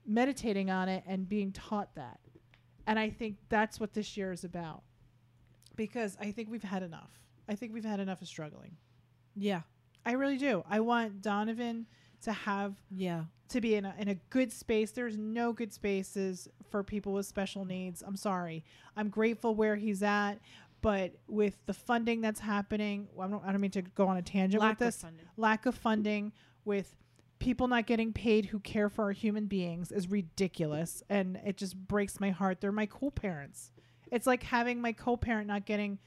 meditating 0.06 0.70
on 0.70 0.90
it 0.90 1.04
and 1.08 1.28
being 1.28 1.52
taught 1.52 1.96
that 1.96 2.20
and 2.86 3.00
i 3.00 3.10
think 3.10 3.38
that's 3.50 3.80
what 3.80 3.94
this 3.94 4.16
year 4.16 4.32
is 4.32 4.44
about 4.44 4.84
because 5.76 6.16
i 6.20 6.32
think 6.32 6.50
we've 6.50 6.64
had 6.64 6.84
enough 6.84 7.10
i 7.50 7.56
think 7.56 7.74
we've 7.74 7.86
had 7.86 8.00
enough 8.00 8.22
of 8.22 8.28
struggling 8.28 8.78
yeah, 9.36 9.62
i 10.06 10.12
really 10.12 10.38
do 10.38 10.64
i 10.70 10.80
want 10.80 11.22
donovan 11.22 11.88
to 12.26 12.34
have 12.34 12.76
yeah. 12.92 13.24
to 13.50 13.62
be 13.62 13.76
in 13.76 13.86
a, 13.86 13.94
in 14.00 14.08
a 14.10 14.16
good 14.32 14.52
space. 14.52 14.92
There's 14.92 15.18
no 15.18 15.54
good 15.54 15.72
spaces 15.72 16.48
for 16.70 16.84
people 16.84 17.14
with 17.14 17.28
special 17.28 17.66
needs. 17.66 18.02
I'm 18.06 18.16
sorry. 18.16 18.66
I'm 18.98 19.10
grateful 19.10 19.54
where 19.54 19.76
he's 19.76 20.02
at, 20.02 20.40
but 20.86 21.14
with 21.28 21.58
the 21.66 21.74
funding 21.74 22.22
that's 22.22 22.40
happening, 22.40 23.08
well, 23.12 23.28
I 23.28 23.32
don't, 23.32 23.44
I 23.44 23.52
don't 23.52 23.60
mean 23.60 23.72
to 23.72 23.82
go 23.82 24.08
on 24.08 24.18
a 24.18 24.22
tangent 24.22 24.62
Lack 24.62 24.78
with 24.78 24.82
of 24.82 24.94
this. 24.94 25.02
funding. 25.02 25.26
Lack 25.36 25.66
of 25.66 25.74
funding 25.74 26.32
with 26.64 26.96
people 27.40 27.68
not 27.68 27.88
getting 27.88 28.14
paid 28.14 28.46
who 28.46 28.60
care 28.60 28.88
for 28.88 29.06
our 29.06 29.12
human 29.12 29.48
beings 29.48 29.92
is 29.92 30.12
ridiculous, 30.12 31.02
and 31.10 31.40
it 31.44 31.58
just 31.58 31.76
breaks 31.76 32.20
my 32.20 32.30
heart. 32.30 32.62
They're 32.62 32.72
my 32.72 32.86
co-parents. 32.86 33.72
It's 34.12 34.28
like 34.28 34.44
having 34.44 34.80
my 34.80 34.92
co-parent 34.92 35.48
not 35.48 35.66
getting, 35.66 35.98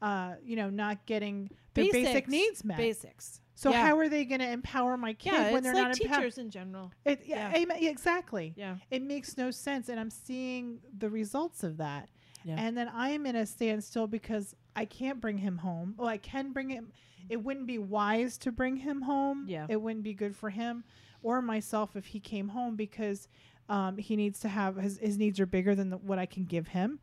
uh, 0.00 0.34
you 0.44 0.54
know, 0.54 0.70
not 0.70 1.04
getting 1.06 1.50
their 1.74 1.90
basic 1.90 2.28
needs 2.28 2.64
met. 2.64 2.76
Basics. 2.76 3.40
so 3.56 3.70
yeah. 3.70 3.88
how 3.88 3.98
are 3.98 4.08
they 4.08 4.24
going 4.24 4.40
to 4.40 4.48
empower 4.48 4.96
my 4.96 5.14
kid 5.14 5.32
yeah, 5.32 5.52
when 5.52 5.64
they're 5.64 5.74
like 5.74 5.88
not 5.88 5.94
teachers 5.94 6.38
in 6.38 6.50
general. 6.50 6.92
It, 7.04 7.22
yeah, 7.26 7.50
Yeah. 7.50 7.58
amen- 7.58 7.78
yeah, 7.80 7.90
exactly. 7.90 8.54
Yeah. 8.56 8.76
It 8.88 9.02
makes 9.02 9.36
no 9.36 9.50
sense, 9.50 9.88
and 9.88 9.98
I'm 9.98 10.10
seeing 10.10 10.78
the 10.96 11.10
results 11.10 11.64
of 11.64 11.78
that. 11.78 12.08
Yeah. 12.48 12.56
And 12.58 12.76
then 12.76 12.88
I 12.88 13.10
am 13.10 13.26
in 13.26 13.36
a 13.36 13.44
standstill 13.44 14.06
because 14.06 14.56
I 14.74 14.86
can't 14.86 15.20
bring 15.20 15.38
him 15.38 15.58
home. 15.58 15.94
Well, 15.98 16.08
I 16.08 16.16
can 16.16 16.52
bring 16.52 16.70
him. 16.70 16.92
It 17.28 17.42
wouldn't 17.42 17.66
be 17.66 17.78
wise 17.78 18.38
to 18.38 18.52
bring 18.52 18.76
him 18.76 19.02
home. 19.02 19.44
Yeah. 19.46 19.66
It 19.68 19.82
wouldn't 19.82 20.02
be 20.02 20.14
good 20.14 20.34
for 20.34 20.48
him 20.48 20.84
or 21.22 21.42
myself 21.42 21.94
if 21.94 22.06
he 22.06 22.20
came 22.20 22.48
home 22.48 22.74
because 22.74 23.28
um, 23.68 23.98
he 23.98 24.16
needs 24.16 24.40
to 24.40 24.48
have 24.48 24.76
his 24.76 24.98
his 24.98 25.18
needs 25.18 25.38
are 25.40 25.46
bigger 25.46 25.74
than 25.74 25.90
the, 25.90 25.98
what 25.98 26.18
I 26.18 26.24
can 26.24 26.44
give 26.44 26.68
him. 26.68 27.00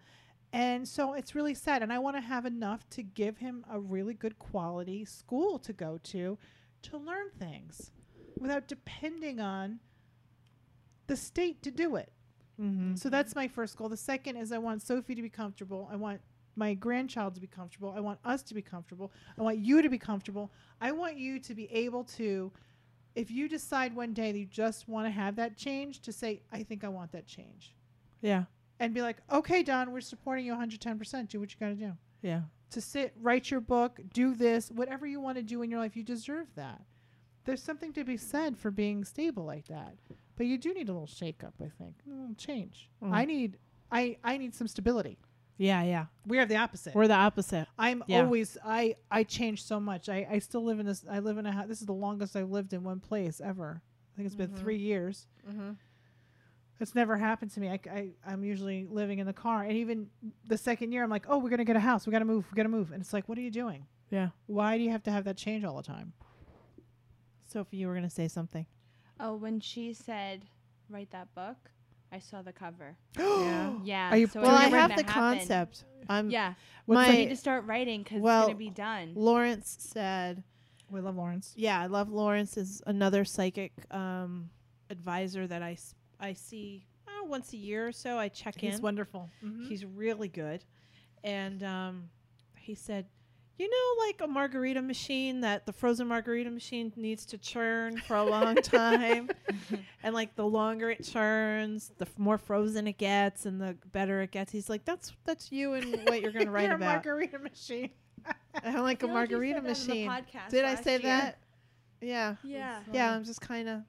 And 0.51 0.87
so 0.87 1.13
it's 1.13 1.35
really 1.35 1.53
sad. 1.53 1.83
And 1.83 1.91
I 1.91 1.99
want 1.99 2.15
to 2.15 2.21
have 2.21 2.45
enough 2.45 2.89
to 2.91 3.03
give 3.03 3.37
him 3.37 3.65
a 3.69 3.79
really 3.79 4.13
good 4.13 4.39
quality 4.39 5.05
school 5.05 5.59
to 5.59 5.73
go 5.73 5.99
to 6.05 6.37
to 6.83 6.97
learn 6.97 7.29
things 7.37 7.91
without 8.39 8.67
depending 8.67 9.39
on 9.39 9.79
the 11.07 11.17
state 11.17 11.61
to 11.63 11.71
do 11.71 11.95
it. 11.95 12.11
Mm-hmm. 12.62 12.95
So 12.95 13.10
that's 13.10 13.36
my 13.36 13.47
first 13.47 13.78
goal. 13.78 13.89
The 13.89 13.97
second 13.97 14.38
is 14.38 14.51
I 14.51 14.58
want 14.58 14.82
Sophie 14.82 15.16
to 15.16 15.22
be 15.22 15.30
comfortable. 15.30 15.89
I 15.91 15.95
want 15.95 16.22
my 16.56 16.74
grandchild 16.74 17.36
to 17.36 17.41
be 17.41 17.47
comfortable. 17.47 17.93
I 17.95 17.99
want 17.99 18.20
us 18.24 18.41
to 18.43 18.53
be 18.53 18.62
comfortable. 18.62 19.12
I 19.38 19.41
want 19.41 19.58
you 19.58 19.82
to 19.82 19.89
be 19.89 19.97
comfortable. 19.97 20.51
I 20.80 20.91
want 20.91 21.18
you 21.18 21.39
to 21.39 21.53
be 21.53 21.72
able 21.72 22.03
to 22.16 22.51
if 23.16 23.32
you 23.32 23.47
decide 23.47 23.95
one 23.95 24.14
day 24.14 24.32
that 24.32 24.38
you 24.38 24.45
just 24.45 24.89
want 24.89 25.08
to 25.08 25.12
have 25.12 25.38
that 25.38 25.58
change 25.58 26.01
to 26.01 26.12
say 26.12 26.41
I 26.51 26.64
think 26.64 26.84
I 26.84 26.89
want 26.89 27.12
that 27.14 27.26
change. 27.26 27.74
Yeah. 28.22 28.45
And 28.80 28.93
be 28.93 29.01
like, 29.01 29.18
"Okay, 29.32 29.64
Don, 29.64 29.91
we're 29.91 30.01
supporting 30.01 30.45
you 30.45 30.53
110%. 30.53 31.30
Do 31.30 31.39
what 31.39 31.53
you 31.53 31.60
got 31.60 31.70
to 31.70 31.76
do." 31.76 31.93
Yeah. 32.22 32.41
To 32.72 32.82
sit, 32.82 33.14
write 33.22 33.49
your 33.51 33.62
book, 33.62 34.01
do 34.12 34.36
this, 34.36 34.70
whatever 34.70 35.06
you 35.06 35.22
want 35.22 35.38
to 35.38 35.43
do 35.43 35.62
in 35.62 35.70
your 35.70 35.80
life, 35.80 35.95
you 35.95 36.03
deserve 36.03 36.47
that. 36.56 36.82
There's 37.45 37.62
something 37.62 37.93
to 37.93 38.03
be 38.03 38.18
said 38.18 38.58
for 38.58 38.72
being 38.72 39.06
stable 39.06 39.45
like 39.45 39.68
that. 39.68 39.95
But 40.38 40.47
you 40.47 40.57
do 40.57 40.73
need 40.73 40.89
a 40.89 40.91
little 40.91 41.07
shake 41.07 41.43
up, 41.43 41.53
I 41.61 41.69
think. 41.77 41.95
A 42.07 42.09
little 42.09 42.36
change. 42.36 42.89
Mm. 43.03 43.11
I 43.13 43.25
need 43.25 43.57
I 43.91 44.17
I 44.23 44.38
need 44.38 44.53
some 44.53 44.67
stability. 44.67 45.17
Yeah. 45.57 45.83
Yeah. 45.83 46.05
We 46.27 46.39
are 46.39 46.45
the 46.45 46.57
opposite. 46.57 46.93
We're 46.93 47.07
the 47.07 47.13
opposite. 47.15 47.67
I'm 47.79 48.03
Yeah. 48.07 48.21
always 48.23 48.57
I 48.65 48.95
I 49.09 49.23
change 49.23 49.63
so 49.63 49.79
much. 49.79 50.09
I 50.09 50.27
I 50.29 50.39
still 50.39 50.63
live 50.63 50.79
in 50.79 50.86
this. 50.86 51.05
I 51.09 51.19
live 51.19 51.38
in 51.38 51.45
a 51.45 51.51
house. 51.51 51.67
This 51.67 51.79
is 51.79 51.88
the 51.88 51.93
longest 51.93 52.36
I've 52.36 52.49
lived 52.49 52.73
in 52.73 52.83
one 52.83 52.99
place 52.99 53.39
ever. 53.39 53.81
I 53.81 54.15
think 54.15 54.25
it's 54.27 54.36
been 54.36 54.49
Mhm. 54.51 54.57
three 54.57 54.77
years. 54.77 55.27
Mm-hmm. 55.49 55.71
It's 56.81 56.93
never 56.93 57.15
happened 57.15 57.51
to 57.51 57.61
me. 57.61 57.69
I, 57.69 57.79
I 57.89 58.09
I'm 58.27 58.43
usually 58.43 58.86
living 58.88 59.19
in 59.19 59.25
the 59.25 59.33
car, 59.33 59.63
and 59.63 59.71
even 59.77 60.09
the 60.45 60.57
second 60.57 60.91
year, 60.91 61.03
I'm 61.05 61.09
like, 61.09 61.25
oh, 61.29 61.38
we're 61.38 61.49
gonna 61.49 61.63
get 61.63 61.77
a 61.77 61.79
house. 61.79 62.05
We 62.05 62.11
gotta 62.11 62.25
move. 62.25 62.45
We 62.51 62.55
gotta 62.57 62.67
move. 62.67 62.91
And 62.91 62.99
it's 63.01 63.13
like, 63.13 63.29
what 63.29 63.38
are 63.38 63.41
you 63.41 63.51
doing? 63.51 63.86
Yeah. 64.09 64.29
Why 64.47 64.77
do 64.77 64.83
you 64.83 64.89
have 64.91 65.03
to 65.03 65.11
have 65.11 65.23
that 65.23 65.38
change 65.38 65.63
all 65.63 65.77
the 65.77 65.83
time? 65.83 66.11
Sophie, 67.45 67.77
you 67.77 67.88
were 67.88 67.95
gonna 67.95 68.09
say 68.09 68.27
something. 68.27 68.65
Oh, 69.20 69.36
when 69.36 69.59
she 69.59 69.93
said, 69.93 70.45
"Write 70.89 71.11
that 71.11 71.34
book," 71.36 71.72
I 72.11 72.20
saw 72.20 72.41
the 72.41 72.53
cover. 72.53 72.95
Yeah. 73.18 73.74
Yeah. 73.84 74.09
Are 74.11 74.18
you 74.18 74.28
so 74.28 74.41
well, 74.41 74.55
I 74.55 74.66
have 74.68 74.89
the 74.95 75.03
that 75.03 75.09
happened. 75.09 75.39
concept. 75.39 75.86
I'm 76.09 76.30
Yeah. 76.30 76.53
What's 76.86 76.95
my 76.97 77.07
I 77.07 77.16
need 77.18 77.30
to 77.30 77.36
start 77.36 77.66
writing 77.66 78.03
because 78.03 78.22
well, 78.22 78.41
it's 78.43 78.47
gonna 78.49 78.57
be 78.57 78.70
done. 78.70 79.13
Lawrence 79.16 79.76
said 79.80 80.43
We 80.91 81.01
love 81.01 81.16
Lawrence. 81.16 81.53
Yeah, 81.55 81.80
I 81.82 81.88
love 81.88 82.09
Lawrence 82.09 82.57
is 82.57 82.82
another 82.86 83.26
psychic 83.26 83.72
um, 83.91 84.49
advisor 84.89 85.47
that 85.47 85.63
I, 85.63 85.72
s- 85.74 85.95
I 86.20 86.34
see 86.34 86.86
uh, 87.07 87.26
once 87.26 87.53
a 87.53 87.57
year 87.57 87.88
or 87.88 87.91
so. 87.91 88.20
I 88.20 88.28
check 88.30 88.55
He's 88.55 88.63
in. 88.63 88.72
He's 88.74 88.82
wonderful. 88.82 89.30
Mhm. 89.43 89.68
He's 89.68 89.84
really 89.86 90.28
good, 90.28 90.63
and 91.24 91.63
um, 91.63 92.09
he 92.57 92.76
said, 92.76 93.07
you 93.58 93.70
know, 93.70 94.06
like 94.06 94.22
a 94.22 94.28
margarita 94.28 94.82
machine 94.82 95.41
that 95.41 95.66
the 95.66 95.72
frozen 95.74 96.08
margarita 96.08 96.51
machine 96.51 96.91
needs 96.95 97.26
to 97.28 97.38
churn 97.38 97.97
for 98.08 98.16
a 98.18 98.24
long 98.24 98.56
time, 98.56 99.30
and 100.03 100.14
like 100.14 100.36
the 100.36 100.45
longer 100.45 100.89
it 100.89 101.03
churns, 101.03 101.91
the 101.97 102.06
f- 102.06 102.20
more 102.20 102.38
frozen 102.38 102.88
it 102.88 102.97
gets, 102.97 103.45
and 103.45 103.62
the 103.62 103.78
better 103.91 104.22
it 104.22 104.32
gets. 104.32 104.51
He's 104.51 104.70
like, 104.70 104.84
that's 104.86 105.14
that's 105.24 105.51
you 105.51 105.74
and 105.74 106.01
what 106.08 106.22
you're 106.22 106.32
gonna 106.32 106.51
write 106.51 106.66
You're 106.66 106.76
about. 106.76 106.86
a 106.86 107.08
margarita 107.08 107.39
machine. 107.39 107.91
I 108.64 108.80
like 108.80 109.03
a 109.03 109.06
like 109.08 109.14
margarita 109.14 109.56
said 109.56 109.56
that 109.56 109.58
on 109.58 109.64
the 109.64 109.70
machine. 109.70 110.24
Did 110.49 110.66
I 110.66 110.76
say 110.76 110.91
year. 110.93 111.01
that? 111.03 111.38
Yeah. 112.01 112.36
Yeah. 112.43 112.80
Yeah, 112.91 113.16
I'm 113.16 113.24
just 113.24 113.41
kind 113.41 113.70
of. 113.70 113.82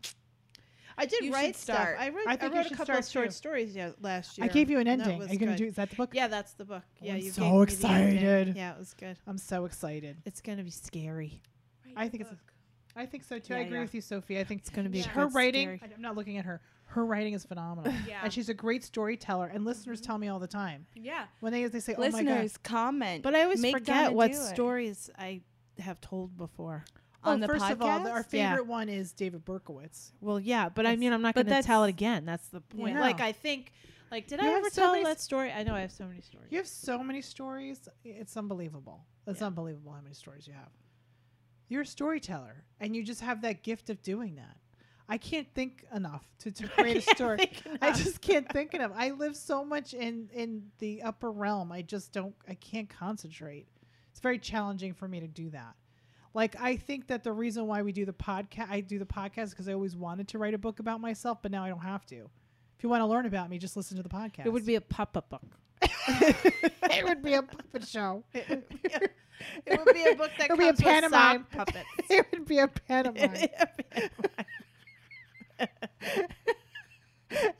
I 0.99 1.07
did 1.07 1.20
You 1.20 1.26
should 1.26 1.34
write 1.34 1.57
stuff. 1.57 1.88
I 1.99 2.09
wrote, 2.09 2.26
I 2.26 2.32
I 2.32 2.36
think 2.36 2.53
you 2.53 2.59
wrote 2.59 2.66
a 2.66 2.68
should 2.68 2.76
couple 2.78 2.97
of 2.97 3.09
short 3.09 3.26
too. 3.26 3.32
stories 3.32 3.76
yeah, 3.76 3.90
last 4.01 4.38
year. 4.38 4.47
I 4.47 4.49
gave 4.49 4.70
you 4.70 4.78
an 4.78 4.88
ending. 4.88 5.22
Are 5.22 5.26
you 5.26 5.38
gonna 5.38 5.53
good. 5.53 5.59
do? 5.59 5.66
Is 5.66 5.74
that 5.76 5.90
the 5.90 5.97
book? 5.97 6.11
Yeah, 6.14 6.28
that's 6.28 6.55
the 6.55 6.64
book. 6.64 6.82
Yeah, 7.01 7.14
I'm 7.14 7.20
you 7.20 7.30
so 7.30 7.42
gave 7.42 7.53
me 7.53 7.74
the 7.74 7.88
ending. 7.88 8.16
excited. 8.16 8.57
Yeah, 8.57 8.72
it 8.72 8.78
was 8.78 8.94
good. 8.94 9.18
I'm 9.26 9.38
so 9.38 9.64
excited. 9.66 10.16
It's 10.24 10.40
gonna 10.40 10.64
be 10.64 10.70
scary. 10.70 11.40
I 11.97 12.09
think 12.09 12.22
it's. 12.22 12.32
A, 12.32 12.36
I 12.99 13.05
think 13.07 13.24
so 13.24 13.38
too. 13.38 13.55
I 13.55 13.59
agree 13.59 13.76
yeah. 13.76 13.82
with 13.82 13.94
you, 13.94 14.01
Sophie. 14.01 14.38
I 14.38 14.44
think 14.44 14.62
It's 14.62 14.70
gonna 14.70 14.88
be 14.88 15.01
Yeah. 15.01 15.09
her 15.09 15.26
good 15.26 15.34
writing. 15.34 15.78
scary- 15.78 15.92
I'm 15.94 16.03
not 16.03 16.16
looking 16.16 16.38
at 16.38 16.47
her. 16.47 16.62
Her 16.86 17.05
writing 17.05 17.34
is 17.34 17.44
phenomenal, 17.44 17.92
Yeah. 18.07 18.20
and 18.22 18.32
she's 18.32 18.49
a 18.49 18.55
great 18.55 18.84
storyteller. 18.84 19.49
And 19.49 19.64
listeners 19.64 20.01
mm-hmm. 20.01 20.07
tell 20.07 20.18
me 20.18 20.28
all 20.28 20.38
the 20.38 20.47
time 20.47 20.86
yeah. 20.94 21.26
when 21.40 21.53
they 21.53 21.66
they 21.66 21.80
say, 21.80 21.94
"Oh 21.94 22.01
my 22.01 22.11
god." 22.11 22.14
Listeners, 22.14 22.57
comment. 22.59 23.22
But 23.22 23.34
I 23.34 23.42
always 23.42 23.61
Make 23.61 23.74
forget 23.74 24.14
what 24.14 24.32
do 24.32 24.38
it. 24.38 24.40
stories 24.40 25.11
I 25.18 25.42
have 25.78 26.01
told 26.01 26.36
before. 26.38 26.84
Oh, 27.27 27.33
on 27.33 27.41
the 27.41 27.47
first 27.47 27.68
of 27.70 27.83
all, 27.83 27.89
our 27.89 28.22
podcast? 28.22 28.33
Yeah. 28.33 28.51
favorite 28.51 28.66
one 28.66 28.89
is 28.89 29.12
David 29.12 29.45
Berkowitz. 29.45 30.12
Well, 30.20 30.39
yeah, 30.41 30.68
but 30.68 30.87
I 30.87 30.97
mean, 30.97 31.12
I'm 31.12 31.22
not 31.22 31.35
gonna 31.35 31.62
tell 31.62 31.85
it 31.85 31.89
again. 31.89 32.24
That's 32.24 32.49
the 32.49 32.61
point. 32.61 32.95
Yeah. 32.95 33.01
Like 33.01 33.20
I 33.20 33.33
think, 33.33 33.72
like, 34.11 34.27
did 34.27 34.41
You 34.41 34.49
I 34.49 34.55
ever 34.55 34.70
so 34.70 34.83
tell 34.83 35.03
that 35.05 35.20
story? 35.20 35.51
I 35.53 35.62
know 35.62 35.74
I 35.74 35.81
have 35.81 35.93
so 35.93 36.05
many 36.07 36.20
stories. 36.20 36.49
You 36.51 36.59
have 36.59 36.66
so 36.68 37.03
many 37.03 37.22
stories. 37.22 37.89
It's 38.05 38.37
unbelievable. 38.37 39.05
It's 39.27 39.41
Yeah. 39.41 39.49
unbelievable 39.49 39.93
how 39.93 40.01
many 40.01 40.14
stories 40.14 40.47
you 40.47 40.53
have. 40.55 40.70
You're 41.68 41.83
a 41.83 41.87
storyteller, 41.87 42.64
and 42.81 42.95
you 42.95 43.03
just 43.03 43.20
have 43.22 43.43
that 43.43 43.62
gift 43.64 43.91
of 43.91 44.01
doing 44.03 44.37
that. 44.37 44.57
I 45.09 45.18
can't 45.18 45.47
think 45.55 45.85
enough 45.95 46.24
to, 46.41 46.51
to 46.51 46.68
create 46.77 46.97
a 46.99 47.01
story. 47.14 47.51
I 47.83 47.93
just 47.93 48.20
can't 48.20 48.49
think 48.53 48.74
enough. 48.74 48.93
I 48.95 49.11
live 49.11 49.37
so 49.37 49.64
much 49.64 49.95
in 49.95 50.29
in 50.33 50.70
the 50.79 51.03
upper 51.03 51.31
realm. 51.33 51.72
I 51.72 51.83
just 51.83 52.12
don't. 52.12 52.35
I 52.49 52.55
can't 52.55 52.89
concentrate. 52.89 53.66
It's 54.11 54.20
very 54.20 54.39
challenging 54.39 54.95
for 54.95 55.07
me 55.09 55.20
to 55.20 55.29
do 55.29 55.51
that. 55.51 55.74
Like 56.37 56.55
I 56.61 56.76
think 56.76 57.07
that 57.07 57.24
the 57.24 57.32
reason 57.32 57.66
why 57.66 57.80
we 57.80 57.93
do 57.93 58.05
the 58.05 58.12
podcast, 58.12 58.68
I 58.68 58.82
do 58.82 58.99
the 58.99 59.07
podcast 59.07 59.51
because 59.51 59.70
I 59.70 59.72
always 59.72 59.97
wanted 59.97 60.28
to 60.28 60.39
write 60.39 60.53
a 60.53 60.59
book 60.59 60.80
about 60.80 61.01
myself, 61.01 61.39
but 61.41 61.51
now 61.51 61.64
I 61.64 61.70
don't 61.70 61.80
have 61.80 62.05
to. 62.07 62.16
If 62.16 62.82
you 62.82 62.91
want 62.91 63.01
to 63.01 63.07
learn 63.07 63.24
about 63.24 63.49
me, 63.49 63.57
just 63.57 63.74
listen 63.74 63.97
to 63.97 64.03
the 64.03 64.11
podcast. 64.11 64.45
It 64.45 64.53
would 64.53 64.66
be 64.66 64.74
a 64.74 64.82
pop-up 64.82 65.30
book. 65.30 65.41
it 65.80 67.05
would 67.05 67.22
be 67.22 67.32
a 67.32 67.43
puppet 67.43 67.89
show. 67.89 68.22
It 68.34 68.49
would 68.51 68.68
be 68.68 68.89
a, 68.93 69.01
it 69.66 69.84
would 69.84 69.95
be 69.95 70.05
a 70.05 70.14
book 70.14 70.30
that 70.39 70.51
It 70.51 70.57
would 70.57 70.59
be 70.59 70.68
a 70.68 70.72
pantomime. 70.72 71.47
puppets. 71.51 71.87
it 72.09 72.26
would 72.32 72.47
be 72.47 72.59
a 72.59 72.68
pantomime. 72.68 73.49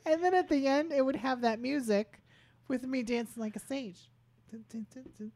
and 0.05 0.23
then 0.23 0.33
at 0.33 0.49
the 0.49 0.67
end, 0.67 0.91
it 0.91 1.03
would 1.03 1.15
have 1.17 1.41
that 1.41 1.59
music 1.59 2.21
with 2.67 2.83
me 2.83 3.03
dancing 3.03 3.41
like 3.41 3.55
a 3.55 3.59
sage. 3.59 4.09
Dun, 4.51 4.65
dun, 4.71 4.85
dun. 5.17 5.31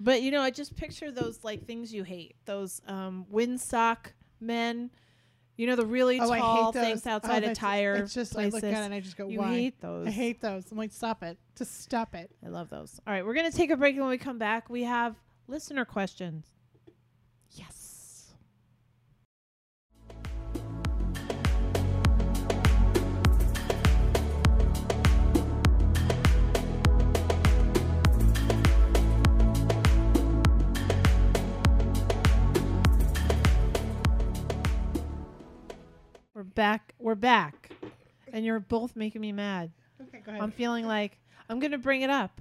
But 0.00 0.22
you 0.22 0.30
know, 0.30 0.40
I 0.40 0.50
just 0.50 0.76
picture 0.76 1.10
those 1.10 1.44
like 1.44 1.66
things 1.66 1.92
you 1.92 2.02
hate. 2.04 2.36
Those 2.44 2.80
um 2.86 3.26
windsock 3.32 4.12
men. 4.40 4.90
You 5.56 5.66
know 5.66 5.76
the 5.76 5.86
really 5.86 6.18
Oh, 6.18 6.34
tall 6.34 6.72
things. 6.72 7.06
Oh, 7.06 7.10
outside 7.10 7.44
of 7.44 7.56
tire 7.56 7.94
It's 7.96 8.14
just 8.14 8.36
I 8.36 8.46
look 8.46 8.64
at 8.64 8.70
it 8.70 8.74
and 8.74 8.94
I 8.94 9.00
just 9.00 9.16
go, 9.16 9.28
you 9.28 9.38
"Why?" 9.38 9.48
hate 9.48 9.80
those. 9.80 10.06
I 10.08 10.10
hate 10.10 10.40
those. 10.40 10.72
I'm 10.72 10.78
like, 10.78 10.92
"Stop 10.92 11.22
it! 11.22 11.38
Just 11.56 11.82
stop 11.82 12.14
it." 12.14 12.30
I 12.44 12.48
love 12.48 12.70
those. 12.70 13.00
All 13.06 13.12
right, 13.12 13.24
we're 13.24 13.34
gonna 13.34 13.52
take 13.52 13.70
a 13.70 13.76
break. 13.76 13.94
and 13.94 14.02
When 14.02 14.10
we 14.10 14.18
come 14.18 14.38
back, 14.38 14.70
we 14.70 14.84
have 14.84 15.16
listener 15.48 15.84
questions. 15.84 16.51
We're 36.42 36.46
back. 36.46 36.92
We're 36.98 37.14
back. 37.14 37.70
And 38.32 38.44
you're 38.44 38.58
both 38.58 38.96
making 38.96 39.20
me 39.20 39.30
mad. 39.30 39.70
Okay, 40.02 40.20
go 40.26 40.32
ahead. 40.32 40.42
I'm 40.42 40.50
feeling 40.50 40.84
like 40.88 41.20
I'm 41.48 41.60
going 41.60 41.70
to 41.70 41.78
bring 41.78 42.02
it 42.02 42.10
up. 42.10 42.40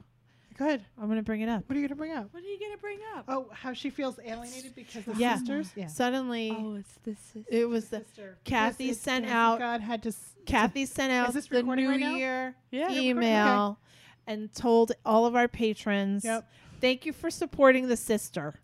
go 0.58 0.66
ahead. 0.66 0.84
I'm 1.00 1.06
going 1.06 1.20
to 1.20 1.24
bring 1.24 1.42
it 1.42 1.50
up. 1.50 1.66
What 1.68 1.78
are 1.78 1.80
you 1.80 1.88
gonna 1.88 1.96
bring 1.98 2.12
up? 2.14 2.34
What 2.34 2.42
are 2.44 2.48
you 2.48 2.60
gonna 2.60 2.78
bring 2.78 2.98
up? 3.16 3.26
Oh, 3.28 3.50
how 3.54 3.74
she 3.74 3.92
feels 3.92 4.18
alienated 4.26 4.74
because 4.74 5.06
the 5.06 5.14
Yeah. 5.18 5.36
sisters. 5.38 5.72
Yeah. 5.76 5.86
Suddenly, 5.86 6.50
Oh, 6.52 6.76
it's 6.78 6.94
the 7.04 7.14
sister. 7.16 7.44
it 7.48 7.70
was 7.70 7.90
the 7.90 8.00
Sister. 8.00 8.38
Kathy 8.44 8.86
Because 8.88 9.02
sent 9.02 9.26
Nancy 9.26 9.36
out- 9.36 9.60
God 9.60 9.82
had 9.82 10.02
to. 10.04 10.10
s- 10.10 10.34
Kathy 10.48 10.88
sent 10.88 11.12
out 11.14 11.32
this 11.34 11.46
the 11.48 11.58
recording 11.58 11.86
New 11.86 11.92
right 11.92 12.00
now? 12.00 12.16
Year 12.16 12.56
Yeah, 12.72 12.82
recording, 12.86 13.06
email 13.08 13.78
and 14.26 14.52
told 14.52 14.94
all 15.06 15.28
of 15.28 15.36
our 15.36 15.48
patrons, 15.48 16.26
Yep. 16.26 16.50
"Thank 16.80 17.06
you 17.06 17.14
for 17.14 17.30
supporting 17.30 17.88
the 17.88 17.98
sister." 17.98 18.56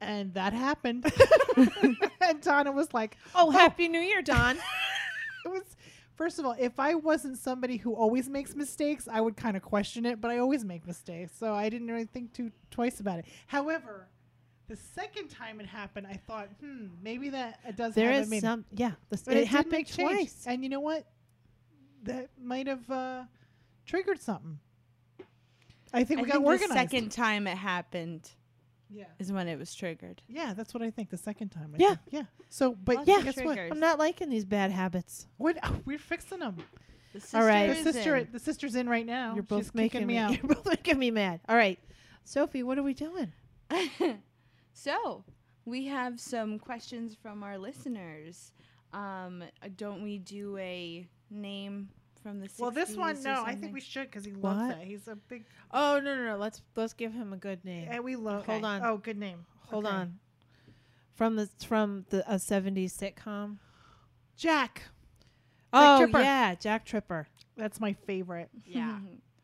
And 0.00 0.34
that 0.34 0.52
happened. 0.52 1.10
and 2.20 2.40
Donna 2.40 2.72
was 2.72 2.92
like, 2.92 3.16
Oh, 3.34 3.50
Happy 3.50 3.88
New 3.88 4.00
Year, 4.00 4.22
Don! 4.22 4.56
it 5.44 5.48
was 5.48 5.76
first 6.16 6.38
of 6.38 6.46
all, 6.46 6.56
if 6.58 6.80
I 6.80 6.94
wasn't 6.94 7.38
somebody 7.38 7.76
who 7.76 7.94
always 7.94 8.28
makes 8.28 8.54
mistakes, 8.54 9.08
I 9.10 9.20
would 9.20 9.36
kind 9.36 9.56
of 9.56 9.62
question 9.62 10.04
it, 10.06 10.20
but 10.20 10.30
I 10.30 10.38
always 10.38 10.64
make 10.64 10.86
mistakes, 10.86 11.32
so 11.38 11.54
I 11.54 11.68
didn't 11.68 11.88
really 11.88 12.06
think 12.06 12.32
too 12.32 12.50
twice 12.70 13.00
about 13.00 13.20
it. 13.20 13.26
However, 13.46 14.08
the 14.68 14.76
second 14.76 15.28
time 15.28 15.60
it 15.60 15.66
happened, 15.66 16.06
I 16.06 16.14
thought, 16.26 16.48
hmm, 16.60 16.88
maybe 17.02 17.28
that 17.30 17.60
it 17.66 17.76
does 17.76 17.94
there 17.94 18.10
meaning. 18.24 18.40
some, 18.40 18.64
yeah. 18.72 18.92
This, 19.08 19.22
but 19.22 19.36
it, 19.36 19.40
it, 19.40 19.46
happened 19.46 19.72
make 19.72 19.92
twice. 19.92 20.44
And 20.46 20.64
you 20.64 20.68
know 20.68 20.80
what? 20.80 21.04
That 22.02 22.30
might 22.40 22.66
have 22.66 22.90
uh, 22.90 23.22
triggered 23.84 24.20
something. 24.20 24.58
I 25.92 26.04
think 26.04 26.20
I 26.20 26.22
we 26.22 26.30
think 26.30 26.44
got 26.44 26.58
the 26.58 26.64
organized. 26.66 26.72
second 26.72 27.12
time 27.12 27.46
it 27.46 27.56
happened 27.56 28.28
yeah. 28.90 29.04
is 29.18 29.32
when 29.32 29.48
it 29.48 29.58
was 29.58 29.74
triggered. 29.74 30.22
Yeah, 30.28 30.54
that's 30.54 30.72
what 30.74 30.82
I 30.82 30.90
think. 30.90 31.10
The 31.10 31.16
second 31.16 31.50
time. 31.50 31.72
I 31.74 31.76
Yeah. 31.78 31.88
think. 31.88 32.00
Yeah. 32.10 32.22
So, 32.48 32.74
but 32.74 32.96
Lots 32.96 33.08
of 33.08 33.24
guess 33.24 33.36
what? 33.44 33.58
I'm 33.58 33.80
not 33.80 33.98
liking 33.98 34.30
these 34.30 34.44
bad 34.44 34.70
habits. 34.70 35.26
What? 35.36 35.58
we're 35.86 35.98
fixing 35.98 36.40
them. 36.40 36.56
The 37.12 37.38
All 37.38 37.44
right. 37.44 37.68
The 37.68 37.92
sister, 37.92 38.16
in. 38.16 38.28
the 38.32 38.38
sister's 38.38 38.74
in 38.74 38.88
right 38.88 39.06
now. 39.06 39.34
You're 39.34 39.42
She's 39.44 39.48
both 39.48 39.74
making 39.74 40.06
me, 40.06 40.14
me 40.14 40.18
out. 40.20 40.32
You're 40.32 40.54
both 40.54 40.66
making 40.66 40.98
me 40.98 41.10
mad. 41.10 41.40
All 41.48 41.56
right, 41.56 41.78
Sophie, 42.24 42.62
what 42.62 42.78
are 42.78 42.82
we 42.82 42.94
doing? 42.94 43.32
so 44.72 45.24
we 45.64 45.86
have 45.86 46.20
some 46.20 46.58
questions 46.58 47.16
from 47.20 47.42
our 47.42 47.58
listeners. 47.58 48.52
Um, 48.92 49.42
don't 49.76 50.02
we 50.02 50.18
do 50.18 50.56
a 50.58 51.06
name 51.30 51.88
from 52.26 52.40
the 52.40 52.48
60s 52.48 52.58
Well, 52.58 52.70
this 52.72 52.96
one, 52.96 53.22
no, 53.22 53.44
I 53.46 53.54
think 53.54 53.72
we 53.72 53.80
should 53.80 54.10
because 54.10 54.24
he 54.24 54.32
loves 54.32 54.58
What? 54.60 54.68
that. 54.78 54.84
He's 54.84 55.06
a 55.06 55.14
big, 55.14 55.44
Oh 55.70 56.00
no 56.02 56.16
no 56.16 56.24
no! 56.24 56.36
Let's 56.36 56.60
let's 56.74 56.92
give 56.92 57.12
him 57.12 57.32
a 57.32 57.36
good 57.36 57.64
name. 57.64 57.86
and 57.88 58.02
we 58.02 58.16
love. 58.16 58.44
Hold 58.46 58.64
on. 58.64 58.82
Oh, 58.84 58.96
good 58.96 59.16
name. 59.16 59.46
Hold 59.70 59.86
Okay. 59.86 59.94
on. 59.94 60.18
From 61.14 61.36
the 61.36 61.48
from 61.64 62.04
the 62.10 62.28
a 62.30 62.34
'70s 62.36 62.92
sitcom. 62.92 63.58
Jack. 64.36 64.82
Oh 65.72 65.98
Tripper. 65.98 66.20
yeah, 66.20 66.54
Jack 66.56 66.84
Tripper. 66.84 67.28
That's 67.56 67.80
my 67.80 67.92
favorite. 67.92 68.48
Yeah. 68.64 68.98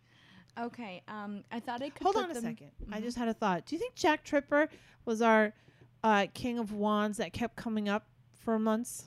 okay. 0.58 1.02
Um, 1.06 1.44
I 1.52 1.60
thought 1.60 1.82
I 1.82 1.90
could. 1.90 2.02
Hold 2.02 2.16
put 2.16 2.24
on 2.24 2.30
a 2.32 2.34
them- 2.34 2.42
second. 2.42 2.70
I 2.90 2.98
Mhm. 3.00 3.04
just 3.04 3.16
had 3.16 3.28
a 3.28 3.34
thought. 3.34 3.64
Do 3.66 3.76
you 3.76 3.78
think 3.80 3.94
Jack 3.94 4.24
Tripper 4.24 4.68
was 5.04 5.22
our 5.22 5.52
uh, 6.02 6.26
King 6.34 6.58
of 6.58 6.72
Wands 6.72 7.18
that 7.18 7.32
kept 7.32 7.54
coming 7.56 7.88
up 7.88 8.06
for 8.40 8.58
months? 8.58 9.06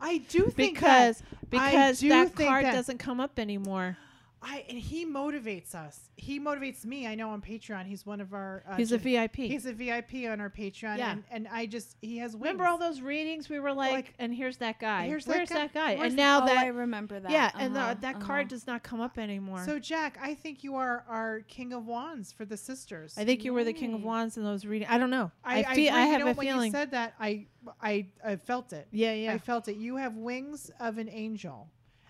I 0.00 0.18
do 0.18 0.44
think 0.50 0.74
Because 0.74 1.18
that, 1.20 1.50
because 1.50 2.00
do 2.00 2.08
that 2.08 2.34
card 2.34 2.64
that- 2.64 2.72
doesn't 2.74 2.98
come 2.98 3.20
up 3.20 3.38
anymore. 3.38 3.96
I 4.42 4.64
and 4.68 4.78
he 4.78 5.06
motivates 5.06 5.74
us. 5.74 5.98
He 6.16 6.38
motivates 6.38 6.84
me. 6.84 7.06
I 7.06 7.14
know 7.14 7.30
on 7.30 7.40
Patreon. 7.40 7.86
He's 7.86 8.04
one 8.04 8.20
of 8.20 8.34
our. 8.34 8.62
Uh, 8.68 8.76
He's 8.76 8.92
a 8.92 8.98
VIP. 8.98 9.36
He's 9.36 9.64
a 9.66 9.72
VIP 9.72 10.26
on 10.28 10.40
our 10.40 10.50
Patreon. 10.50 10.98
Yeah. 10.98 11.12
And, 11.12 11.24
and 11.30 11.48
I 11.50 11.66
just 11.66 11.96
he 12.02 12.18
has 12.18 12.32
wings. 12.32 12.42
Remember 12.42 12.66
all 12.66 12.76
those 12.78 13.00
readings? 13.00 13.48
We 13.48 13.60
were 13.60 13.72
like, 13.72 13.92
Like, 13.92 14.14
and 14.18 14.34
here's 14.34 14.58
that 14.58 14.78
guy. 14.78 15.06
here's 15.06 15.24
that 15.24 15.36
Where's 15.36 15.48
guy. 15.48 15.54
that 15.54 15.74
guy? 15.74 15.94
Where's 15.96 16.08
and 16.08 16.16
now 16.16 16.42
oh, 16.42 16.46
that 16.46 16.58
I 16.58 16.66
remember 16.68 17.18
that. 17.18 17.30
yeah, 17.30 17.50
and 17.58 17.76
Uh-huh, 17.76 17.94
the, 17.94 18.00
that 18.02 18.16
uh-huh. 18.16 18.26
card 18.26 18.48
does 18.48 18.66
not 18.66 18.82
come 18.82 19.00
up 19.00 19.18
anymore. 19.18 19.64
So 19.64 19.78
Jack, 19.78 20.18
I 20.20 20.34
think 20.34 20.62
you 20.62 20.76
are 20.76 21.04
our 21.08 21.40
king 21.48 21.72
of 21.72 21.86
wands 21.86 22.30
for 22.32 22.44
the 22.44 22.56
sisters. 22.56 23.14
I 23.16 23.24
think 23.24 23.44
you 23.44 23.54
were 23.54 23.64
the 23.64 23.72
King 23.72 23.94
of 23.94 24.04
Wands 24.04 24.36
in 24.36 24.44
those 24.44 24.66
readings. 24.66 24.90
I 24.92 24.98
don't 24.98 25.10
know. 25.10 25.30
I, 25.44 25.60
I, 25.60 25.62
feel. 25.62 25.70
agree. 25.72 25.88
I 25.88 26.00
have 26.06 26.20
know, 26.20 26.26
a 26.30 26.34
when 26.34 26.46
feeling. 26.46 26.66
you 26.66 26.72
said 26.72 26.90
that, 26.90 27.14
I 27.18 27.46
I 27.80 28.06
I 28.24 28.36
felt 28.36 28.72
it. 28.72 28.86
yeah, 28.92 29.12
yeah. 29.12 29.32
I 29.32 29.38
felt 29.38 29.68
it. 29.68 29.76
You 29.76 29.96
have 29.96 30.14
wings 30.14 30.70
of 30.78 30.98
an 30.98 31.08
angel. 31.10 31.68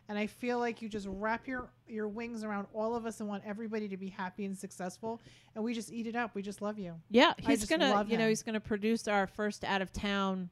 And 0.09 0.17
I 0.19 0.27
feel 0.27 0.59
like 0.59 0.81
you 0.81 0.89
just 0.89 1.09
wrap 1.11 1.49
your, 1.49 1.69
your 1.89 2.07
wings 2.07 2.45
around 2.45 2.69
all 2.73 2.95
of 2.95 3.07
us 3.07 3.21
and 3.21 3.29
want 3.29 3.43
everybody 3.45 3.89
to 3.89 3.97
be 3.97 4.09
happy 4.09 4.45
and 4.45 4.57
successful. 4.57 5.21
And 5.55 5.65
we 5.65 5.75
just 5.75 5.93
eat 5.93 6.07
it 6.07 6.15
up. 6.15 6.35
We 6.35 6.43
just 6.43 6.63
love 6.63 6.79
you. 6.79 6.95
yeah, 7.11 7.33
he's 7.39 7.59
just 7.61 7.71
gonna. 7.71 7.91
love 7.91 8.09
You 8.11 8.17
know, 8.19 8.29
he's 8.29 8.43
gonna 8.43 8.61
produce 8.61 9.09
our 9.09 9.27
first 9.27 9.65
out 9.65 9.83
of 9.83 9.93
town 9.93 10.49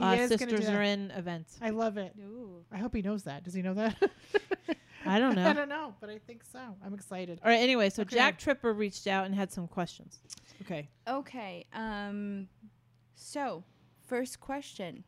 uh, 0.00 0.16
is 0.18 0.30
gonna 0.30 0.50
do 0.50 0.56
sisters 0.56 0.68
are 0.68 0.82
in 0.82 1.10
event. 1.12 1.46
I 1.60 1.70
love 1.70 1.96
it. 1.96 2.14
Ooh. 2.20 2.64
I 2.72 2.78
hope 2.78 2.94
he 2.94 3.02
knows 3.02 3.24
that. 3.24 3.44
Does 3.44 3.54
he 3.54 3.62
know 3.62 3.74
that? 3.74 3.96
I 5.06 5.18
don't 5.18 5.34
know. 5.36 5.48
I 5.48 5.52
don't 5.52 5.68
know, 5.68 5.94
but 6.00 6.10
I 6.10 6.18
think 6.18 6.42
so. 6.50 6.60
I'm 6.84 6.94
excited. 6.94 7.40
All 7.44 7.50
right. 7.50 7.60
Anyway, 7.60 7.90
so 7.90 8.02
Okay. 8.02 8.16
Jack 8.16 8.38
Tripper 8.38 8.72
reached 8.72 9.06
out 9.06 9.26
and 9.26 9.34
had 9.34 9.52
some 9.52 9.66
questions. 9.68 10.18
Okay. 10.62 10.88
Okay. 11.06 11.66
Um, 11.72 12.48
so 13.14 13.62
first 14.06 14.40
question: 14.40 15.04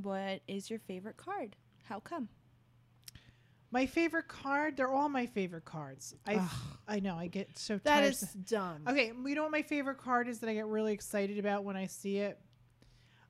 What 0.00 0.40
is 0.46 0.70
your 0.70 0.78
favorite 0.78 1.16
card? 1.16 1.56
How 1.84 2.00
come? 2.00 2.28
My 3.74 3.86
favorite 3.86 4.28
card, 4.28 4.76
they're 4.76 4.92
all 4.92 5.08
my 5.08 5.26
favorite 5.26 5.64
cards. 5.64 6.14
I 6.28 6.36
Ugh. 6.36 6.50
I 6.86 7.00
know, 7.00 7.16
I 7.16 7.26
get 7.26 7.58
so 7.58 7.78
That 7.78 8.02
tired. 8.02 8.12
is 8.12 8.20
dumb. 8.20 8.82
Okay, 8.86 9.06
you 9.08 9.34
know 9.34 9.42
what 9.42 9.50
my 9.50 9.62
favorite 9.62 9.98
card 9.98 10.28
is 10.28 10.38
that 10.38 10.48
I 10.48 10.54
get 10.54 10.66
really 10.66 10.92
excited 10.92 11.40
about 11.40 11.64
when 11.64 11.76
I 11.76 11.86
see 11.86 12.18
it? 12.18 12.38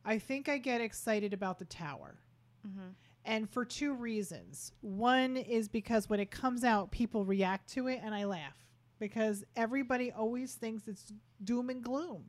I 0.04 0.18
think 0.18 0.50
I 0.50 0.58
get 0.58 0.82
excited 0.82 1.32
about 1.32 1.58
the 1.58 1.64
tower. 1.64 2.16
Mm-hmm. 2.68 2.88
And 3.24 3.48
for 3.48 3.64
two 3.64 3.94
reasons. 3.94 4.72
One 4.82 5.38
is 5.38 5.66
because 5.66 6.10
when 6.10 6.20
it 6.20 6.30
comes 6.30 6.62
out, 6.62 6.90
people 6.90 7.24
react 7.24 7.72
to 7.72 7.86
it 7.86 8.02
and 8.04 8.14
I 8.14 8.26
laugh 8.26 8.66
because 8.98 9.44
everybody 9.56 10.12
always 10.12 10.52
thinks 10.52 10.86
it's 10.86 11.10
doom 11.42 11.70
and 11.70 11.82
gloom. 11.82 12.26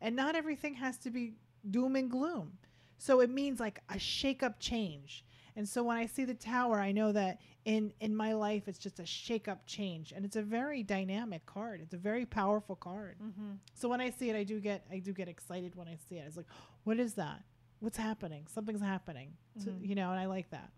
And 0.00 0.14
not 0.14 0.36
everything 0.36 0.74
has 0.74 0.96
to 0.98 1.10
be 1.10 1.32
doom 1.68 1.96
and 1.96 2.08
gloom. 2.08 2.52
So 2.98 3.18
it 3.18 3.30
means 3.30 3.58
like 3.58 3.80
a 3.88 3.98
shake 3.98 4.44
up 4.44 4.60
change. 4.60 5.24
And 5.58 5.68
so 5.68 5.82
when 5.82 5.96
I 5.96 6.06
see 6.06 6.24
the 6.24 6.34
tower, 6.34 6.80
I 6.80 6.92
know 6.92 7.10
that 7.12 7.40
in 7.64 7.92
in 8.00 8.14
my 8.14 8.32
life 8.32 8.68
it's 8.68 8.78
just 8.78 9.00
a 9.00 9.04
shake 9.06 9.48
up 9.48 9.66
change 9.66 10.12
and 10.14 10.24
it's 10.24 10.36
a 10.36 10.42
very 10.42 10.82
dynamic 10.84 11.44
card. 11.46 11.80
It's 11.82 11.94
a 11.94 11.98
very 12.10 12.24
powerful 12.24 12.76
card. 12.76 13.16
Mm-hmm. 13.20 13.52
So 13.74 13.88
when 13.88 14.00
I 14.00 14.10
see 14.10 14.30
it, 14.30 14.36
I 14.36 14.44
do 14.44 14.60
get 14.60 14.86
I 14.90 15.00
do 15.00 15.12
get 15.12 15.28
excited 15.28 15.74
when 15.74 15.88
I 15.88 15.96
see 16.08 16.16
it. 16.16 16.24
It's 16.28 16.36
like, 16.36 16.46
what 16.84 16.98
is 17.00 17.14
that? 17.14 17.42
What's 17.80 17.98
happening? 17.98 18.46
Something's 18.48 18.80
happening. 18.80 19.28
So, 19.64 19.70
Mhm. 19.70 19.86
you 19.88 19.94
know, 19.96 20.10
and 20.12 20.20
I 20.20 20.26
like 20.26 20.48
that. 20.50 20.70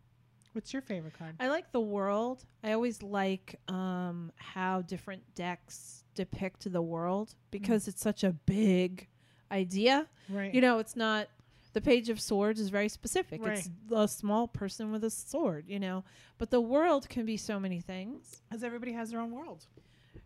What's 0.55 0.72
your 0.72 0.83
favorite 0.83 1.14
card? 1.18 1.37
I 1.39 1.49
like 1.49 1.70
the 1.72 1.81
world. 1.97 2.45
I 2.64 2.72
always 2.72 3.03
like 3.03 3.61
um, 3.68 4.33
how 4.37 4.83
different 4.83 5.22
decks 5.35 6.05
depict 6.14 6.70
the 6.72 6.83
world 6.83 7.35
because 7.51 7.87
it's 7.87 8.01
such 8.03 8.24
a 8.24 8.33
big 8.33 9.09
idea. 9.53 10.09
Right. 10.28 10.53
You 10.55 10.61
know, 10.61 10.78
it's 10.78 10.97
not 10.97 11.28
the 11.73 11.81
page 11.81 12.09
of 12.09 12.21
swords 12.21 12.59
is 12.61 12.68
very 12.68 12.89
specific. 12.89 13.41
It's 13.45 13.71
a 13.93 14.09
small 14.09 14.49
person 14.49 14.91
with 14.93 15.05
a 15.05 15.11
sword, 15.11 15.64
you 15.68 15.79
know. 15.81 16.05
But 16.39 16.51
the 16.51 16.61
world 16.61 17.09
can 17.09 17.25
be 17.27 17.37
so 17.37 17.61
many 17.61 17.81
things. 17.81 18.43
because 18.49 18.64
everybody 18.64 18.93
has 18.93 19.11
their 19.11 19.21
own 19.21 19.31
world. 19.31 19.66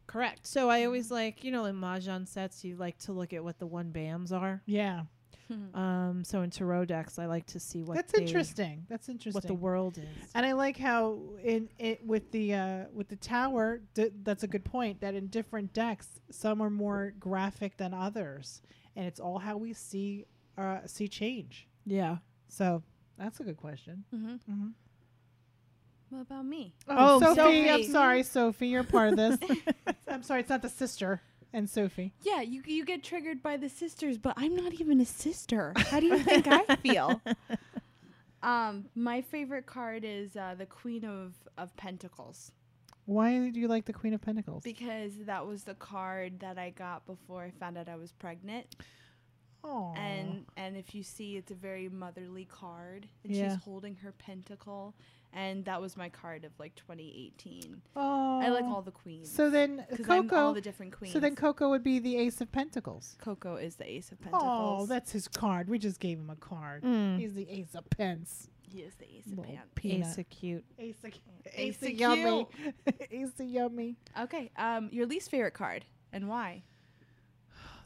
Correct. 0.07 0.47
So 0.47 0.69
I 0.71 0.85
always 0.85 1.11
like, 1.11 1.45
you 1.45 1.51
know, 1.51 1.65
in 1.65 1.77
mahjong 1.77 2.29
sets, 2.29 2.65
you 2.65 2.77
like 2.77 2.99
to 3.01 3.13
look 3.13 3.33
at 3.33 3.43
what 3.43 3.59
the 3.59 3.67
one 3.67 3.91
bams 3.93 4.33
are. 4.33 4.63
Yeah, 4.67 5.03
Um, 5.75 6.23
so 6.25 6.41
in 6.43 6.51
tarot 6.51 6.87
decks, 6.87 7.19
I 7.19 7.27
like 7.27 7.47
to 7.47 7.61
see 7.61 7.83
what 7.83 7.95
that's 7.97 8.13
they- 8.13 8.23
interesting. 8.23 8.87
That's 8.89 9.09
interesting. 9.09 9.35
what 9.37 9.47
the 9.47 9.55
world 9.55 9.99
is. 9.99 10.05
and 10.35 10.45
I 10.47 10.53
like 10.53 10.77
how 10.79 11.19
in 11.43 11.69
it 11.79 12.05
with 12.07 12.31
the 12.33 12.55
uh, 12.55 12.85
with 12.93 13.09
the 13.09 13.17
tower. 13.17 13.81
D- 13.95 14.11
that's 14.23 14.43
a 14.43 14.47
good 14.49 14.65
point. 14.65 15.01
That 15.01 15.15
in 15.15 15.27
different 15.29 15.73
decks, 15.73 16.09
some 16.31 16.61
are 16.63 16.71
more 16.71 17.13
graphic 17.19 17.77
than 17.77 17.93
others, 17.95 18.63
and 18.97 19.07
it's 19.07 19.21
all 19.21 19.39
how 19.39 19.57
we 19.59 19.73
see 19.75 20.25
uh, 20.57 20.79
see 20.87 21.09
change. 21.09 21.69
Yeah. 21.87 22.19
So 22.49 22.83
that's 23.19 23.41
a 23.41 23.45
good 23.45 23.57
question. 23.57 24.05
Mm-hmm. 24.15 24.35
Mm-hmm. 24.53 24.69
What 26.11 26.21
about 26.23 26.47
me? 26.47 26.75
Oh, 26.89 27.19
Sophie, 27.35 27.69
I'm 27.71 27.83
sorry, 27.85 28.23
Sophie, 28.23 28.69
you're 28.69 28.85
part 28.85 29.11
of 29.11 29.17
this. 29.17 29.39
I'm 30.09 30.23
sorry, 30.23 30.41
it's 30.41 30.51
not 30.51 30.63
the 30.63 30.69
sister 30.83 31.21
and 31.53 31.69
Sophie. 31.69 32.13
Yeah, 32.23 32.41
you 32.41 32.63
you 32.67 32.85
get 32.85 33.03
triggered 33.03 33.43
by 33.43 33.57
the 33.57 33.69
sisters, 33.69 34.17
but 34.19 34.35
I'm 34.37 34.55
not 34.55 34.75
even 34.75 35.01
a 35.01 35.05
sister. 35.07 35.73
How 35.77 35.99
do 36.01 36.07
you 36.07 36.19
think 36.19 36.47
I 36.47 36.77
feel? 36.83 37.21
Um, 38.43 38.85
my 38.95 39.23
favorite 39.23 39.67
card 39.67 40.05
is 40.05 40.37
uh, 40.37 40.55
the 40.57 40.67
Queen 40.67 41.05
of 41.05 41.33
of 41.57 41.75
Pentacles 41.77 42.53
Why 43.07 43.49
do 43.51 43.59
you 43.59 43.69
like 43.69 43.87
the 43.87 43.93
Queen 43.93 44.13
of 44.15 44.21
Pentacles? 44.21 44.63
because 44.63 45.13
that 45.27 45.47
was 45.47 45.65
the 45.65 45.75
card 45.75 46.41
that 46.41 46.59
I 46.59 46.71
got 46.71 47.07
before 47.07 47.43
I 47.43 47.51
found 47.51 47.79
out 47.79 47.89
I 47.89 47.97
was 47.97 48.13
pregnant. 48.13 48.67
Oh, 49.65 49.95
And 49.97 50.45
and 50.57 50.77
if 50.77 50.95
you 50.95 51.03
see, 51.03 51.37
it's 51.37 51.51
a 51.51 51.55
very 51.55 51.89
motherly 51.89 52.45
card, 52.45 53.09
and 53.25 53.35
Yeah. 53.35 53.55
she's 53.55 53.63
holding 53.65 53.97
her 53.97 54.13
pentacle, 54.13 54.95
and 55.33 55.65
that 55.65 55.81
was 55.81 55.97
my 55.97 56.09
card 56.11 56.45
of 56.45 56.53
like 56.59 56.75
2018. 56.75 57.81
oh, 57.97 58.41
I 58.41 58.49
like 58.51 58.65
all 58.65 58.83
the 58.83 58.91
queens. 58.93 59.31
So 59.33 59.49
then 59.51 59.87
Coco, 60.03 60.13
I'm 60.13 60.31
all 60.47 60.53
the 60.55 60.61
different 60.61 60.93
queens. 60.97 61.13
So 61.15 61.19
then 61.21 61.35
Coco 61.35 61.71
would 61.71 61.83
be 61.83 61.99
the 61.99 62.17
Ace 62.19 62.41
of 62.43 62.53
Pentacles. 62.53 63.17
Coco 63.21 63.57
is 63.57 63.77
the 63.77 63.91
Ace 63.91 64.13
of 64.13 64.21
Pentacles. 64.21 64.83
Oh, 64.83 64.87
that's 64.87 65.13
his 65.13 65.29
card. 65.29 65.69
We 65.71 65.79
just 65.79 65.99
gave 65.99 66.19
him 66.19 66.29
a 66.31 66.37
card. 66.37 66.83
Mm. 66.83 67.19
He's 67.19 67.35
the 67.35 67.49
Ace 67.49 67.75
of 67.75 67.89
Pence. 67.91 68.49
he 68.61 68.81
is 68.83 68.95
the 68.97 69.05
Ace 69.17 69.27
of 69.27 69.39
Little 69.39 69.45
Pants. 69.55 69.69
peanut. 69.77 70.09
Ace 70.09 70.19
of 70.19 70.29
cute. 70.29 70.65
Ace 70.79 70.97
of, 71.05 71.11
Ace 71.15 71.21
Ace 71.55 71.77
of 71.83 71.89
of 71.89 71.95
yummy. 71.95 72.47
Ace 73.11 73.41
of 73.41 73.47
yummy. 73.47 73.97
Okay, 74.21 74.51
um, 74.57 74.89
your 74.93 75.07
least 75.07 75.31
favorite 75.31 75.55
card 75.55 75.85
and 76.13 76.29
why? 76.29 76.65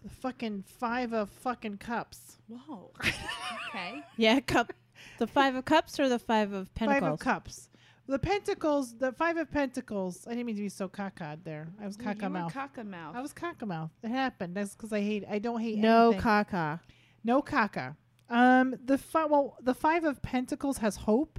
The 0.03 0.11
fucking 0.11 0.64
five 0.78 1.12
of 1.12 1.30
fucking 1.30 1.78
cups. 1.78 2.38
Whoa. 2.49 2.92
okay. 3.68 4.03
Yeah, 4.16 4.40
cup. 4.40 4.72
The 5.18 5.26
five 5.26 5.55
of 5.55 5.64
cups 5.64 5.99
or 5.99 6.09
the 6.09 6.18
five 6.18 6.53
of 6.53 6.72
pentacles? 6.74 7.01
Five 7.03 7.12
of 7.12 7.18
cups. 7.18 7.68
The 8.07 8.18
pentacles, 8.18 8.94
the 8.96 9.12
five 9.12 9.36
of 9.36 9.51
pentacles. 9.51 10.26
I 10.26 10.30
didn't 10.30 10.46
mean 10.46 10.57
to 10.57 10.62
be 10.62 10.68
so 10.70 10.88
cockeyed 10.88 11.44
there. 11.44 11.68
I 11.80 11.86
was 11.86 11.99
Yeah, 12.01 12.11
you 12.12 12.16
caca 12.16 12.22
were 12.22 12.28
mouth. 12.30 12.55
caca 12.55 12.86
mouth. 12.86 13.14
I 13.16 13.20
was 13.20 13.34
caca 13.34 13.66
mouth. 13.66 13.90
It 14.03 14.09
happened. 14.09 14.55
That's 14.55 14.74
because 14.74 14.92
I 14.92 15.01
hate. 15.01 15.24
I 15.28 15.38
don't 15.38 15.61
hate 15.61 15.76
No 15.78 16.07
anything. 16.12 16.22
caca. 16.22 16.80
No 17.22 17.42
caca. 17.42 17.96
Um, 18.30 18.76
the 18.84 18.96
fi- 18.96 19.26
well, 19.26 19.57
the 19.61 19.74
five 19.74 20.05
of 20.05 20.22
pentacles 20.22 20.78
has 20.78 20.96
hope, 20.96 21.38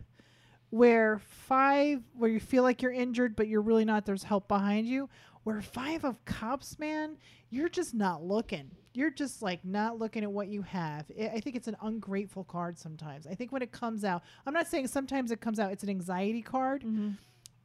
where 0.70 1.20
five, 1.20 2.04
where 2.14 2.30
you 2.30 2.40
feel 2.40 2.62
like 2.64 2.82
you're 2.84 2.92
injured 2.92 3.36
but 3.36 3.48
you're 3.48 3.62
really 3.62 3.86
not. 3.86 4.06
There's 4.06 4.24
help 4.24 4.48
behind 4.48 4.88
you. 4.88 5.10
Where 5.50 5.62
five 5.62 6.04
of 6.04 6.24
cups, 6.26 6.78
man, 6.80 7.18
you're 7.50 7.70
just 7.70 7.94
not 7.94 8.24
looking. 8.24 8.72
You're 8.94 9.12
just 9.12 9.42
like 9.42 9.64
not 9.66 9.98
looking 10.00 10.24
at 10.24 10.32
what 10.32 10.48
you 10.48 10.62
have. 10.64 11.06
I 11.20 11.28
I 11.28 11.40
think 11.40 11.56
it's 11.56 11.68
an 11.68 11.78
ungrateful 11.82 12.44
card 12.44 12.78
sometimes. 12.78 13.26
I 13.28 13.36
think 13.36 13.52
when 13.52 13.62
it 13.62 13.72
comes 13.72 14.04
out, 14.04 14.24
I'm 14.46 14.54
not 14.54 14.68
saying 14.68 14.88
sometimes 14.88 15.32
it 15.32 15.42
comes 15.42 15.60
out. 15.60 15.72
It's 15.72 15.84
an 15.84 15.90
anxiety 15.90 16.42
card 16.42 16.84
Mm-hmm. 16.84 17.10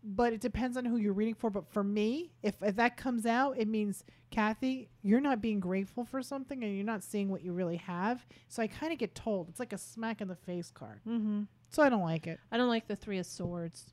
but 0.02 0.32
it 0.34 0.40
depends 0.40 0.76
on 0.76 0.84
who 0.84 0.96
you're 0.98 1.14
reading 1.14 1.34
for. 1.34 1.48
But 1.50 1.66
for 1.72 1.82
me, 1.82 2.30
if, 2.42 2.54
if 2.62 2.76
that 2.76 2.96
comes 2.98 3.24
out, 3.24 3.56
it 3.58 3.68
means, 3.68 4.04
Kathy, 4.30 4.90
you're 5.02 5.20
not 5.20 5.40
being 5.40 5.60
grateful 5.60 6.04
for 6.04 6.20
something 6.22 6.62
and 6.62 6.74
you're 6.76 6.84
not 6.84 7.02
seeing 7.02 7.30
what 7.30 7.42
you 7.42 7.52
really 7.54 7.78
have. 7.78 8.26
So 8.48 8.62
I 8.62 8.66
kind 8.66 8.92
of 8.92 8.98
get 8.98 9.14
told. 9.14 9.48
It's 9.48 9.60
like 9.60 9.72
a 9.72 9.78
smack 9.78 10.20
in 10.20 10.28
the 10.28 10.36
face 10.36 10.70
card. 10.70 11.00
Mm-hmm. 11.08 11.42
So 11.70 11.82
I 11.82 11.88
don't 11.88 12.02
like 12.02 12.26
it. 12.26 12.38
I 12.52 12.56
don't 12.58 12.68
like 12.68 12.86
the 12.86 12.96
three 12.96 13.18
of 13.18 13.24
swords. 13.26 13.92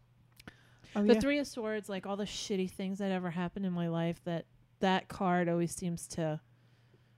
Oh, 0.95 1.03
the 1.03 1.13
yeah? 1.13 1.19
three 1.19 1.39
of 1.39 1.47
swords, 1.47 1.89
like 1.89 2.05
all 2.05 2.17
the 2.17 2.25
shitty 2.25 2.69
things 2.69 2.99
that 2.99 3.11
ever 3.11 3.29
happened 3.29 3.65
in 3.65 3.73
my 3.73 3.87
life, 3.87 4.21
that 4.25 4.45
that 4.79 5.07
card 5.07 5.47
always 5.47 5.73
seems 5.73 6.07
to 6.09 6.39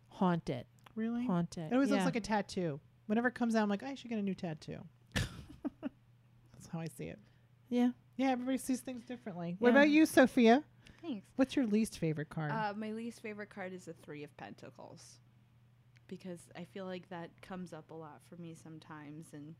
haunt 0.10 0.50
it. 0.50 0.68
really? 0.96 1.26
Haunt 1.26 1.58
it. 1.58 1.72
It 1.72 1.74
always 1.74 1.90
yeah. 1.90 1.96
looks 1.96 2.06
like 2.06 2.16
a 2.16 2.22
tattoo. 2.22 2.80
Whenever 3.08 3.28
it 3.30 3.36
comes 3.36 3.56
out, 3.56 3.64
I'm 3.64 3.70
like, 3.70 3.84
I 3.84 3.96
should 3.96 4.10
get 4.10 4.20
a 4.20 4.24
new 4.24 4.36
tattoo. 4.36 4.78
That's 5.16 6.68
how 6.72 6.80
I 6.80 6.88
see 6.88 7.06
it. 7.06 7.20
Yeah. 7.70 7.90
Yeah, 8.16 8.30
everybody 8.30 8.60
sees 8.60 8.80
things 8.82 9.04
differently. 9.04 9.56
What 9.60 9.72
about 9.72 9.90
you, 9.90 10.06
Sophia? 10.06 10.64
Thanks. 11.02 11.26
What's 11.36 11.56
your 11.56 11.66
least 11.66 11.98
favorite 11.98 12.30
card? 12.30 12.52
Uh, 12.52 12.74
my 12.78 12.92
least 12.92 13.22
favorite 13.22 13.50
card 13.50 13.74
is 13.74 13.86
the 13.86 13.94
Three 13.94 14.24
of 14.24 14.36
Pentacles 14.38 15.20
because 16.08 16.40
I 16.56 16.66
feel 16.66 16.86
like 16.86 17.10
that 17.10 17.30
comes 17.42 17.74
up 17.74 17.90
a 17.90 17.94
lot 17.94 18.22
for 18.30 18.40
me 18.40 18.56
sometimes, 18.62 19.28
and 19.34 19.56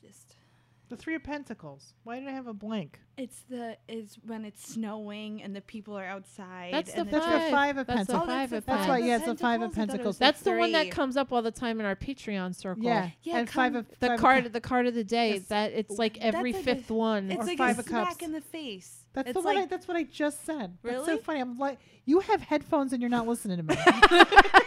just 0.00 0.36
the 0.88 0.96
Three 0.96 1.14
of 1.14 1.22
Pentacles. 1.24 1.94
Why 2.04 2.20
did 2.20 2.28
I 2.28 2.32
have 2.32 2.46
a 2.46 2.52
blank? 2.54 3.00
it's 3.16 3.42
the 3.48 3.76
is 3.88 4.18
when 4.26 4.44
it's 4.44 4.72
snowing 4.74 5.40
and 5.40 5.54
the 5.54 5.60
people 5.60 5.96
are 5.96 6.04
outside. 6.04 6.70
That's 6.72 6.92
the 6.92 7.02
and 7.02 7.10
That's 7.12 7.26
the 7.44 7.50
Five 7.52 7.76
of 7.78 7.86
That's 7.86 8.06
the 8.08 8.12
Pentacles. 8.14 8.22
Oh, 8.22 8.26
five 8.26 8.50
that's 8.50 8.58
of 8.58 8.66
the 8.66 8.72
That's 8.72 8.88
why, 8.88 8.96
Five 8.98 9.04
yeah, 9.06 9.16
it's 9.16 9.24
the 9.26 9.34
Five 9.36 9.62
of 9.62 9.72
Pentacles? 9.72 9.72
I 9.72 9.72
thought 9.72 9.72
it 9.72 9.74
Pentacles. 9.74 10.06
was 10.06 10.18
the 10.18 10.24
That's 10.24 10.40
the 10.42 10.50
one 10.52 10.72
that 10.72 10.90
comes 10.90 11.16
up 11.16 11.32
all 11.32 11.42
the 11.42 11.50
time 11.52 11.78
in 11.80 11.86
our 11.86 11.94
Patreon 11.94 12.54
circle. 12.56 12.82
Yeah, 12.82 13.10
Yeah, 13.22 13.38
and 13.38 13.46
come- 13.48 13.54
Five 13.54 13.74
of 13.76 13.88
The 13.88 13.96
five 14.08 14.10
of 14.14 14.20
card, 14.20 14.42
Cup- 14.44 14.52
the 14.52 14.60
card 14.60 14.86
of 14.88 14.94
the 14.94 15.04
day. 15.04 15.34
Yes. 15.34 15.42
That 15.46 15.72
it's 15.72 15.96
like 15.98 16.18
every 16.20 16.52
like 16.52 16.60
a- 16.62 16.64
fifth 16.64 16.90
one. 16.90 17.30
It's 17.30 17.42
Or 17.42 17.46
like 17.46 17.58
Five 17.58 17.76
a 17.78 17.80
of 17.82 17.86
Cups. 17.86 18.10
smack 18.16 18.22
in 18.22 18.32
the 18.32 18.40
face. 18.40 19.04
That's 19.12 19.28
it's 19.30 19.34
the 19.38 19.42
one. 19.44 19.56
I, 19.58 19.66
that's 19.66 19.86
what 19.86 19.96
I 19.96 20.02
just 20.02 20.44
said. 20.44 20.76
That's 20.82 20.96
so 21.04 21.12
Really? 21.12 21.22
funny. 21.22 21.40
I'm 21.40 21.56
like, 21.56 21.78
you 22.04 22.18
have 22.18 22.40
headphones 22.42 22.92
and 22.92 23.00
you're 23.00 23.08
not 23.08 23.28
listening 23.28 23.58
to 23.58 23.62
me. 23.62 23.76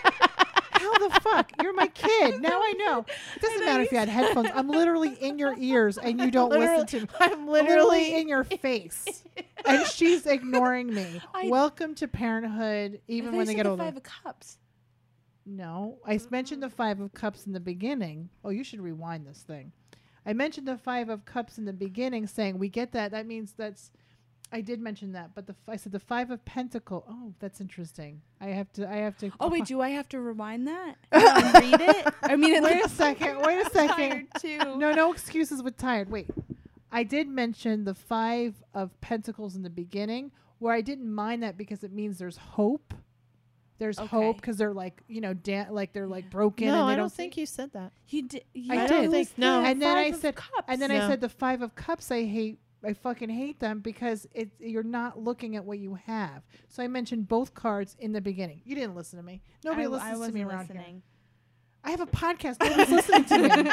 Fuck? 1.32 1.52
You're 1.62 1.74
my 1.74 1.88
kid. 1.88 2.42
Now 2.42 2.60
I 2.62 2.74
know. 2.78 3.06
It 3.36 3.42
doesn't 3.42 3.66
matter 3.66 3.84
if 3.84 3.92
you 3.92 3.98
had 3.98 4.10
headphones. 4.10 4.50
I'm 4.54 4.70
literally 4.70 5.14
in 5.22 5.38
your 5.40 5.56
ears 5.58 5.98
and 5.98 6.20
you 6.20 6.32
don't 6.32 6.50
Literally- 6.50 6.82
listen 6.84 7.00
to 7.00 7.06
me. 7.06 7.10
I'm 7.20 7.48
Literally 7.48 7.74
literally 7.78 8.16
in 8.22 8.28
your 8.28 8.44
face, 8.44 9.24
and 9.66 9.86
she's 9.88 10.26
ignoring 10.26 10.94
me. 10.94 11.22
I- 11.34 11.48
Welcome 11.50 11.96
to 11.96 12.08
parenthood, 12.08 13.02
even 13.08 13.36
when 13.36 13.48
they 13.48 13.56
get 13.56 13.64
the 13.64 13.70
older. 13.72 13.84
Five 13.84 13.98
of 13.98 14.04
Cups. 14.04 14.58
No, 15.46 15.98
I 16.06 16.16
s- 16.16 16.30
mentioned 16.30 16.62
the 16.62 16.70
Five 16.70 17.00
of 17.00 17.14
Cups 17.14 17.46
in 17.48 17.54
the 17.54 17.60
beginning. 17.60 18.30
Oh, 18.44 18.50
you 18.50 18.64
should 18.64 18.82
rewind 18.82 19.26
this 19.26 19.42
thing. 19.44 19.72
I 20.26 20.34
mentioned 20.34 20.68
the 20.68 20.78
Five 20.78 21.08
of 21.10 21.24
Cups 21.26 21.58
in 21.58 21.66
the 21.66 21.74
beginning, 21.74 22.28
saying 22.28 22.60
we 22.60 22.68
get 22.70 22.92
that. 22.94 23.12
That 23.12 23.26
means 23.28 23.54
that's. 23.58 23.92
I 24.52 24.62
did 24.62 24.80
mention 24.80 25.12
that, 25.12 25.32
but 25.36 25.46
the 25.46 25.54
f- 25.54 25.68
I 25.74 25.76
said 25.76 25.92
the 25.92 26.00
Five 26.00 26.32
of 26.32 26.44
Pentacle. 26.46 27.04
Oh, 27.10 27.34
that's 27.40 27.60
interesting. 27.60 28.22
I 28.40 28.48
have 28.48 28.72
to. 28.74 28.90
I 28.90 28.98
have 28.98 29.18
to. 29.18 29.32
Oh 29.40 29.50
wait, 29.50 29.66
do 29.74 29.82
I 29.82 29.90
have 29.90 30.08
to 30.10 30.20
rewind 30.22 30.68
that 30.68 30.96
and 31.12 31.54
read 31.54 31.82
it? 31.82 32.14
I 32.24 32.36
mean, 32.38 32.54
it 32.54 32.64
wait 32.64 32.86
a 32.86 32.90
second. 32.90 33.42
Wait 33.42 33.66
a 33.66 33.70
second. 33.72 34.28
too. 34.40 34.58
No, 34.78 34.94
no 34.94 35.12
excuses 35.12 35.62
with 35.62 35.76
tired. 35.78 36.10
Wait, 36.10 36.30
I 36.92 37.04
did 37.04 37.28
mention 37.28 37.84
the 37.84 37.94
Five 37.94 38.56
of 38.74 39.00
Pentacles 39.02 39.56
in 39.58 39.64
the 39.64 39.70
beginning, 39.70 40.32
where 40.60 40.74
I 40.74 40.80
didn't 40.82 41.14
mind 41.14 41.44
that 41.44 41.58
because 41.58 41.84
it 41.84 41.92
means 41.92 42.18
there's 42.18 42.38
hope. 42.38 42.94
There's 43.80 44.00
hope 44.00 44.38
because 44.38 44.58
they're 44.58 44.74
like 44.74 45.04
you 45.08 45.22
know 45.22 45.34
da- 45.36 45.68
like 45.70 45.92
they're 45.94 46.08
like 46.08 46.32
broken. 46.32 46.68
no, 46.68 46.74
and 46.82 46.90
they 46.90 46.94
I 46.94 46.96
don't 46.96 47.04
don't 47.04 47.14
think 47.14 47.38
you 47.38 47.46
said 47.46 47.74
that. 47.74 47.92
You 48.08 48.24
did. 48.24 48.44
You 48.54 48.74
I 48.74 48.86
it 48.86 48.88
did. 48.88 49.10
was 49.12 49.38
No. 49.38 49.62
And 49.62 49.80
then 49.82 49.96
I 49.96 50.06
Five 50.06 50.14
of 50.16 50.20
said- 50.22 50.36
Cups. 50.36 50.64
And 50.70 50.82
then 50.82 50.90
I 50.90 51.00
said 51.08 51.22
the 51.22 51.30
five 51.30 51.62
of 51.62 51.76
cups 51.76 52.10
I 52.12 52.24
hate. 52.24 52.60
I 52.86 52.94
fucking 52.94 53.30
hate 53.30 53.60
them 53.60 53.80
because 53.80 54.28
it 54.34 54.52
you're 54.60 54.84
not 54.84 55.20
looking 55.20 55.56
at 55.56 55.66
what 55.66 55.80
you 55.80 55.96
have. 56.06 56.44
So 56.70 56.84
I 56.84 56.88
mentioned 56.88 57.28
both 57.28 57.54
cards 57.54 57.96
in 58.00 58.12
the 58.14 58.22
beginning. 58.22 58.62
You 58.66 58.76
didn't 58.76 58.96
listen 58.96 59.18
to 59.18 59.26
me. 59.26 59.42
Nobody 59.66 59.84
I, 59.84 59.88
listens 59.88 60.10
I 60.10 60.14
to 60.14 60.20
wasn't 60.20 60.36
me 60.36 60.44
around 60.44 60.68
here. 60.72 60.86
I 61.84 61.92
have 61.92 62.02
a 62.02 62.06
podcast. 62.06 62.62
Nobody's 62.62 62.90
listening 62.92 63.24
to 63.26 63.38
me. 63.40 63.72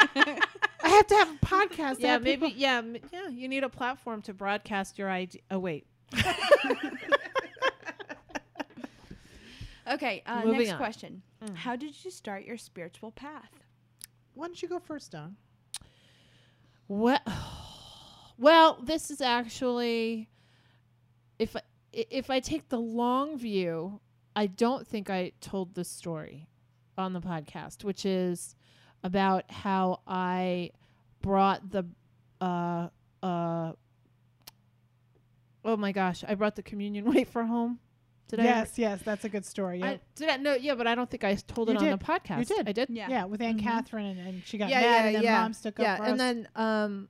I 0.83 0.89
have 0.89 1.07
to 1.07 1.15
have 1.15 1.29
a 1.31 1.45
podcast. 1.45 1.95
Yeah, 1.99 2.17
maybe. 2.17 2.47
people- 2.47 2.59
Yeah, 2.59 2.77
m- 2.77 2.97
yeah. 3.11 3.27
You 3.29 3.47
need 3.47 3.63
a 3.63 3.69
platform 3.69 4.21
to 4.23 4.33
broadcast 4.33 4.97
your 4.97 5.09
idea. 5.09 5.41
Oh 5.51 5.59
wait. 5.59 5.85
Okay. 9.87 10.23
Uh, 10.25 10.41
next 10.45 10.71
on. 10.71 10.77
question. 10.77 11.21
Mm. 11.43 11.55
How 11.55 11.75
did 11.75 12.03
you 12.03 12.09
start 12.11 12.43
your 12.43 12.57
spiritual 12.57 13.11
path? 13.11 13.51
Why 14.33 14.47
don't 14.47 14.59
you 14.61 14.67
go 14.67 14.79
first, 14.79 15.11
Don? 15.11 15.35
Well, 16.87 17.19
well, 18.37 18.79
this 18.83 19.09
is 19.11 19.21
actually 19.21 20.29
if 21.39 21.55
I, 21.55 21.59
i- 21.95 22.05
if 22.09 22.29
I 22.29 22.39
take 22.39 22.69
the 22.69 22.79
long 22.79 23.37
view, 23.37 23.99
I 24.35 24.47
don't 24.47 24.87
think 24.87 25.09
I 25.09 25.31
told 25.41 25.75
this 25.75 25.89
story 25.89 26.47
on 26.97 27.13
the 27.13 27.21
podcast, 27.21 27.83
which 27.83 28.05
is 28.05 28.55
about 29.03 29.49
how 29.51 30.01
I 30.07 30.71
brought 31.21 31.69
the 31.71 31.85
uh 32.41 32.89
uh 33.23 33.73
oh 35.63 35.77
my 35.77 35.91
gosh, 35.91 36.23
I 36.27 36.35
brought 36.35 36.55
the 36.55 36.63
communion 36.63 37.05
wafer 37.13 37.43
home. 37.43 37.79
Did 38.27 38.39
yes, 38.39 38.71
yes, 38.77 39.01
that's 39.03 39.23
a 39.23 39.29
good 39.29 39.45
story. 39.45 39.83
I? 39.83 39.85
Yeah, 39.85 39.91
I 39.93 39.99
did 40.15 40.29
I 40.29 40.37
no 40.37 40.53
yeah, 40.55 40.73
but 40.75 40.87
I 40.87 40.95
don't 40.95 41.09
think 41.09 41.23
I 41.23 41.35
told 41.35 41.69
You 41.69 41.75
it 41.75 41.81
on 41.83 41.89
the 41.91 41.97
podcast. 42.03 42.39
You 42.39 42.45
did. 42.45 42.67
I 42.67 42.71
did. 42.71 42.89
yeah. 42.89 43.25
with 43.25 43.39
Aunt 43.41 43.59
Mhm. 43.59 43.63
Catherine, 43.63 44.05
and, 44.05 44.19
and 44.27 44.43
she 44.45 44.57
got 44.57 44.69
yeah, 44.69 44.81
mad, 44.81 44.85
yeah, 44.85 45.05
and 45.05 45.15
then 45.15 45.23
yeah. 45.23 45.41
mom 45.43 45.53
stuck 45.53 45.77
yeah, 45.77 45.93
up 45.93 45.97
for 45.99 46.03
and 46.05 46.13
us. 46.13 46.17
then 46.19 46.47
um, 46.55 47.07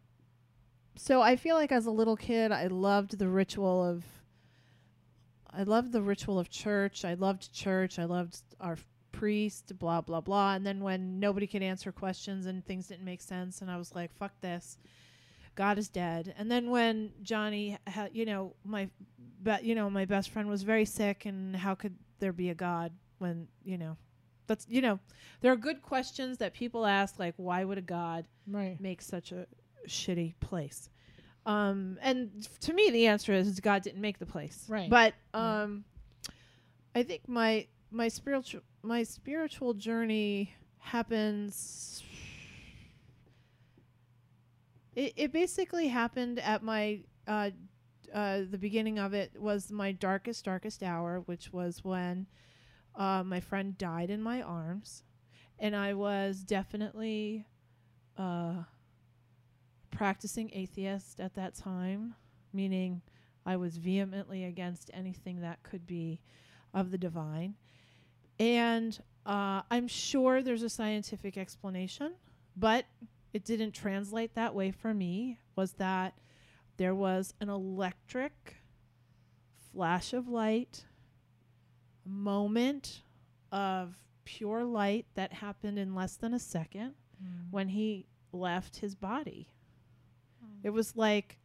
so 0.96 1.22
I 1.22 1.36
feel 1.36 1.56
like 1.56 1.72
as 1.72 1.86
a 1.86 1.92
little 1.92 2.16
kid, 2.16 2.52
I 2.52 2.68
loved 2.68 3.18
the 3.18 3.28
ritual 3.28 3.84
of. 3.84 4.04
I 5.52 5.64
loved 5.64 5.94
the 5.94 6.02
ritual 6.02 6.38
of 6.38 6.50
church. 6.50 7.06
I 7.06 7.14
loved 7.14 7.54
church. 7.54 7.98
I 7.98 8.06
loved 8.06 8.38
our 8.60 8.78
priest. 9.12 9.78
Blah 9.78 10.02
blah 10.02 10.22
blah. 10.22 10.56
And 10.56 10.66
then 10.66 10.82
when 10.82 11.20
nobody 11.20 11.48
could 11.48 11.64
answer 11.64 11.92
questions 11.92 12.46
and 12.46 12.66
things 12.66 12.88
didn't 12.88 13.06
make 13.06 13.22
sense, 13.22 13.62
and 13.62 13.72
I 13.72 13.78
was 13.78 13.96
like, 13.96 14.14
"Fuck 14.14 14.40
this." 14.42 14.78
God 15.56 15.78
is 15.78 15.88
dead. 15.88 16.36
And 16.38 16.52
then 16.52 16.70
when 16.70 17.12
Johnny, 17.24 17.78
ha- 17.88 18.10
you 18.12 18.26
know, 18.26 18.54
my, 18.64 18.90
be- 19.42 19.64
you 19.64 19.74
know, 19.74 19.90
my 19.90 20.06
best 20.06 20.30
friend 20.30 20.50
was 20.50 20.64
very 20.64 20.86
sick, 20.86 21.26
and 21.26 21.56
how 21.56 21.76
could 21.76 21.96
there 22.20 22.34
be 22.34 22.50
a 22.50 22.56
God 22.56 22.92
when 23.18 23.48
you 23.64 23.78
know, 23.78 23.98
that's 24.48 24.68
you 24.70 24.82
know, 24.82 25.00
there 25.42 25.52
are 25.52 25.58
good 25.58 25.82
questions 25.82 26.38
that 26.40 26.54
people 26.54 26.86
ask, 26.86 27.18
like 27.18 27.34
why 27.38 27.64
would 27.64 27.78
a 27.78 27.82
God 27.82 28.28
right. 28.48 28.80
make 28.80 29.02
such 29.02 29.32
a 29.32 29.48
shitty 29.88 30.36
place? 30.40 30.90
Um, 31.46 32.00
and 32.02 32.48
to 32.62 32.74
me, 32.74 32.90
the 32.90 33.08
answer 33.08 33.34
is 33.34 33.60
God 33.60 33.84
didn't 33.84 34.02
make 34.02 34.18
the 34.18 34.26
place. 34.26 34.66
Right. 34.68 34.90
But 34.90 35.14
um, 35.34 35.84
I 36.96 37.04
think 37.04 37.28
my 37.28 37.68
my 37.92 38.08
spiritual 38.08 38.62
my 38.82 39.04
spiritual 39.04 39.74
journey 39.74 40.54
happens. 40.80 42.04
It 44.96 45.14
it 45.16 45.32
basically 45.32 45.88
happened 45.88 46.40
at 46.40 46.64
my 46.64 47.02
uh, 47.28 47.52
uh, 48.14 48.42
the 48.50 48.58
beginning 48.58 48.98
of 48.98 49.14
it 49.14 49.40
was 49.40 49.72
my 49.72 49.92
darkest 49.92 50.46
darkest 50.46 50.82
hour, 50.82 51.22
which 51.26 51.54
was 51.54 51.84
when 51.84 52.28
uh, 52.96 53.24
my 53.24 53.40
friend 53.40 53.78
died 53.78 54.10
in 54.10 54.22
my 54.22 54.42
arms, 54.42 55.04
and 55.60 55.76
I 55.76 55.94
was 55.94 56.40
definitely 56.40 57.46
uh, 58.18 58.64
practicing 59.96 60.50
atheist 60.54 61.20
at 61.20 61.34
that 61.36 61.56
time, 61.56 62.16
meaning 62.54 63.02
I 63.46 63.56
was 63.58 63.78
vehemently 63.78 64.44
against 64.44 64.90
anything 64.94 65.42
that 65.42 65.64
could 65.64 65.86
be 65.88 66.20
of 66.74 66.92
the 66.92 66.98
divine. 66.98 67.56
And 68.40 68.98
uh, 69.26 69.62
I'm 69.72 69.88
sure 69.88 70.42
there's 70.42 70.64
a 70.64 70.70
scientific 70.70 71.38
explanation, 71.38 72.14
but 72.56 72.86
it 73.34 73.44
didn't 73.46 73.72
translate 73.72 74.36
that 74.36 74.54
way 74.54 74.72
for 74.72 74.94
me. 74.94 75.40
Was 75.56 75.74
that 75.74 76.14
there 76.78 76.94
was 76.96 77.34
an 77.40 77.50
electric 77.50 78.56
flash 79.72 80.14
of 80.14 80.28
light, 80.28 80.86
moment 82.06 83.02
of 83.52 83.98
pure 84.26 84.64
light 84.64 85.06
that 85.16 85.32
happened 85.34 85.78
in 85.80 85.96
less 85.96 86.16
than 86.18 86.34
a 86.34 86.40
second 86.40 86.94
Mm. 87.24 87.50
when 87.52 87.70
he 87.70 88.06
left 88.34 88.78
his 88.78 88.94
body. 88.96 89.48
It 90.66 90.74
was 90.74 90.96
like 90.96 91.38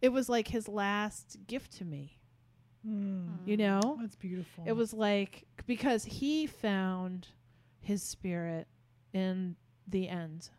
it 0.00 0.10
was 0.10 0.28
like 0.28 0.46
his 0.48 0.68
last 0.68 1.36
gift 1.48 1.72
to 1.78 1.84
me, 1.84 2.18
Mm. 2.86 3.46
you 3.46 3.56
know? 3.56 3.98
That's 4.00 4.14
beautiful. 4.16 4.62
It 4.66 4.72
was 4.72 4.92
like 4.92 5.44
because 5.66 6.04
he 6.04 6.46
found 6.46 7.26
his 7.80 8.00
spirit 8.02 8.68
in 9.12 9.56
the 9.88 10.08
end. 10.08 10.50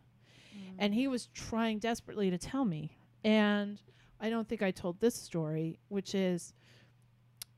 And 0.78 0.94
he 0.94 1.08
was 1.08 1.28
trying 1.28 1.80
desperately 1.80 2.30
to 2.30 2.38
tell 2.38 2.66
me. 2.66 2.98
And 3.24 3.82
I 4.20 4.30
don't 4.30 4.48
think 4.48 4.62
I 4.62 4.72
told 4.72 5.00
this 5.00 5.16
story, 5.16 5.80
which 5.88 6.14
is 6.16 6.54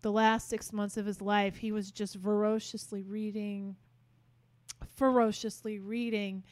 the 0.02 0.12
last 0.12 0.48
six 0.50 0.72
months 0.72 0.98
of 0.98 1.06
his 1.08 1.20
life, 1.22 1.58
he 1.58 1.72
was 1.72 1.92
just 1.92 2.18
ferociously 2.18 3.02
reading, 3.04 3.76
ferociously 4.96 5.80
reading 5.80 6.44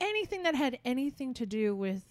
anything 0.00 0.42
that 0.44 0.54
had 0.54 0.78
anything 0.84 1.34
to 1.34 1.46
do 1.46 1.74
with 1.76 2.02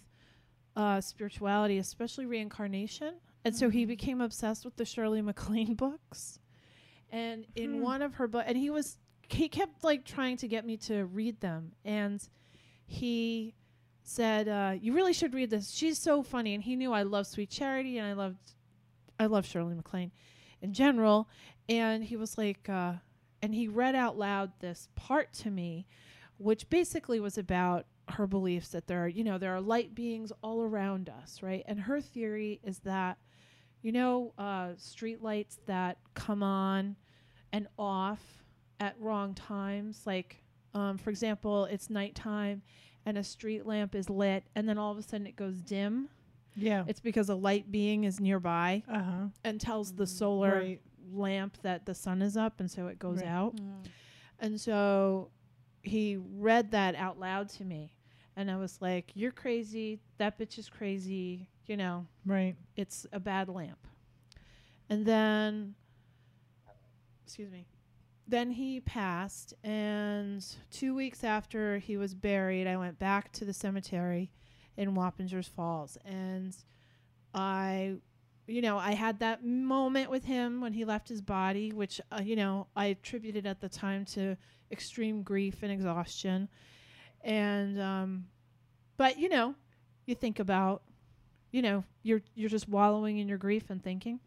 uh, 0.76 1.00
spirituality, 1.02 1.78
especially 1.78 2.26
reincarnation. 2.26 3.16
And 3.46 3.56
so 3.56 3.70
he 3.70 3.84
Mhm. 3.86 3.88
became 3.90 4.22
obsessed 4.22 4.66
with 4.66 4.76
the 4.78 4.86
Shirley 4.86 5.22
MacLaine 5.22 5.76
books. 5.76 6.40
And 7.12 7.46
in 7.56 7.76
Hmm. 7.76 7.82
one 7.82 8.02
of 8.02 8.16
her 8.16 8.28
books, 8.28 8.46
and 8.48 8.58
he 8.58 8.70
was, 8.70 8.98
he 9.30 9.48
kept 9.50 9.84
like 9.84 10.04
trying 10.06 10.38
to 10.38 10.48
get 10.48 10.66
me 10.66 10.78
to 10.78 11.06
read 11.06 11.40
them. 11.42 11.74
And 11.86 12.28
he 12.86 13.54
said, 14.02 14.48
uh, 14.48 14.76
"You 14.82 14.94
really 14.94 15.14
should 15.14 15.34
read 15.34 15.50
this. 15.50 15.72
She's 15.72 16.00
so 16.00 16.24
funny." 16.24 16.54
And 16.54 16.64
he 16.64 16.76
knew 16.76 16.92
I 16.92 17.04
love 17.04 17.28
Sweet 17.28 17.50
Charity, 17.50 17.98
and 18.00 18.08
I 18.08 18.14
loved, 18.14 18.54
I 19.20 19.28
love 19.28 19.46
Shirley 19.46 19.76
MacLaine, 19.76 20.12
in 20.62 20.74
general. 20.74 21.30
And 21.70 22.04
he 22.04 22.16
was 22.18 22.38
like, 22.38 22.68
uh, 22.68 22.96
and 23.42 23.54
he 23.54 23.68
read 23.68 23.96
out 23.96 24.18
loud 24.18 24.52
this 24.60 24.90
part 24.96 25.32
to 25.34 25.52
me, 25.52 25.86
which 26.38 26.70
basically 26.70 27.20
was 27.20 27.38
about 27.38 27.86
her 28.10 28.28
beliefs 28.28 28.70
that 28.70 28.88
there 28.88 29.04
are, 29.04 29.08
you 29.08 29.24
know, 29.24 29.38
there 29.38 29.56
are 29.56 29.62
light 29.62 29.96
beings 29.96 30.32
all 30.42 30.62
around 30.62 31.10
us, 31.10 31.42
right? 31.42 31.64
And 31.68 31.80
her 31.80 32.02
theory 32.02 32.60
is 32.64 32.80
that, 32.80 33.18
you 33.82 33.92
know, 33.92 34.34
uh, 34.38 34.72
street 34.78 35.22
lights 35.22 35.60
that 35.68 35.98
come 36.14 36.44
on 36.44 36.96
and 37.52 37.68
off 37.78 38.44
at 38.80 38.96
wrong 39.00 39.34
times, 39.34 40.02
like, 40.06 40.44
um, 40.74 40.98
for 40.98 41.10
example, 41.12 41.66
it's 41.66 41.90
nighttime 41.90 42.62
and 43.06 43.18
a 43.18 43.24
street 43.24 43.66
lamp 43.66 43.96
is 43.96 44.10
lit, 44.10 44.44
and 44.56 44.68
then 44.68 44.78
all 44.78 44.92
of 44.92 44.98
a 44.98 45.02
sudden 45.04 45.28
it 45.28 45.36
goes 45.36 45.58
dim. 45.62 46.10
Yeah. 46.56 46.84
It's 46.88 47.00
because 47.02 47.30
a 47.30 47.36
light 47.36 47.72
being 47.72 48.04
is 48.06 48.20
nearby 48.20 48.84
Uh 48.88 49.04
huh. 49.04 49.26
and 49.44 49.60
tells 49.60 49.94
the 49.94 50.08
solar 50.08 50.56
Right. 50.60 50.82
lamp 51.12 51.58
that 51.64 51.86
the 51.86 51.94
sun 51.96 52.22
is 52.22 52.36
up, 52.38 52.60
and 52.60 52.70
so 52.72 52.88
it 52.88 53.00
goes 53.00 53.20
Right. 53.22 53.28
out. 53.28 53.56
Mm. 53.58 53.86
And 54.40 54.60
so 54.62 55.30
he 55.84 56.18
read 56.18 56.72
that 56.72 56.96
out 56.96 57.20
loud 57.20 57.50
to 57.50 57.64
me. 57.64 57.94
And 58.36 58.50
I 58.50 58.58
was 58.58 58.82
like, 58.82 59.12
You're 59.14 59.32
crazy. 59.32 60.00
That 60.18 60.40
bitch 60.40 60.58
is 60.58 60.70
crazy. 60.70 61.50
You 61.68 61.78
know, 61.78 62.08
Right. 62.26 62.56
it's 62.76 63.06
a 63.14 63.20
bad 63.20 63.48
lamp. 63.48 63.88
And 64.90 65.06
then, 65.06 65.76
excuse 67.26 67.50
me, 67.52 67.66
then 68.28 68.52
he 68.52 68.82
passed. 68.82 69.54
And 69.64 70.46
two 70.72 70.94
weeks 70.96 71.24
after 71.24 71.78
he 71.78 71.96
was 71.96 72.14
buried, 72.14 72.68
I 72.68 72.76
went 72.78 73.00
back 73.00 73.32
to 73.34 73.46
the 73.46 73.54
cemetery 73.54 74.32
in 74.76 74.94
Wappingers 74.96 75.48
Falls. 75.50 75.98
And 76.06 76.56
I, 77.34 77.96
you 78.48 78.62
know, 78.62 78.78
I 78.78 78.92
had 78.92 79.20
that 79.20 79.46
moment 79.46 80.10
with 80.10 80.26
him 80.26 80.62
when 80.62 80.74
he 80.74 80.86
left 80.86 81.08
his 81.10 81.22
body, 81.22 81.72
which, 81.72 82.02
uh, 82.12 82.22
you 82.24 82.36
know, 82.36 82.68
I 82.76 82.86
attributed 82.88 83.46
at 83.46 83.62
the 83.62 83.70
time 83.70 84.06
to 84.06 84.36
extreme 84.72 85.24
grief 85.24 85.64
and 85.64 85.72
exhaustion. 85.72 86.50
And, 87.22 87.80
um, 87.80 88.26
but, 88.98 89.18
you 89.18 89.30
know, 89.30 89.56
you 90.06 90.16
think 90.16 90.40
about 90.40 90.84
you 91.52 91.62
know, 91.62 91.84
you're 92.02 92.24
you're 92.34 92.50
just 92.50 92.68
wallowing 92.68 93.20
in 93.20 93.28
your 93.28 93.38
grief 93.38 93.70
and 93.70 93.82
thinking. 93.84 94.20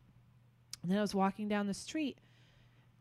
And 0.83 0.91
then 0.93 0.99
I 0.99 1.01
was 1.03 1.13
walking 1.15 1.49
down 1.49 1.67
the 1.67 1.75
street 1.75 2.19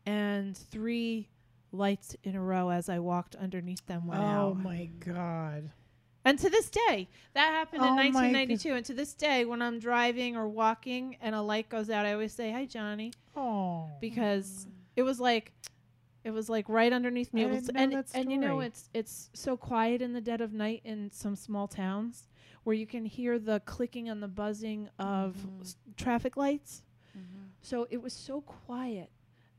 and 0.04 0.56
three 0.56 1.28
lights 1.70 2.16
in 2.24 2.34
a 2.34 2.42
row 2.42 2.70
as 2.70 2.88
I 2.88 2.98
walked 2.98 3.36
underneath 3.36 3.86
them 3.86 4.06
went 4.08 4.20
Oh 4.20 4.24
out. 4.24 4.58
my 4.62 4.86
god. 4.98 5.70
And 6.26 6.38
to 6.40 6.50
this 6.50 6.68
day, 6.68 7.08
that 7.34 7.50
happened 7.52 7.82
Oh 7.82 7.86
in 7.88 7.94
1992. 7.96 8.74
And 8.74 8.84
to 8.86 8.94
this 8.94 9.14
day, 9.14 9.44
when 9.44 9.62
I'm 9.62 9.78
driving 9.78 10.36
or 10.36 10.48
walking 10.48 11.16
and 11.20 11.34
a 11.34 11.40
light 11.40 11.68
goes 11.68 11.88
out, 11.88 12.04
I 12.04 12.12
always 12.12 12.32
say, 12.32 12.50
"Hi, 12.50 12.64
Johnny," 12.66 13.12
Oh. 13.36 13.88
because 14.00 14.66
it 14.96 15.02
was 15.04 15.20
like, 15.20 15.52
it 16.24 16.32
was 16.32 16.48
like 16.50 16.68
right 16.68 16.92
underneath 16.92 17.32
me. 17.32 17.46
Was- 17.46 17.68
and 17.68 18.04
and 18.12 18.32
you 18.32 18.38
know, 18.38 18.58
it's 18.60 18.90
it's 18.92 19.30
so 19.34 19.56
quiet 19.56 20.02
in 20.02 20.12
the 20.14 20.20
dead 20.20 20.40
of 20.40 20.52
night 20.52 20.80
in 20.84 21.10
some 21.12 21.36
small 21.36 21.68
towns 21.68 22.28
where 22.64 22.74
you 22.74 22.86
can 22.88 23.04
hear 23.04 23.38
the 23.38 23.60
clicking 23.60 24.08
and 24.08 24.20
the 24.20 24.26
buzzing 24.28 24.88
of 24.98 25.36
Mhm. 25.36 25.60
s- 25.60 25.76
traffic 25.96 26.36
lights. 26.36 26.82
Mhm. 27.16 27.50
So 27.62 27.86
it 27.88 28.02
was 28.02 28.12
so 28.12 28.40
quiet 28.40 29.12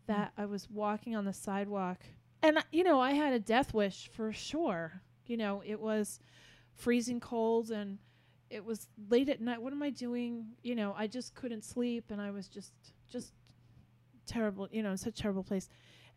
that 0.07 0.33
I 0.37 0.45
was 0.45 0.69
walking 0.69 1.15
on 1.15 1.23
the 1.23 1.31
sidewalk. 1.31 1.99
And, 2.41 2.63
you 2.73 2.83
know, 2.83 2.99
I 2.99 3.11
had 3.13 3.31
a 3.31 3.39
death 3.39 3.73
wish 3.73 4.09
for 4.09 4.33
sure. 4.33 5.01
You 5.25 5.37
know, 5.37 5.61
it 5.65 5.79
was 5.79 6.19
freezing 6.77 7.19
cold 7.19 7.69
and 7.71 7.97
it 8.49 8.63
was 8.63 8.87
late 9.09 9.27
at 9.27 9.41
night. 9.41 9.61
What 9.61 9.73
am 9.73 9.83
I 9.83 9.89
doing? 9.89 10.45
You 10.63 10.75
know, 10.75 10.95
I 10.97 11.07
just 11.07 11.35
couldn't 11.35 11.65
sleep 11.65 12.05
and 12.11 12.21
I 12.21 12.31
was 12.31 12.47
just, 12.47 12.71
just 13.11 13.33
terrible, 14.25 14.67
you 14.71 14.81
know, 14.83 14.91
in 14.91 14.97
such 14.97 15.19
a 15.19 15.21
terrible 15.21 15.43
place. 15.43 15.67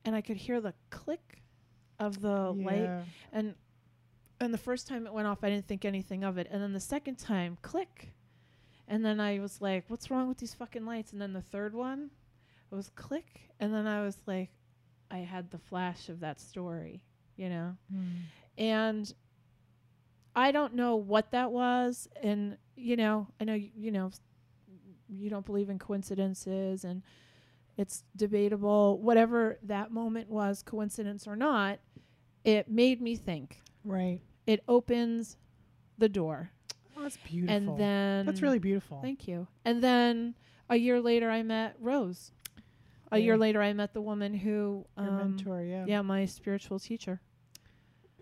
And 0.05 0.15
I 0.15 0.21
could 0.21 0.37
hear 0.37 0.61
the 0.61 0.75
click 0.91 1.43
of 1.99 2.21
the 2.21 2.53
light 2.53 3.05
and 3.33 3.55
and 4.41 4.55
the 4.55 4.59
first 4.59 4.87
time 4.89 5.07
it 5.07 5.13
went 5.13 5.29
off 5.29 5.45
i 5.45 5.51
didn't 5.51 5.67
think 5.67 5.85
anything 5.85 6.25
of 6.25 6.39
it 6.39 6.47
and 6.51 6.63
then 6.63 6.73
the 6.73 6.81
second 6.81 7.17
time 7.19 7.59
click 7.61 8.15
and 8.89 9.05
then 9.05 9.21
i 9.21 9.39
was 9.39 9.61
like 9.61 9.85
what's 9.89 10.11
wrong 10.11 10.29
with 10.29 10.39
these 10.39 10.55
fucking 10.55 10.87
lights 10.87 11.13
and 11.13 11.21
then 11.21 11.35
the 11.35 11.43
third 11.43 11.75
one 11.75 12.09
it 12.73 12.75
was 12.75 12.89
click 12.95 13.43
and 13.61 13.75
then 13.75 13.87
i 13.87 14.01
was 14.03 14.17
like 14.25 14.49
i 15.11 15.19
had 15.19 15.51
the 15.51 15.59
flash 15.59 16.09
of 16.09 16.21
that 16.21 16.41
story 16.41 17.03
you 17.37 17.51
know 17.51 17.77
Mm. 17.95 18.13
and 18.57 19.15
i 20.37 20.51
don't 20.53 20.75
know 20.75 20.97
what 20.97 21.31
that 21.33 21.51
was 21.53 22.09
and 22.23 22.57
you 22.77 22.97
know 22.97 23.27
i 23.41 23.45
know 23.45 23.55
you, 23.55 23.71
you 23.77 23.91
know 23.91 24.11
you 25.09 25.29
don't 25.29 25.45
believe 25.45 25.69
in 25.71 25.79
coincidences 25.79 26.85
and 26.85 27.03
it's 27.77 28.05
debatable 28.17 28.99
whatever 29.01 29.59
that 29.63 29.91
moment 29.91 30.29
was 30.29 30.63
coincidence 30.63 31.27
or 31.27 31.35
not 31.37 31.79
it 32.45 32.69
made 32.71 33.01
me 33.01 33.17
think 33.17 33.61
Right. 33.85 34.21
it 34.47 34.63
opens 34.69 35.37
the 35.99 36.09
door 36.09 36.51
Oh, 36.97 37.03
that's 37.03 37.17
beautiful. 37.19 37.55
and 37.57 37.79
then 37.79 38.27
that's 38.27 38.43
really 38.43 38.59
beautiful. 38.59 39.01
thank 39.03 39.27
you 39.27 39.47
and 39.65 39.83
then 39.83 40.35
a 40.69 40.77
year 40.77 41.01
later 41.01 41.31
i 41.31 41.43
met 41.43 41.75
rose 41.81 42.33
a 43.11 43.19
year 43.19 43.37
later 43.37 43.61
i 43.61 43.73
met 43.73 43.93
the 43.95 44.01
woman 44.03 44.33
who 44.35 44.85
Your 44.97 45.09
um, 45.09 45.17
mentor, 45.17 45.63
yeah. 45.63 45.85
yeah 45.87 46.03
my 46.03 46.25
spiritual 46.27 46.79
teacher 46.79 47.21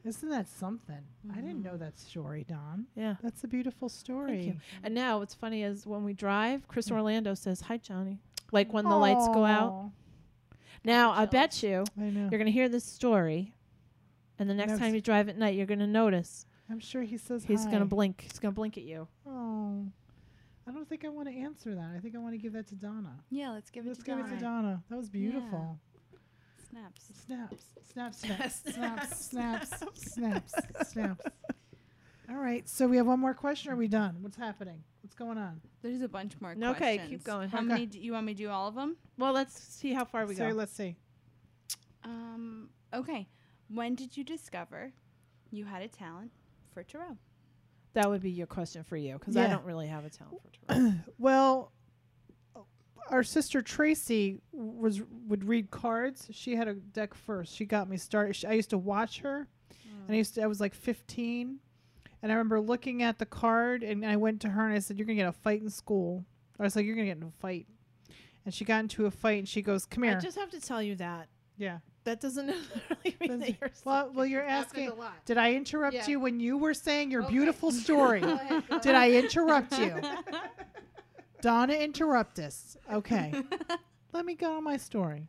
Isn't 0.08 0.30
that 0.30 0.48
something? 0.48 1.02
I 1.32 1.36
didn't 1.36 1.62
know 1.62 1.74
Mhm. 1.74 1.78
that 1.80 1.98
story, 1.98 2.44
Don. 2.48 2.86
yeah 2.96 3.16
That's 3.22 3.44
a 3.44 3.48
beautiful 3.48 3.88
story. 3.88 4.46
you. 4.46 4.56
and 4.82 4.94
now 4.94 5.18
what's 5.18 5.34
funny 5.34 5.62
is 5.62 5.86
when 5.86 6.02
we 6.04 6.14
drive 6.14 6.66
chris 6.66 6.90
orlando 6.90 7.34
says 7.34 7.60
hi 7.62 7.76
johnny 7.76 8.18
like 8.50 8.72
when 8.72 8.84
the 8.86 8.96
lights 8.96 9.26
go 9.28 9.44
out 9.44 9.90
now 10.84 11.10
i 11.12 11.26
bet 11.26 11.62
you 11.62 11.84
I 11.98 12.10
know. 12.10 12.28
you're 12.30 12.38
gonna 12.38 12.50
hear 12.50 12.68
this 12.68 12.84
story 12.84 13.52
and 14.38 14.48
the 14.48 14.54
next 14.54 14.70
Next- 14.70 14.80
time 14.80 14.94
you 14.94 15.00
drive 15.00 15.28
at 15.28 15.36
night 15.36 15.54
you're 15.56 15.66
gonna 15.66 15.86
notice 15.86 16.46
I'm 16.70 16.80
sure 16.80 17.02
he 17.02 17.16
says 17.18 17.44
he's 17.44 17.66
gonna 17.66 17.84
blink 17.86 18.22
he's 18.22 18.38
gonna 18.38 18.52
blink 18.52 18.78
at 18.78 18.84
you 18.84 19.08
Oh, 19.26 19.86
I 20.66 20.70
don't 20.70 20.88
think 20.88 21.04
I 21.04 21.08
want 21.08 21.28
to 21.28 21.34
answer 21.34 21.74
that. 21.74 21.90
I 21.96 21.98
think 21.98 22.14
I 22.14 22.18
want 22.18 22.34
to 22.34 22.38
give 22.38 22.52
that 22.52 22.66
to 22.68 22.74
Donna. 22.74 23.14
Yeah, 23.30 23.52
let's 23.52 23.70
give 23.70 23.86
it 23.86 23.88
Let's 23.88 24.00
to 24.00 24.04
give 24.04 24.18
Donna. 24.18 24.32
it 24.32 24.36
to 24.36 24.42
Donna. 24.42 24.82
That 24.90 24.96
was 24.98 25.08
beautiful. 25.08 25.78
Snaps. 26.70 27.10
Snaps, 27.26 27.56
snaps, 27.92 28.18
snaps, 28.22 28.56
snaps, 28.60 29.18
snaps, 29.30 29.80
snaps, 30.12 30.54
snaps. 30.90 31.26
All 32.30 32.36
right, 32.36 32.68
so 32.68 32.86
we 32.86 32.98
have 32.98 33.06
one 33.06 33.20
more 33.20 33.32
question. 33.34 33.72
Are 33.72 33.76
we 33.76 33.88
done? 33.88 34.18
What's 34.20 34.36
happening? 34.36 34.82
What's 35.02 35.14
going 35.14 35.38
on? 35.38 35.60
There's 35.82 36.02
a 36.02 36.08
bunch 36.08 36.34
more 36.40 36.54
No, 36.54 36.74
questions. 36.74 36.98
okay, 37.00 37.08
keep 37.08 37.24
going. 37.24 37.48
How 37.48 37.58
Okay. 37.58 37.66
many 37.68 37.86
do 37.86 37.98
you 37.98 38.12
want 38.12 38.26
me 38.26 38.34
to 38.34 38.38
do 38.38 38.50
all 38.50 38.68
of 38.68 38.74
them? 38.74 38.96
well 39.16 39.32
let's 39.32 39.58
see 39.58 39.92
how 39.94 40.04
far 40.04 40.26
we 40.26 40.34
go. 40.34 40.44
so 40.44 40.50
go 40.50 40.54
let's 40.56 40.72
see. 40.72 40.96
Um, 42.04 42.68
okay. 42.94 43.28
When 43.68 43.94
did 43.94 44.16
you 44.16 44.24
discover 44.24 44.92
you 45.50 45.64
had 45.64 45.82
a 45.82 45.88
talent 45.88 46.32
for 46.72 46.82
tarot? 46.82 47.16
that 47.94 48.08
would 48.08 48.20
be 48.22 48.30
your 48.30 48.46
question 48.46 48.84
for 48.84 48.96
you 48.98 49.14
because 49.14 49.36
i 49.36 49.42
Yeah. 49.44 49.48
don't 49.48 49.64
really 49.64 49.88
have 49.88 50.04
a 50.04 50.10
talent 50.10 50.38
for 50.68 50.74
tarot 50.74 50.92
Well, 51.18 51.72
our 53.08 53.22
sister 53.22 53.62
Tracy 53.62 54.40
was 54.52 55.02
would 55.26 55.44
read 55.44 55.70
cards. 55.70 56.28
She 56.30 56.56
had 56.56 56.68
a 56.68 56.74
deck 56.74 57.14
first. 57.14 57.54
She 57.54 57.64
got 57.64 57.88
me 57.88 57.96
started. 57.96 58.34
Sh 58.36 58.44
I 58.44 58.52
used 58.52 58.70
to 58.70 58.78
watch 58.78 59.20
her, 59.20 59.48
and 59.70 60.10
I 60.10 60.12
mm. 60.12 60.16
used 60.18 60.34
to. 60.34 60.42
I 60.42 60.46
was 60.46 60.60
like 60.60 60.74
15, 60.74 61.58
and 62.22 62.32
I 62.32 62.34
remember 62.34 62.60
looking 62.60 63.02
at 63.02 63.18
the 63.18 63.26
card, 63.26 63.82
and 63.82 64.04
I 64.04 64.16
went 64.16 64.40
to 64.42 64.48
her 64.50 64.64
and 64.66 64.74
I 64.74 64.78
said, 64.78 64.98
"You're 64.98 65.06
gonna 65.06 65.16
get 65.16 65.28
a 65.28 65.32
fight 65.32 65.62
in 65.62 65.70
school." 65.70 66.24
I 66.58 66.62
was 66.64 66.76
like, 66.76 66.84
"You're 66.86 66.94
gonna 66.96 67.06
get 67.06 67.16
in 67.18 67.22
a 67.24 67.30
fight," 67.30 67.66
and 68.44 68.52
she 68.52 68.64
got 68.64 68.80
into 68.80 69.06
a 69.06 69.10
fight, 69.10 69.38
and 69.38 69.48
she 69.48 69.62
goes, 69.62 69.84
"Come 69.86 70.04
here." 70.04 70.16
I 70.16 70.20
just 70.20 70.38
have 70.38 70.50
to 70.50 70.60
tell 70.60 70.82
you 70.82 70.96
that. 70.96 71.28
yeah. 71.56 71.78
That 72.04 72.20
doesn't 72.20 72.46
necessarily 72.46 73.16
mean 73.20 73.40
that 73.40 73.60
you're 73.60 73.70
well, 73.84 74.10
well, 74.14 74.24
you're 74.24 74.42
asking. 74.42 74.90
Did 75.26 75.36
I 75.36 75.52
interrupt 75.52 75.94
Yeah. 75.94 76.06
you 76.06 76.20
when 76.20 76.40
you 76.40 76.56
were 76.56 76.72
saying 76.72 77.10
your 77.10 77.22
Okay. 77.24 77.32
beautiful 77.32 77.70
story? 77.84 78.20
Go 78.20 78.32
ahead, 78.32 78.64
go 78.66 78.78
Did 78.78 78.94
I 78.94 79.10
interrupt 79.10 79.78
you? 79.78 79.94
Donna 81.40 81.74
interrupt 81.74 82.38
us. 82.38 82.76
Okay. 82.92 83.32
Let 84.12 84.24
me 84.24 84.34
go 84.34 84.56
on 84.56 84.64
my 84.64 84.76
story. 84.76 85.28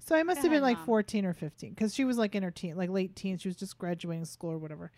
So 0.00 0.16
I 0.16 0.22
must 0.22 0.38
Go 0.38 0.42
have 0.42 0.50
been 0.50 0.62
ahead, 0.62 0.62
like 0.62 0.76
Mom. 0.78 0.86
14 0.86 1.26
or 1.26 1.34
15 1.34 1.70
because 1.70 1.94
she 1.94 2.04
was 2.04 2.16
like 2.16 2.34
in 2.34 2.42
her 2.42 2.50
teen, 2.50 2.76
like 2.76 2.90
late 2.90 3.14
teens. 3.14 3.42
She 3.42 3.48
was 3.48 3.56
just 3.56 3.78
graduating 3.78 4.24
school 4.24 4.50
or 4.50 4.58
whatever. 4.58 4.90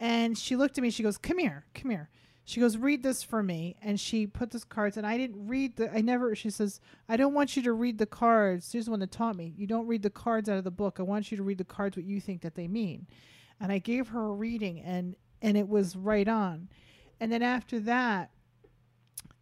And 0.00 0.36
she 0.36 0.56
looked 0.56 0.76
at 0.78 0.82
me. 0.82 0.90
She 0.90 1.02
goes, 1.02 1.16
"Come 1.16 1.38
here, 1.38 1.64
come 1.74 1.90
here." 1.90 2.10
She 2.44 2.60
goes, 2.60 2.76
"Read 2.76 3.02
this 3.02 3.22
for 3.22 3.42
me." 3.42 3.76
And 3.80 4.00
she 4.00 4.26
put 4.26 4.50
this 4.50 4.64
cards, 4.64 4.96
and 4.96 5.06
I 5.06 5.16
didn't 5.16 5.46
read 5.46 5.76
the. 5.76 5.94
I 5.94 6.00
never. 6.00 6.34
She 6.34 6.50
says, 6.50 6.80
"I 7.08 7.16
don't 7.16 7.34
want 7.34 7.56
you 7.56 7.62
to 7.62 7.72
read 7.72 7.98
the 7.98 8.06
cards." 8.06 8.70
She's 8.70 8.86
the 8.86 8.90
one 8.90 9.00
that 9.00 9.12
taught 9.12 9.36
me. 9.36 9.54
You 9.56 9.66
don't 9.66 9.86
read 9.86 10.02
the 10.02 10.10
cards 10.10 10.48
out 10.48 10.58
of 10.58 10.64
the 10.64 10.70
book. 10.70 10.98
I 10.98 11.02
want 11.02 11.30
you 11.30 11.36
to 11.36 11.42
read 11.42 11.58
the 11.58 11.64
cards 11.64 11.96
what 11.96 12.04
you 12.04 12.20
think 12.20 12.42
that 12.42 12.56
they 12.56 12.66
mean. 12.66 13.06
And 13.60 13.70
I 13.70 13.78
gave 13.78 14.08
her 14.08 14.26
a 14.26 14.32
reading, 14.32 14.80
and 14.80 15.14
and 15.40 15.56
it 15.56 15.68
was 15.68 15.96
right 15.96 16.28
on. 16.28 16.68
And 17.20 17.30
then 17.30 17.42
after 17.42 17.78
that, 17.80 18.30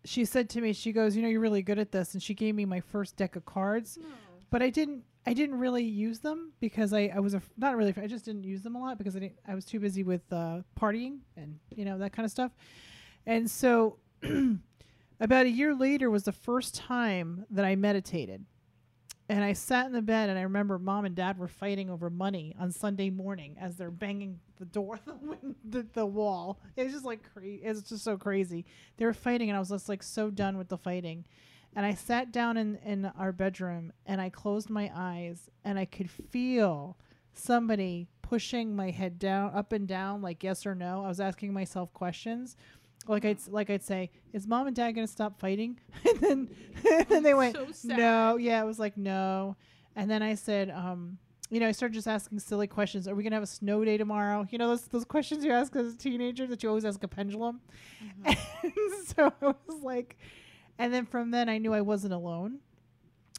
she 0.04 0.24
said 0.24 0.48
to 0.50 0.60
me, 0.60 0.72
she 0.72 0.92
goes, 0.92 1.14
"You 1.16 1.22
know, 1.22 1.28
you're 1.28 1.40
really 1.40 1.62
good 1.62 1.78
at 1.78 1.92
this." 1.92 2.14
And 2.14 2.22
she 2.22 2.34
gave 2.34 2.54
me 2.54 2.64
my 2.64 2.80
first 2.80 3.16
deck 3.16 3.36
of 3.36 3.44
cards, 3.44 3.98
but 4.50 4.62
I 4.62 4.70
didn't. 4.70 5.04
I 5.26 5.34
didn't 5.34 5.58
really 5.58 5.84
use 5.84 6.20
them 6.20 6.52
because 6.60 6.94
I, 6.94 7.12
I 7.14 7.20
was 7.20 7.34
a, 7.34 7.42
not 7.58 7.76
really. 7.76 7.94
I 7.96 8.06
just 8.06 8.24
didn't 8.24 8.44
use 8.44 8.62
them 8.62 8.74
a 8.74 8.80
lot 8.80 8.96
because 8.96 9.14
I 9.16 9.18
didn't. 9.18 9.38
I 9.46 9.54
was 9.54 9.66
too 9.66 9.78
busy 9.78 10.02
with 10.02 10.22
uh, 10.32 10.62
partying 10.80 11.18
and 11.36 11.58
you 11.74 11.84
know 11.84 11.98
that 11.98 12.12
kind 12.12 12.24
of 12.24 12.30
stuff. 12.30 12.52
And 13.26 13.50
so, 13.50 13.98
about 15.20 15.44
a 15.44 15.50
year 15.50 15.74
later 15.74 16.08
was 16.08 16.24
the 16.24 16.32
first 16.32 16.74
time 16.74 17.44
that 17.50 17.66
I 17.66 17.76
meditated, 17.76 18.46
and 19.30 19.44
I 19.44 19.52
sat 19.52 19.86
in 19.86 19.92
the 19.92 20.02
bed 20.02 20.28
and 20.28 20.36
I 20.36 20.42
remember 20.42 20.76
mom 20.76 21.04
and 21.04 21.14
dad 21.14 21.38
were 21.38 21.46
fighting 21.46 21.88
over 21.88 22.10
money 22.10 22.52
on 22.58 22.72
Sunday 22.72 23.10
morning 23.10 23.54
as 23.60 23.76
they're 23.76 23.92
banging 23.92 24.40
the 24.58 24.64
door, 24.64 24.98
the, 25.06 25.54
the, 25.64 25.86
the 25.92 26.04
wall. 26.04 26.58
It 26.74 26.82
was 26.82 26.92
just 26.92 27.04
like 27.04 27.20
crazy. 27.32 27.62
It's 27.62 27.82
just 27.82 28.02
so 28.02 28.16
crazy. 28.16 28.66
They 28.96 29.04
were 29.04 29.14
fighting 29.14 29.48
and 29.48 29.56
I 29.56 29.60
was 29.60 29.68
just 29.68 29.88
like 29.88 30.02
so 30.02 30.30
done 30.30 30.58
with 30.58 30.68
the 30.68 30.76
fighting. 30.76 31.24
And 31.76 31.86
I 31.86 31.94
sat 31.94 32.32
down 32.32 32.56
in, 32.56 32.78
in 32.84 33.04
our 33.16 33.30
bedroom 33.30 33.92
and 34.04 34.20
I 34.20 34.30
closed 34.30 34.68
my 34.68 34.90
eyes 34.92 35.48
and 35.64 35.78
I 35.78 35.84
could 35.84 36.10
feel 36.10 36.96
somebody 37.32 38.08
pushing 38.22 38.74
my 38.74 38.90
head 38.90 39.20
down, 39.20 39.52
up 39.54 39.72
and 39.72 39.86
down, 39.86 40.22
like 40.22 40.42
yes 40.42 40.66
or 40.66 40.74
no. 40.74 41.04
I 41.04 41.08
was 41.08 41.20
asking 41.20 41.52
myself 41.52 41.94
questions. 41.94 42.56
Like 43.10 43.24
I'd 43.24 43.38
like 43.48 43.70
I'd 43.70 43.82
say, 43.82 44.10
is 44.32 44.46
mom 44.46 44.66
and 44.66 44.76
dad 44.76 44.92
gonna 44.92 45.06
stop 45.06 45.40
fighting? 45.40 45.80
and 46.08 46.20
then 46.20 46.48
and 46.88 47.06
then 47.08 47.22
they 47.22 47.34
went, 47.34 47.56
So 47.74 47.88
no. 47.88 48.36
Yeah, 48.36 48.62
it 48.62 48.66
was 48.66 48.78
like 48.78 48.96
no. 48.96 49.56
And 49.96 50.10
then 50.10 50.22
I 50.22 50.34
said, 50.34 50.70
um, 50.70 51.18
you 51.50 51.58
know, 51.58 51.66
I 51.66 51.72
started 51.72 51.94
just 51.94 52.06
asking 52.06 52.38
silly 52.38 52.68
questions. 52.68 53.08
Are 53.08 53.14
we 53.14 53.24
gonna 53.24 53.34
have 53.36 53.42
a 53.42 53.46
snow 53.46 53.84
day 53.84 53.96
tomorrow? 53.96 54.46
You 54.50 54.58
know 54.58 54.68
those 54.68 54.82
those 54.82 55.04
questions 55.04 55.44
you 55.44 55.50
ask 55.50 55.74
as 55.74 55.94
a 55.94 55.96
teenager 55.96 56.46
that 56.46 56.62
you 56.62 56.68
always 56.68 56.84
ask 56.84 57.02
a 57.02 57.08
pendulum. 57.08 57.60
And 58.62 59.06
so 59.06 59.32
I 59.42 59.46
was 59.46 59.82
like, 59.82 60.16
and 60.78 60.94
then 60.94 61.04
from 61.04 61.30
then 61.32 61.48
I 61.48 61.58
knew 61.58 61.74
I 61.74 61.80
wasn't 61.80 62.14
alone. 62.14 62.58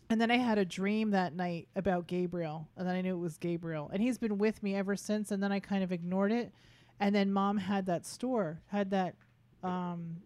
And 0.09 0.19
then 0.19 0.30
I 0.30 0.38
had 0.38 0.57
a 0.57 0.65
dream 0.65 1.11
that 1.11 1.34
night 1.34 1.69
about 1.78 2.07
Gabriel, 2.07 2.67
and 2.76 2.86
then 2.86 2.95
I 2.95 3.01
knew 3.01 3.15
it 3.15 3.19
was 3.19 3.38
Gabriel, 3.38 3.89
and 3.93 4.01
he's 4.01 4.17
been 4.17 4.38
with 4.38 4.61
me 4.61 4.76
ever 4.76 4.97
since. 4.97 5.32
And 5.32 5.41
then 5.41 5.53
I 5.53 5.61
kind 5.61 5.84
of 5.86 5.93
ignored 5.93 6.34
it, 6.34 6.51
and 6.99 7.15
then 7.15 7.32
mom 7.32 7.57
had 7.57 7.86
that 7.86 8.05
store, 8.05 8.59
had 8.67 8.91
that, 8.91 9.15
um, 9.64 10.18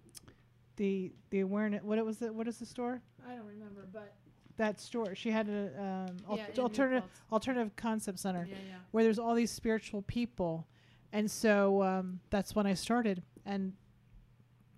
the 0.78 1.12
the 1.30 1.42
awareness. 1.42 1.84
What 1.84 1.98
it 1.98 2.06
was? 2.06 2.18
The, 2.18 2.32
what 2.34 2.48
is 2.48 2.58
the 2.58 2.66
store? 2.66 3.02
I 3.28 3.36
don't 3.36 3.46
remember, 3.46 3.88
but 3.92 4.14
that 4.58 4.80
store. 4.80 5.16
She 5.16 5.32
had 5.32 5.48
a 5.50 5.70
um, 5.82 6.18
al- 6.30 6.64
alternative 6.64 7.04
alternative 7.32 7.76
concept 7.76 8.20
center 8.20 8.48
Yeah, 8.50 8.56
yeah. 8.68 8.76
where 8.92 9.04
there's 9.04 9.20
all 9.20 9.36
these 9.36 9.52
spiritual 9.52 10.02
people, 10.04 10.68
and 11.14 11.30
so 11.30 11.82
um, 11.84 12.20
that's 12.30 12.56
when 12.56 12.66
I 12.66 12.74
started 12.74 13.24
and 13.46 13.74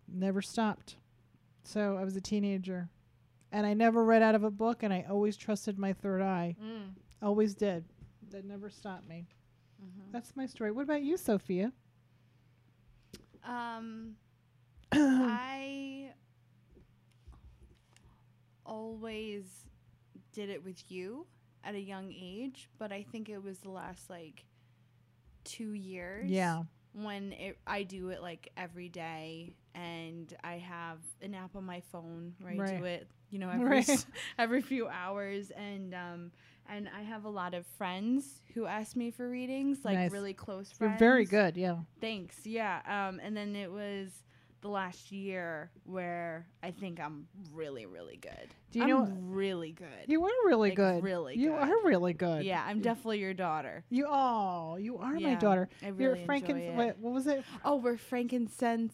never 0.07 0.41
stopped. 0.41 0.95
So 1.63 1.97
I 1.99 2.03
was 2.03 2.15
a 2.15 2.21
teenager, 2.21 2.89
and 3.51 3.65
I 3.65 3.73
never 3.73 4.03
read 4.05 4.21
out 4.21 4.35
of 4.35 4.43
a 4.43 4.51
book, 4.51 4.83
and 4.83 4.93
I 4.93 5.05
always 5.09 5.35
trusted 5.35 5.77
my 5.77 5.93
third 5.93 6.21
eye. 6.21 6.55
Mm. 6.63 6.91
Always 7.21 7.55
did. 7.55 7.83
That 8.29 8.45
never 8.45 8.69
stopped 8.69 9.07
me. 9.07 9.27
Mm-hmm. 9.83 10.11
That's 10.11 10.35
my 10.35 10.45
story. 10.45 10.71
What 10.71 10.83
about 10.83 11.01
you, 11.01 11.17
Sophia? 11.17 11.71
Um, 13.45 14.15
I 14.91 16.11
always 18.65 19.43
did 20.33 20.49
it 20.49 20.63
with 20.63 20.91
you 20.91 21.25
at 21.63 21.75
a 21.75 21.79
young 21.79 22.11
age, 22.11 22.69
but 22.77 22.91
I 22.91 23.03
think 23.11 23.29
it 23.29 23.43
was 23.43 23.59
the 23.59 23.69
last 23.69 24.09
like 24.09 24.45
two 25.43 25.73
years. 25.73 26.29
yeah. 26.29 26.63
When 26.93 27.31
it, 27.33 27.57
I 27.67 27.83
do 27.83 28.09
it 28.09 28.23
like 28.23 28.49
every 28.57 28.89
day, 28.89 29.53
and 29.75 30.33
I 30.43 30.53
have 30.57 30.97
an 31.21 31.35
app 31.35 31.55
on 31.55 31.63
my 31.63 31.81
phone 31.91 32.33
where 32.39 32.53
I 32.53 32.57
Right. 32.57 32.77
do 32.79 32.85
it, 32.85 33.07
you 33.29 33.37
know, 33.37 33.49
every 33.51 33.67
Right. 33.67 34.05
every 34.39 34.61
few 34.63 34.87
hours, 34.87 35.51
and 35.51 35.93
um, 35.93 36.31
and 36.67 36.89
I 36.89 37.01
have 37.03 37.25
a 37.25 37.29
lot 37.29 37.53
of 37.53 37.67
friends 37.77 38.41
who 38.55 38.65
ask 38.65 38.95
me 38.95 39.11
for 39.11 39.29
readings, 39.29 39.85
like 39.85 39.93
Nice. 39.95 40.11
really 40.11 40.33
close 40.33 40.71
friends. 40.71 40.99
You're 40.99 41.09
very 41.11 41.25
good. 41.25 41.55
Yeah. 41.55 41.77
Thanks. 42.01 42.47
Yeah. 42.47 42.79
Um, 42.87 43.19
and 43.23 43.37
then 43.37 43.55
it 43.55 43.71
was 43.71 44.23
the 44.61 44.67
last 44.69 45.11
year 45.11 45.69
where 45.85 46.47
I 46.63 46.71
think 46.71 46.99
I'm 46.99 47.27
really, 47.53 47.85
really 47.85 48.17
good. 48.17 48.53
Do 48.71 48.79
you 48.79 48.85
I'm 48.85 48.89
know- 48.89 49.17
really 49.29 49.71
good. 49.71 49.87
You 50.07 50.23
are 50.25 50.29
really 50.45 50.69
Like, 50.69 50.75
good. 50.77 51.03
really 51.03 51.35
You 51.37 51.51
good. 51.51 51.59
are 51.69 51.83
really 51.83 52.13
good. 52.13 52.43
yeah, 52.43 52.63
I'm 52.65 52.81
definitely 52.81 53.19
your 53.19 53.33
daughter. 53.33 53.83
You 53.89 54.07
oh, 54.09 54.77
you 54.77 54.97
are 54.97 55.13
my 55.13 55.35
daughter. 55.35 55.69
I 55.83 55.87
You're 55.87 56.13
really 56.13 56.25
Franken. 56.25 56.49
enjoy 56.49 56.59
it. 56.59 56.75
What, 56.75 56.99
what 56.99 57.13
was 57.13 57.27
it? 57.27 57.43
Oh, 57.63 57.75
we're 57.77 57.97
frankincense. 57.97 58.93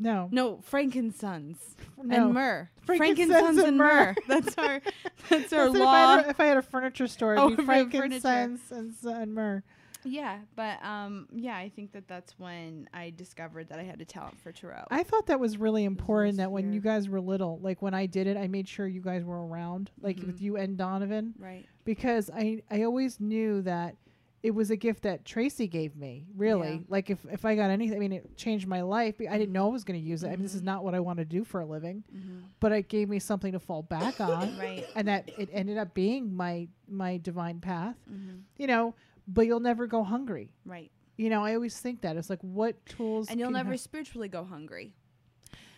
No. 0.00 0.28
No, 0.30 0.60
frankincense 0.62 1.58
No. 2.00 2.26
and 2.26 2.34
myrrh. 2.34 2.68
Frankincense 2.82 3.30
Frankincense 3.30 3.58
and 3.58 3.68
and 3.68 3.78
myrrh. 3.78 4.14
That's 4.28 4.56
our. 4.58 4.80
That's 5.28 5.52
our 5.52 5.64
That's 5.66 5.74
if, 5.74 5.80
I 5.82 5.84
law. 5.84 6.16
had 6.16 6.26
a, 6.26 6.28
if 6.30 6.40
I 6.40 6.44
had 6.46 6.56
a 6.56 6.62
furniture 6.62 7.06
store, 7.08 7.36
Oh, 7.38 7.46
it'd 7.46 7.56
be 7.58 7.62
if 7.64 7.68
I 7.68 7.76
had 7.78 7.90
furniture. 7.92 8.20
frankincense 8.20 8.70
and, 9.04 9.16
and 9.22 9.34
myrrh. 9.34 9.62
Yeah, 10.04 10.38
but 10.56 10.82
um, 10.84 11.28
yeah, 11.34 11.56
I 11.56 11.68
think 11.68 11.92
that 11.92 12.06
that's 12.08 12.38
when 12.38 12.88
I 12.94 13.10
discovered 13.16 13.68
that 13.70 13.78
I 13.78 13.82
had 13.82 14.00
a 14.00 14.04
talent 14.04 14.40
for 14.40 14.52
tarot. 14.52 14.84
I 14.90 15.02
thought 15.02 15.26
that 15.26 15.40
was 15.40 15.58
really 15.58 15.84
important 15.84 16.36
last 16.38 16.44
that 16.44 16.50
when 16.52 16.72
you 16.72 16.80
guys 16.80 17.08
were 17.08 17.20
little, 17.20 17.58
like 17.62 17.82
when 17.82 17.94
I 17.94 18.06
did 18.06 18.26
it, 18.26 18.36
I 18.36 18.46
made 18.48 18.68
sure 18.68 18.86
you 18.86 19.00
guys 19.00 19.24
were 19.24 19.46
around, 19.46 19.90
like 20.00 20.18
Mhm. 20.18 20.26
with 20.26 20.40
you 20.40 20.56
and 20.56 20.76
Donovan, 20.76 21.34
right. 21.38 21.66
because 21.84 22.30
I 22.32 22.62
I 22.70 22.82
always 22.82 23.18
knew 23.20 23.62
that 23.62 23.96
it 24.40 24.52
was 24.52 24.70
a 24.70 24.76
gift 24.76 25.02
that 25.02 25.24
Tracy 25.24 25.66
gave 25.66 25.96
me. 25.96 26.24
Really, 26.36 26.74
Yeah. 26.74 26.80
like 26.88 27.10
if 27.10 27.24
if 27.26 27.44
I 27.44 27.56
got 27.56 27.70
anything, 27.70 27.96
I 27.96 27.98
mean, 27.98 28.12
it 28.12 28.36
changed 28.36 28.68
my 28.68 28.82
life. 28.82 29.16
but 29.18 29.26
I 29.26 29.36
didn't 29.36 29.52
know 29.52 29.66
I 29.66 29.72
was 29.72 29.82
going 29.82 30.00
to 30.00 30.06
use 30.06 30.22
it. 30.22 30.28
I 30.28 30.30
mean, 30.30 30.42
this 30.42 30.54
is 30.54 30.62
Mhm. 30.62 30.66
not 30.66 30.84
what 30.84 30.94
I 30.94 31.00
want 31.00 31.18
to 31.18 31.24
do 31.24 31.42
for 31.42 31.60
a 31.60 31.66
living, 31.66 32.04
Mm-hmm. 32.14 32.38
but 32.60 32.70
it 32.70 32.86
gave 32.88 33.08
me 33.08 33.18
something 33.18 33.50
to 33.52 33.58
fall 33.58 33.82
back 33.82 34.20
on, 34.20 34.56
Right. 34.56 34.86
and 34.94 35.08
that 35.08 35.28
it 35.36 35.48
ended 35.52 35.76
up 35.76 35.92
being 35.92 36.36
my 36.36 36.68
my 36.88 37.16
divine 37.18 37.58
path. 37.60 37.96
Mm-hmm. 38.10 38.36
You 38.58 38.66
know, 38.68 38.94
but 39.28 39.46
you'll 39.46 39.60
never 39.60 39.86
go 39.86 40.02
hungry. 40.02 40.50
Right. 40.64 40.90
You 41.16 41.30
know, 41.30 41.44
I 41.44 41.54
always 41.54 41.78
think 41.78 42.00
that 42.02 42.16
it's 42.16 42.30
like 42.30 42.40
what 42.42 42.84
tools 42.86 43.28
and 43.28 43.38
you'll 43.38 43.50
never 43.50 43.72
have? 43.72 43.80
spiritually 43.80 44.28
go 44.28 44.44
hungry. 44.44 44.94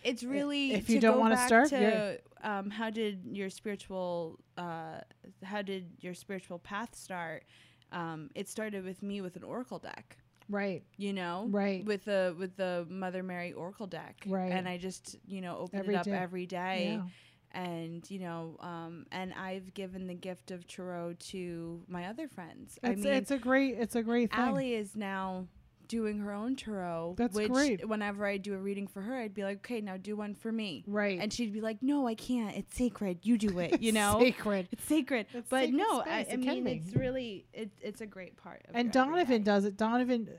It's 0.03 0.23
really 0.23 0.73
if 0.73 0.89
you 0.89 0.95
to 0.99 1.07
don't 1.07 1.37
starve, 1.37 1.69
to 1.69 2.19
um, 2.41 2.69
how 2.71 2.89
did 2.89 3.19
your 3.31 3.49
spiritual 3.51 4.39
uh, 4.57 5.01
how 5.43 5.61
did 5.61 5.91
your 5.99 6.13
spiritual 6.15 6.57
path 6.57 6.95
start? 6.95 7.43
Um, 7.91 8.29
it 8.33 8.47
started 8.49 8.83
with 8.85 9.03
me 9.03 9.21
with 9.21 9.35
an 9.35 9.43
oracle 9.43 9.77
deck. 9.79 10.17
right. 10.49 10.81
You 10.97 11.13
know, 11.13 11.47
Right. 11.49 11.85
with 11.85 12.05
the 12.05 12.35
with 12.37 12.55
the 12.57 12.87
Mother 12.89 13.21
Mary 13.21 13.53
oracle 13.53 13.85
deck, 13.87 14.23
Right. 14.25 14.51
And 14.51 14.67
I 14.67 14.77
just 14.77 15.17
you 15.27 15.41
know 15.41 15.57
opened 15.57 15.81
Every 15.81 15.95
it 15.95 15.97
up 15.97 16.05
day. 16.05 16.11
every 16.13 16.45
day, 16.47 16.93
Yeah. 16.99 17.07
And 17.53 18.09
you 18.09 18.19
know, 18.19 18.55
um, 18.59 19.05
and 19.11 19.33
I've 19.33 19.73
given 19.73 20.07
the 20.07 20.13
gift 20.13 20.51
of 20.51 20.67
tarot 20.67 21.15
to 21.31 21.81
my 21.87 22.05
other 22.05 22.27
friends. 22.27 22.77
I 22.83 22.89
It's, 22.91 23.03
mean, 23.03 23.13
it's 23.13 23.31
a 23.31 23.37
great 23.37 23.75
it's 23.77 23.95
a 23.95 24.03
great 24.03 24.31
thing. 24.31 24.39
Allie 24.39 24.73
is 24.73 24.95
now 24.95 25.47
doing 25.87 26.19
her 26.19 26.31
own 26.31 26.55
tarot. 26.55 27.15
That's 27.17 27.35
which 27.35 27.51
great. 27.51 27.85
Whenever 27.85 28.25
I 28.25 28.37
do 28.37 28.53
a 28.53 28.57
reading 28.57 28.87
for 28.87 29.01
her, 29.01 29.13
I'd 29.19 29.33
be 29.33 29.43
like, 29.43 29.57
okay, 29.57 29.81
now 29.81 29.97
do 29.97 30.15
one 30.15 30.33
for 30.35 30.49
me. 30.49 30.85
right. 30.87 31.19
And 31.19 31.33
she'd 31.33 31.51
be 31.51 31.59
like, 31.59 31.83
no, 31.83 32.07
I 32.07 32.15
can't. 32.15 32.55
It's 32.55 32.73
sacred. 32.77 33.19
You 33.23 33.37
do 33.37 33.59
it. 33.59 33.71
You 33.81 33.89
It's 33.89 33.93
know, 33.95 34.17
sacred. 34.21 34.69
it's 34.71 34.85
sacred. 34.85 35.25
It's 35.33 35.49
but 35.49 35.65
sacred 35.65 35.77
no, 35.77 35.99
I, 36.01 36.23
space. 36.23 36.27
I 36.29 36.33
It 36.35 36.39
mean, 36.39 36.63
be. 36.63 36.71
it's 36.85 36.95
really 36.95 37.45
it, 37.53 37.71
it's 37.81 37.99
a 37.99 38.05
great 38.05 38.37
part. 38.37 38.61
Of 38.69 38.75
And 38.75 38.93
your 38.95 39.03
everyday. 39.03 39.17
Donovan 39.19 39.43
does 39.43 39.65
it. 39.65 39.75
Donovan 39.75 40.29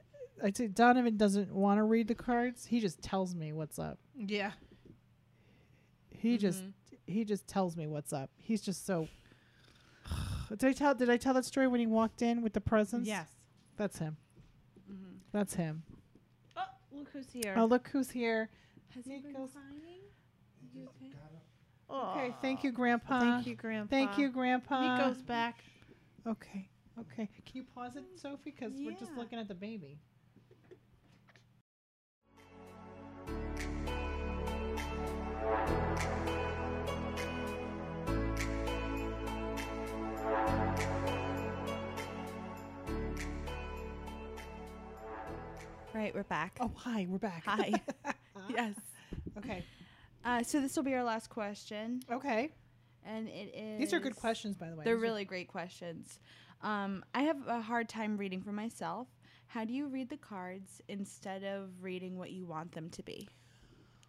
I 0.42 0.50
say 0.52 0.68
Donovan 0.68 1.18
doesn't 1.18 1.52
want 1.52 1.78
to 1.78 1.84
read 1.84 2.08
the 2.08 2.14
cards. 2.14 2.64
He 2.64 2.80
just 2.80 3.02
tells 3.02 3.34
me 3.34 3.52
what's 3.52 3.78
up. 3.78 3.98
Yeah. 4.16 4.52
He 6.10 6.38
just 6.38 6.62
Mhm. 6.62 6.72
He 7.07 7.24
just 7.24 7.46
tells 7.46 7.76
me 7.76 7.86
what's 7.86 8.12
up. 8.12 8.30
He's 8.38 8.61
just 8.61 8.86
so 8.86 9.09
Did 10.50 10.64
I 10.64 10.72
tell 10.72 10.94
did 10.94 11.09
I 11.11 11.16
tell 11.16 11.34
that 11.34 11.44
story 11.44 11.66
when 11.68 11.80
he 11.80 11.86
walked 11.86 12.22
in 12.22 12.42
with 12.42 12.53
the 12.53 12.61
presents? 12.61 13.09
Yes. 13.09 13.28
That's 13.76 13.98
him. 13.98 14.16
Mhm. 14.90 15.18
That's 15.32 15.55
him. 15.55 15.82
Oh, 16.57 16.62
look 16.92 17.09
who's 17.12 17.30
here. 17.32 17.55
Oh 17.57 17.64
look 17.64 17.88
who's 17.88 18.11
here. 18.11 18.50
Has 18.94 19.05
he 19.05 19.18
been 19.18 19.32
Nico's- 19.32 19.50
crying? 19.53 20.00
You 20.74 20.88
okay? 20.88 21.12
Okay, 21.90 22.34
thank 22.40 22.64
you, 22.64 22.72
Grandpa. 22.72 23.20
Thank 23.20 23.46
you, 23.46 23.55
Grandpa. 23.55 23.90
Thank 23.90 24.16
you, 24.18 24.30
Grandpa. 24.30 24.96
Nico's 24.96 25.20
back. 25.22 25.62
Okay. 26.26 26.66
Okay. 26.98 27.28
Can 27.44 27.57
you 27.57 27.64
pause 27.74 27.96
it, 27.96 28.05
Sophie? 28.16 28.55
Because 28.57 28.72
we're 28.78 28.92
just 28.92 29.12
looking 29.14 29.38
at 29.38 29.48
the 29.48 29.55
baby. 29.55 29.98
Right, 45.95 46.14
we're 46.14 46.22
back. 46.24 46.57
Oh, 46.61 46.70
hi. 46.74 47.07
We're 47.09 47.18
back. 47.18 47.43
Hi. 47.45 47.72
yes. 48.51 48.74
Okay. 49.36 49.64
Uh, 50.24 50.43
so 50.43 50.61
this 50.61 50.74
will 50.76 50.82
be 50.84 50.95
our 50.95 51.05
last 51.05 51.28
question, 51.28 52.01
Okay. 52.11 52.51
and 53.05 53.28
it 53.28 53.53
is. 53.55 53.78
These 53.78 53.93
are 53.93 54.01
good 54.01 54.16
questions, 54.16 54.57
by 54.57 54.70
the 54.70 54.76
way. 54.76 54.84
They're 54.84 54.95
These 54.95 55.01
are- 55.01 55.03
really 55.03 55.24
great 55.24 55.49
questions. 55.49 56.18
Um, 56.62 57.05
I 57.14 57.22
have 57.22 57.47
a 57.49 57.61
hard 57.61 57.88
time 57.88 58.16
reading 58.16 58.40
for 58.40 58.53
myself. 58.53 59.09
How 59.47 59.64
do 59.64 59.72
you 59.74 59.88
read 59.88 60.09
the 60.09 60.16
cards 60.16 60.80
instead 60.88 61.43
of 61.45 61.70
reading 61.82 62.16
what 62.16 62.30
you 62.30 62.47
want 62.47 62.72
them 62.72 62.88
to 62.90 63.03
be? 63.03 63.28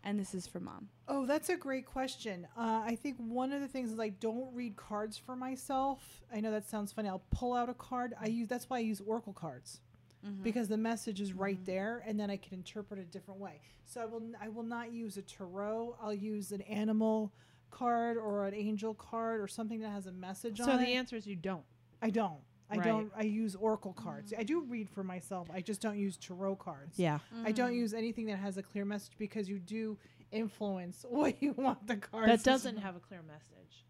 And 0.05 0.19
this 0.19 0.35
is 0.35 0.45
for 0.45 0.59
mom. 0.59 0.89
Oh, 1.07 1.25
that's 1.25 1.49
a 1.49 1.57
great 1.57 1.85
question. 1.85 2.45
Uh, 2.57 2.83
I 2.85 2.95
think 3.01 3.17
one 3.17 3.51
of 3.51 3.61
the 3.61 3.67
things 3.67 3.91
is 3.91 3.99
I 3.99 4.09
don't 4.09 4.53
read 4.53 4.75
cards 4.75 5.17
for 5.17 5.35
myself. 5.35 6.21
I 6.33 6.39
know 6.41 6.51
that 6.51 6.69
sounds 6.69 6.91
funny. 6.91 7.09
I'll 7.09 7.23
pull 7.31 7.53
out 7.53 7.69
a 7.69 7.73
card. 7.73 8.13
I 8.21 8.27
use 8.27 8.47
that's 8.47 8.69
why 8.69 8.77
I 8.77 8.81
use 8.81 9.01
oracle 9.05 9.33
cards 9.33 9.79
Mm-hmm. 10.25 10.41
because 10.43 10.67
the 10.69 10.77
message 10.77 11.19
is 11.19 11.33
right 11.33 11.59
there, 11.65 12.01
and 12.07 12.17
then 12.19 12.29
I 12.29 12.37
can 12.37 12.53
interpret 12.53 12.99
it 12.99 13.03
a 13.03 13.05
different 13.11 13.39
way. 13.41 13.59
So 13.85 14.01
I 14.01 14.05
will 14.05 14.21
I 14.41 14.47
will 14.47 14.63
not 14.63 14.93
use 14.93 15.17
a 15.17 15.21
tarot. 15.21 15.97
I'll 16.01 16.13
use 16.13 16.51
an 16.53 16.61
animal 16.61 17.33
card 17.71 18.17
or 18.17 18.45
an 18.45 18.53
angel 18.53 18.93
card 18.93 19.41
or 19.41 19.47
something 19.47 19.79
that 19.81 19.89
has 19.89 20.07
a 20.07 20.11
message 20.13 20.57
So 20.59 20.63
on 20.63 20.69
it. 20.69 20.73
So 20.73 20.77
the 20.85 20.93
answer 20.93 21.15
is 21.17 21.27
you 21.27 21.35
don't. 21.35 21.63
I 22.01 22.09
don't. 22.09 22.39
I 22.69 22.75
Right. 22.77 22.85
don't. 22.85 23.11
I 23.15 23.23
use 23.23 23.55
oracle 23.55 23.91
cards. 23.93 24.33
I 24.37 24.43
do 24.43 24.61
read 24.61 24.89
for 24.89 25.03
myself. 25.03 25.49
I 25.53 25.59
just 25.61 25.81
don't 25.81 25.97
use 25.97 26.15
tarot 26.17 26.55
cards. 26.55 26.97
Yeah. 26.97 27.19
I 27.43 27.51
don't 27.51 27.71
Mm. 27.71 27.75
use 27.77 27.93
anything 27.93 28.27
that 28.27 28.37
has 28.37 28.57
a 28.57 28.63
clear 28.63 28.85
message 28.85 29.13
because 29.17 29.49
you 29.49 29.59
do 29.59 29.97
influence 30.31 31.05
what 31.09 31.41
you 31.43 31.51
want 31.53 31.85
the 31.85 31.97
cards. 31.97 32.27
That 32.27 32.43
doesn't 32.43 32.77
have 32.77 32.95
a 32.95 32.99
clear 32.99 33.21
message. 33.23 33.85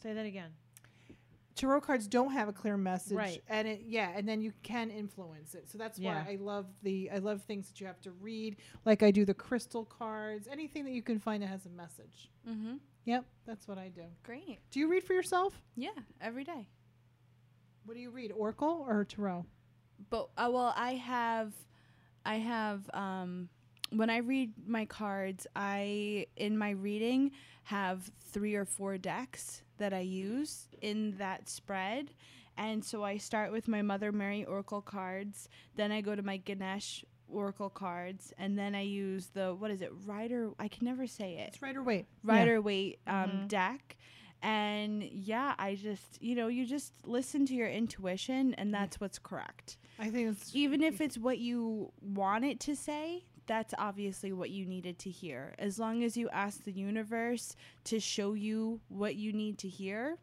Say 0.00 0.12
that 0.12 0.24
again. 0.26 0.50
Tarot 1.58 1.82
cards 1.82 2.06
don't 2.08 2.32
have 2.32 2.48
a 2.48 2.52
clear 2.52 2.76
message, 2.76 3.16
Right. 3.16 3.42
And 3.48 3.68
it 3.68 3.82
yeah, 3.86 4.12
and 4.16 4.26
then 4.28 4.40
you 4.40 4.52
can 4.62 4.90
influence 4.90 5.54
it. 5.54 5.68
So 5.68 5.76
that's 5.76 5.98
Yeah. 5.98 6.24
why 6.24 6.32
I 6.32 6.36
love 6.36 6.66
the 6.82 7.10
I 7.10 7.18
love 7.18 7.42
things 7.42 7.68
that 7.68 7.80
you 7.80 7.86
have 7.86 8.00
to 8.02 8.12
read, 8.12 8.56
like 8.84 9.02
I 9.02 9.10
do 9.10 9.24
the 9.24 9.34
crystal 9.34 9.84
cards, 9.84 10.48
anything 10.50 10.84
that 10.84 10.92
you 10.92 11.02
can 11.02 11.18
find 11.18 11.42
that 11.42 11.48
has 11.48 11.66
a 11.66 11.70
message. 11.70 12.30
Mm-hmm. 12.48 12.76
Yep, 13.04 13.24
that's 13.46 13.66
what 13.68 13.78
I 13.78 13.88
do. 13.88 14.04
Great. 14.22 14.58
Do 14.70 14.80
you 14.80 14.88
read 14.88 15.02
for 15.04 15.12
yourself? 15.14 15.60
Yeah, 15.76 15.90
every 16.20 16.44
day. 16.44 16.68
What 17.84 17.94
do 17.94 18.00
you 18.00 18.10
read, 18.10 18.32
oracle 18.32 18.84
or 18.86 19.04
tarot? 19.04 19.46
But 20.10 20.28
uh, 20.36 20.50
well, 20.52 20.72
I 20.76 20.94
have, 20.94 21.52
I 22.24 22.36
have. 22.36 22.88
Um, 22.94 23.48
when 23.90 24.10
I 24.10 24.18
read 24.18 24.52
my 24.66 24.84
cards, 24.84 25.46
I 25.56 26.26
in 26.36 26.58
my 26.58 26.70
reading 26.70 27.30
have 27.64 28.10
three 28.20 28.54
or 28.54 28.64
four 28.66 28.98
decks 28.98 29.62
that 29.78 29.92
I 29.92 30.00
use 30.00 30.68
in 30.82 31.16
that 31.18 31.48
spread, 31.48 32.10
and 32.56 32.84
so 32.84 33.04
I 33.04 33.16
start 33.18 33.52
with 33.52 33.68
my 33.68 33.82
Mother 33.82 34.12
Mary 34.12 34.44
Oracle 34.44 34.82
cards. 34.82 35.48
Then 35.76 35.90
I 35.92 36.00
go 36.00 36.14
to 36.14 36.22
my 36.22 36.36
Ganesh 36.38 37.04
Oracle 37.28 37.70
cards, 37.70 38.32
and 38.38 38.58
then 38.58 38.74
I 38.74 38.82
use 38.82 39.28
the 39.34 39.54
what 39.54 39.70
is 39.70 39.80
it, 39.82 39.92
Rider? 40.06 40.50
I 40.58 40.68
can 40.68 40.84
never 40.84 41.06
say 41.06 41.34
it. 41.38 41.48
It's 41.54 41.62
Rider 41.62 41.82
Waite. 41.82 42.06
Rider 42.22 42.60
Waite 42.60 42.98
um, 43.06 43.30
Mhm. 43.30 43.48
deck. 43.48 43.96
And 44.40 45.02
yeah, 45.02 45.54
I 45.58 45.74
just, 45.74 46.22
you 46.22 46.36
know, 46.36 46.46
you 46.46 46.64
just 46.64 46.92
listen 47.04 47.44
to 47.46 47.54
your 47.54 47.68
intuition, 47.68 48.54
and 48.54 48.72
that's 48.72 49.00
what's 49.00 49.18
correct. 49.18 49.76
I 49.98 50.10
think 50.10 50.28
it's 50.30 50.54
Even 50.54 50.80
if 50.82 51.00
it's 51.00 51.18
what 51.18 51.38
you 51.38 51.92
want 52.00 52.44
it 52.44 52.60
to 52.60 52.76
say, 52.76 53.24
that's 53.48 53.74
obviously 53.78 54.32
what 54.32 54.50
you 54.50 54.64
needed 54.66 54.98
to 55.00 55.10
hear. 55.10 55.54
As 55.58 55.78
long 55.80 56.04
as 56.04 56.16
you 56.16 56.28
ask 56.30 56.62
the 56.64 56.70
universe 56.72 57.56
to 57.84 57.98
show 57.98 58.34
you 58.34 58.80
what 58.88 59.16
you 59.16 59.32
need 59.32 59.58
to 59.58 59.68
hear, 59.68 60.18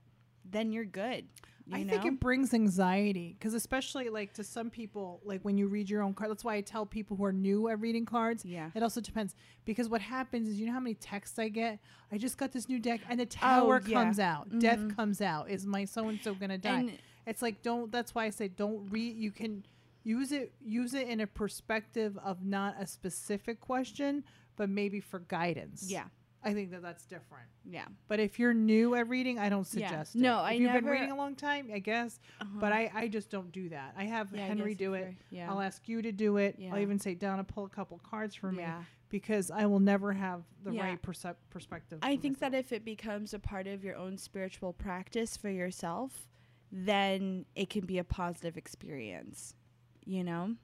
then 0.49 0.71
you're 0.71 0.85
good. 0.85 1.25
You 1.67 1.77
I 1.77 1.81
know? 1.83 1.93
think 1.93 2.05
it 2.05 2.19
brings 2.19 2.53
anxiety 2.53 3.35
because 3.37 3.55
especially 3.55 4.09
like 4.09 4.33
to 4.33 4.43
some 4.43 4.69
people, 4.69 5.19
like 5.25 5.41
when 5.41 5.57
you 5.57 5.65
read 5.67 5.89
your 5.89 6.03
own 6.03 6.13
card. 6.13 6.29
That's 6.29 6.43
why 6.43 6.53
I 6.53 6.61
tell 6.61 6.85
people 6.85 7.17
who 7.17 7.25
are 7.25 7.33
new 7.33 7.67
at 7.69 7.81
reading 7.81 8.05
cards. 8.05 8.45
yeah. 8.45 8.69
It 8.75 8.83
also 8.83 9.01
depends 9.01 9.33
because 9.65 9.89
what 9.89 10.01
happens 10.01 10.47
is 10.47 10.59
you 10.59 10.67
know 10.67 10.73
how 10.73 10.79
many 10.79 10.93
texts 10.93 11.39
I 11.39 11.49
get. 11.49 11.79
I 12.11 12.19
just 12.19 12.37
got 12.37 12.51
this 12.51 12.69
new 12.69 12.77
deck 12.77 13.01
and 13.09 13.19
the 13.19 13.25
tower 13.25 13.81
Oh, 13.83 13.87
yeah. 13.89 14.03
comes 14.03 14.19
out, 14.19 14.59
death 14.59 14.77
Mhm. 14.77 14.95
comes 14.95 15.21
out. 15.21 15.49
Is 15.49 15.65
my 15.65 15.85
so 15.85 16.07
and 16.07 16.21
so 16.21 16.35
gonna 16.35 16.59
die? 16.59 16.79
And 16.81 16.91
it's 17.25 17.41
like 17.41 17.63
don't. 17.63 17.91
That's 17.91 18.13
why 18.13 18.25
I 18.25 18.29
say 18.29 18.47
don't 18.47 18.87
read. 18.91 19.17
You 19.17 19.31
can 19.31 19.65
use 20.05 20.31
it 20.31 20.53
use 20.63 20.93
it 20.93 21.09
in 21.09 21.19
a 21.19 21.27
perspective 21.27 22.17
of 22.23 22.45
not 22.45 22.75
a 22.79 22.87
specific 22.87 23.59
question, 23.59 24.23
but 24.55 24.69
maybe 24.69 25.01
for 25.01 25.19
guidance. 25.19 25.87
yeah, 25.89 26.05
I 26.43 26.53
think 26.53 26.71
that 26.71 26.81
that's 26.83 27.05
different. 27.05 27.47
yeah. 27.65 27.85
But 28.07 28.19
if 28.19 28.37
you're 28.39 28.53
new 28.53 28.93
at 28.95 29.09
reading, 29.09 29.39
I 29.39 29.49
don't 29.49 29.67
Yeah. 29.73 29.87
suggest 29.89 30.15
No, 30.15 30.37
it. 30.37 30.41
I 30.41 30.51
if 30.53 30.61
you've 30.61 30.73
been 30.73 30.85
reading 30.85 31.11
a 31.11 31.15
long 31.17 31.35
time, 31.35 31.69
I 31.73 31.79
guess. 31.79 32.19
But 32.39 32.71
Uh-huh. 32.71 32.87
I, 32.95 33.01
I 33.03 33.07
just 33.07 33.29
don't 33.31 33.51
do 33.51 33.67
that. 33.69 33.95
I 33.97 34.03
have 34.05 34.31
Yeah, 34.33 34.45
Henry 34.47 34.75
guess 34.75 34.79
do 34.79 34.93
it. 34.93 35.15
Yeah. 35.31 35.49
I'll 35.51 35.59
ask 35.61 35.89
you 35.89 36.01
to 36.03 36.11
do 36.11 36.37
it. 36.37 36.55
Yeah. 36.59 36.73
I'll 36.73 36.79
even 36.79 36.99
say, 36.99 37.15
Donna, 37.15 37.43
pull 37.43 37.65
a 37.65 37.69
couple 37.69 37.97
cards 37.99 38.35
for 38.35 38.51
me 38.51 38.59
yeah. 38.61 38.83
because 39.09 39.49
I 39.49 39.65
will 39.65 39.79
never 39.79 40.13
have 40.13 40.43
the 40.63 40.71
Yeah. 40.71 40.83
right 40.85 41.01
percep- 41.01 41.35
perspective. 41.49 41.97
I 42.03 42.15
think 42.15 42.37
that 42.39 42.53
if 42.53 42.71
it 42.71 42.85
becomes 42.85 43.33
a 43.33 43.39
part 43.39 43.65
of 43.65 43.83
your 43.83 43.95
own 43.95 44.17
spiritual 44.19 44.71
practice 44.71 45.35
for 45.35 45.49
yourself, 45.49 46.27
then 46.71 47.45
it 47.55 47.69
can 47.71 47.85
be 47.87 47.97
a 47.97 48.03
positive 48.03 48.55
experience. 48.55 49.55
You 50.05 50.23
know, 50.23 50.55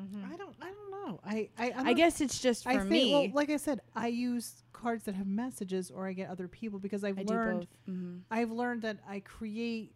Mm-hmm. 0.00 0.30
I 0.30 0.36
don't. 0.36 0.54
I 0.60 0.66
don't 0.66 0.90
know. 0.90 1.20
I 1.24 1.48
I, 1.58 1.70
I'm 1.70 1.80
I 1.80 1.82
not- 1.90 1.96
guess 1.96 2.20
it's 2.20 2.38
just 2.38 2.64
for 2.64 2.68
I 2.70 2.76
think, 2.78 2.90
me. 2.90 3.12
Well, 3.12 3.28
like 3.32 3.48
I 3.48 3.56
said, 3.56 3.80
I 3.94 4.08
use 4.08 4.62
cards 4.74 5.04
that 5.04 5.14
have 5.14 5.26
messages, 5.26 5.90
or 5.90 6.06
I 6.06 6.12
get 6.12 6.28
other 6.28 6.48
people 6.48 6.78
because 6.78 7.02
I've 7.02 7.18
I 7.18 7.22
learned. 7.22 7.60
both. 7.60 7.68
hmm 7.86 8.16
I've 8.30 8.50
learned 8.50 8.82
that 8.82 8.98
I 9.08 9.20
create. 9.20 9.94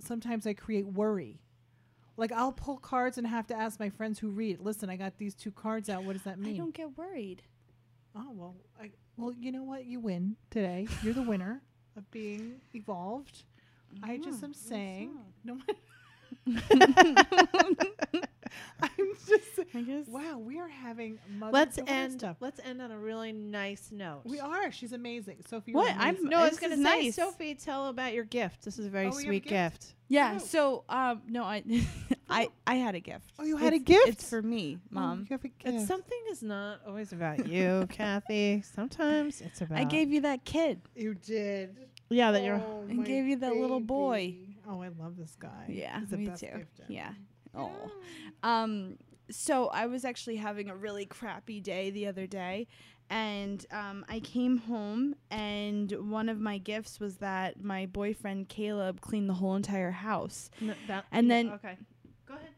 Sometimes 0.00 0.46
I 0.46 0.52
create 0.52 0.84
worry. 0.86 1.40
Like 2.18 2.30
I'll 2.30 2.52
pull 2.52 2.76
cards 2.76 3.16
and 3.16 3.26
have 3.26 3.46
to 3.46 3.54
ask 3.54 3.80
my 3.80 3.88
friends 3.88 4.18
who 4.18 4.28
read. 4.28 4.60
Listen, 4.60 4.90
I 4.90 4.96
got 4.96 5.16
these 5.16 5.34
two 5.34 5.50
cards 5.50 5.88
out. 5.88 6.04
What 6.04 6.12
does 6.12 6.24
that 6.24 6.38
mean? 6.38 6.48
I 6.48 6.52
mean? 6.52 6.60
don't 6.60 6.74
get 6.74 6.98
worried. 6.98 7.40
Oh 8.14 8.30
well, 8.34 8.54
I 8.78 8.90
well 9.16 9.32
you 9.32 9.50
know 9.50 9.62
what? 9.62 9.86
You 9.86 9.98
win 10.00 10.36
today. 10.50 10.86
You're 11.02 11.14
the 11.14 11.22
winner 11.22 11.62
of 11.96 12.10
being 12.10 12.60
evolved. 12.74 13.44
I 14.02 14.18
just 14.18 14.42
Oh, 14.42 14.46
am 14.46 14.50
yes, 14.50 14.60
saying. 14.60 15.10
No. 15.44 15.56
I'm 18.80 19.12
just. 19.26 19.58
I 19.74 19.82
guess. 19.82 20.06
Wow, 20.06 20.38
we 20.38 20.58
are 20.58 20.68
having. 20.68 21.18
Mother 21.36 21.52
Let's 21.52 21.76
daughter 21.76 21.90
end. 21.92 22.12
Stuff. 22.20 22.36
Let's 22.40 22.60
end 22.64 22.80
on 22.80 22.90
a 22.90 22.98
really 22.98 23.32
nice 23.32 23.90
note. 23.92 24.22
We 24.24 24.40
are. 24.40 24.70
She's 24.72 24.92
amazing, 24.92 25.38
Sophie. 25.48 25.72
you're 25.72 25.80
What? 25.82 25.90
I'm- 25.96 26.10
amazing. 26.14 26.28
No, 26.30 26.38
I 26.38 26.42
was 26.42 26.50
This 26.52 26.60
going 26.60 26.72
to 26.72 26.78
is 26.78 26.84
say, 26.84 27.02
nice. 27.04 27.14
Sophie, 27.16 27.54
tell 27.54 27.86
about 27.88 28.14
your 28.14 28.24
gift. 28.24 28.64
This 28.64 28.78
is 28.78 28.86
a 28.86 28.90
very 28.90 29.06
Oh, 29.06 29.10
you 29.10 29.14
have 29.16 29.20
a 29.20 29.26
sweet 29.26 29.42
gift? 29.44 29.80
gift. 29.80 29.94
Yeah. 30.08 30.34
Oh. 30.36 30.38
So, 30.38 30.84
um, 30.88 31.20
no, 31.28 31.44
I, 31.44 31.62
I, 32.30 32.48
I 32.66 32.76
had 32.76 32.94
a 32.94 33.00
gift. 33.00 33.32
Oh, 33.38 33.44
you 33.44 33.56
had 33.58 33.72
a 33.74 33.76
It's- 33.76 33.84
gift? 34.04 34.08
It's 34.20 34.30
for 34.30 34.40
me, 34.40 34.78
Oh, 34.82 34.88
mom. 34.94 35.20
you 35.28 35.34
have 35.34 35.44
a 35.44 35.48
It's 35.64 35.76
gift. 35.76 35.86
something 35.88 36.18
is 36.30 36.42
not 36.42 36.80
always 36.86 37.12
about 37.12 37.46
you, 37.46 37.86
Kathy. 37.90 38.62
Sometimes 38.62 39.40
it's 39.42 39.60
about 39.60 39.78
I 39.78 39.84
gave 39.84 40.10
you 40.10 40.22
that 40.22 40.44
kid. 40.46 40.80
You 40.96 41.14
did. 41.14 41.76
yeah 42.08 42.30
that 42.32 42.42
you're 42.42 42.56
Oh, 42.56 42.86
And 42.88 43.04
gave 43.04 43.26
you 43.26 43.36
that 43.36 43.54
little 43.56 43.80
boy. 43.80 44.36
Baby. 44.68 44.78
Oh, 44.78 44.82
I 44.82 45.02
love 45.04 45.16
this 45.16 45.36
guy. 45.38 45.66
Yeah, 45.68 46.00
He's 46.00 46.10
the 46.10 46.16
me 46.18 46.26
best 46.26 46.40
too. 46.40 46.46
gift. 46.58 46.80
Yeah. 46.88 47.10
Oh. 47.54 47.72
Um, 48.42 48.96
so 49.30 49.68
I 49.68 49.86
was 49.86 50.04
actually 50.04 50.36
having 50.36 50.70
a 50.70 50.76
really 50.76 51.06
crappy 51.06 51.60
day 51.60 51.90
the 51.90 52.06
other 52.06 52.26
day, 52.26 52.66
and 53.10 53.64
um, 53.70 54.04
I 54.08 54.20
came 54.20 54.58
home, 54.58 55.14
and 55.30 55.90
one 56.10 56.28
of 56.28 56.40
my 56.40 56.58
gifts 56.58 57.00
was 57.00 57.16
that 57.18 57.62
my 57.62 57.86
boyfriend 57.86 58.48
Caleb 58.48 59.00
cleaned 59.00 59.28
the 59.28 59.34
whole 59.34 59.54
entire 59.56 59.90
house. 59.90 60.50
N- 60.60 60.74
that, 60.86 61.04
And 61.12 61.26
yeah, 61.26 61.34
then- 61.34 61.48
okay, 61.52 61.76
go 62.26 62.34
ahead. 62.34 62.48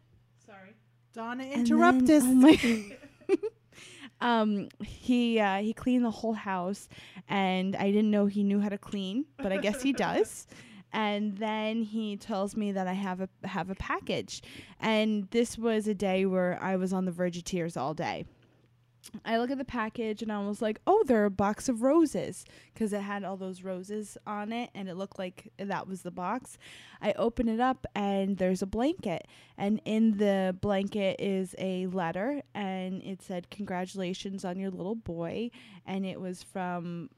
Sorry. 0.46 0.74
Donna, 1.12 1.44
And 1.44 1.54
interrupt 1.68 2.08
us. 2.10 2.22
oh 2.24 2.34
my- 2.34 2.96
um, 4.20 4.68
he 4.84 5.38
uh, 5.40 5.58
he 5.58 5.72
cleaned 5.72 6.04
the 6.04 6.10
whole 6.10 6.34
house, 6.34 6.88
and 7.28 7.74
I 7.76 7.90
didn't 7.90 8.10
know 8.10 8.26
he 8.26 8.42
knew 8.42 8.60
how 8.60 8.68
to 8.68 8.78
clean, 8.78 9.24
but 9.38 9.52
I 9.52 9.56
guess 9.58 9.82
he 9.82 9.92
does. 10.08 10.46
And 10.92 11.38
then 11.38 11.82
he 11.82 12.16
tells 12.16 12.56
me 12.56 12.72
that 12.72 12.86
I 12.86 12.94
have 12.94 13.20
a 13.20 13.28
have 13.44 13.70
a 13.70 13.74
package, 13.74 14.42
and 14.80 15.28
this 15.30 15.56
was 15.56 15.86
a 15.86 15.94
day 15.94 16.26
where 16.26 16.58
I 16.60 16.76
was 16.76 16.92
on 16.92 17.04
the 17.04 17.12
verge 17.12 17.36
of 17.36 17.44
tears 17.44 17.76
all 17.76 17.94
day. 17.94 18.24
I 19.24 19.38
look 19.38 19.50
at 19.50 19.56
the 19.56 19.64
package 19.64 20.20
and 20.20 20.30
I 20.30 20.46
was 20.46 20.60
like, 20.60 20.80
"Oh, 20.86 21.02
they're 21.06 21.24
a 21.24 21.30
box 21.30 21.68
of 21.68 21.82
roses," 21.82 22.44
because 22.72 22.92
it 22.92 23.00
had 23.00 23.24
all 23.24 23.36
those 23.36 23.62
roses 23.62 24.18
on 24.26 24.52
it, 24.52 24.70
and 24.74 24.88
it 24.88 24.96
looked 24.96 25.18
like 25.18 25.52
that 25.58 25.86
was 25.86 26.02
the 26.02 26.10
box. 26.10 26.58
I 27.00 27.12
open 27.12 27.48
it 27.48 27.60
up 27.60 27.86
and 27.94 28.36
there's 28.36 28.62
a 28.62 28.66
blanket, 28.66 29.26
and 29.56 29.80
in 29.84 30.18
the 30.18 30.56
blanket 30.60 31.16
is 31.18 31.54
a 31.58 31.86
letter, 31.86 32.42
and 32.54 33.02
it 33.02 33.22
said, 33.22 33.48
"Congratulations 33.50 34.44
on 34.44 34.58
your 34.58 34.70
little 34.70 34.96
boy," 34.96 35.50
and 35.86 36.04
it 36.04 36.20
was 36.20 36.42
from 36.42 37.10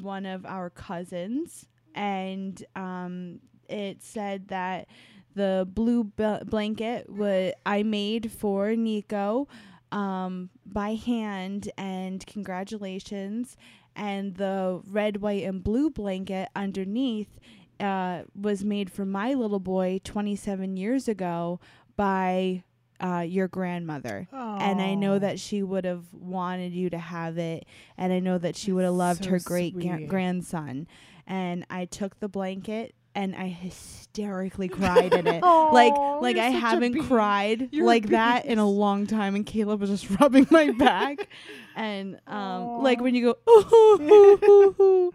one 0.00 0.26
of 0.26 0.46
our 0.46 0.70
cousins, 0.70 1.68
and 1.94 2.62
um, 2.76 3.40
it 3.68 4.02
said 4.02 4.48
that 4.48 4.88
the 5.34 5.66
blue 5.72 6.04
blanket 6.04 7.08
wa 7.10 7.50
I 7.66 7.82
made 7.82 8.30
for 8.30 8.74
Nico 8.76 9.48
um, 9.92 10.50
by 10.66 10.94
hand, 10.94 11.70
and 11.76 12.24
congratulations. 12.26 13.56
And 13.96 14.34
the 14.36 14.80
red, 14.90 15.18
white, 15.22 15.44
and 15.44 15.62
blue 15.62 15.88
blanket 15.88 16.48
underneath 16.56 17.38
uh, 17.78 18.22
was 18.34 18.64
made 18.64 18.90
for 18.90 19.04
my 19.04 19.34
little 19.34 19.60
boy 19.60 20.00
27 20.02 20.76
years 20.76 21.06
ago 21.06 21.60
by 21.96 22.64
uh, 23.00 23.24
your 23.26 23.46
grandmother. 23.46 24.26
And 24.60 24.80
I 24.80 24.94
know 24.94 25.18
that 25.20 25.38
she 25.38 25.62
would 25.62 25.84
have 25.84 26.04
wanted 26.12 26.72
you 26.72 26.90
to 26.90 26.98
have 26.98 27.38
it, 27.38 27.66
and 27.96 28.12
I 28.12 28.18
know 28.18 28.38
that 28.38 28.56
she 28.56 28.72
would 28.72 28.84
have 28.84 28.94
loved 28.94 29.24
so 29.24 29.30
her 29.30 29.38
great 29.44 29.74
ga- 29.78 30.06
grandson. 30.08 30.88
And 31.26 31.64
I 31.70 31.86
took 31.86 32.20
the 32.20 32.28
blanket 32.28 32.94
and 33.14 33.34
I 33.34 33.46
hysterically 33.48 34.68
cried 34.68 35.14
in 35.14 35.26
it. 35.26 35.42
like 35.42 35.94
like 36.20 36.36
I 36.36 36.50
haven't 36.50 37.00
cried 37.06 37.68
You're 37.72 37.86
like 37.86 38.08
that 38.08 38.44
in 38.44 38.58
a 38.58 38.68
long 38.68 39.06
time 39.06 39.34
and 39.34 39.46
Caleb 39.46 39.80
was 39.80 39.90
just 39.90 40.10
rubbing 40.20 40.46
my 40.50 40.70
back 40.72 41.28
and 41.76 42.18
um 42.26 42.82
like 42.82 43.00
when 43.00 43.14
you 43.14 43.32
go 43.32 43.50
ooh, 43.50 43.74
ooh, 43.74 44.02
ooh, 44.02 44.44
ooh, 44.44 44.82
ooh. 44.82 45.12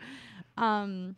um 0.64 1.16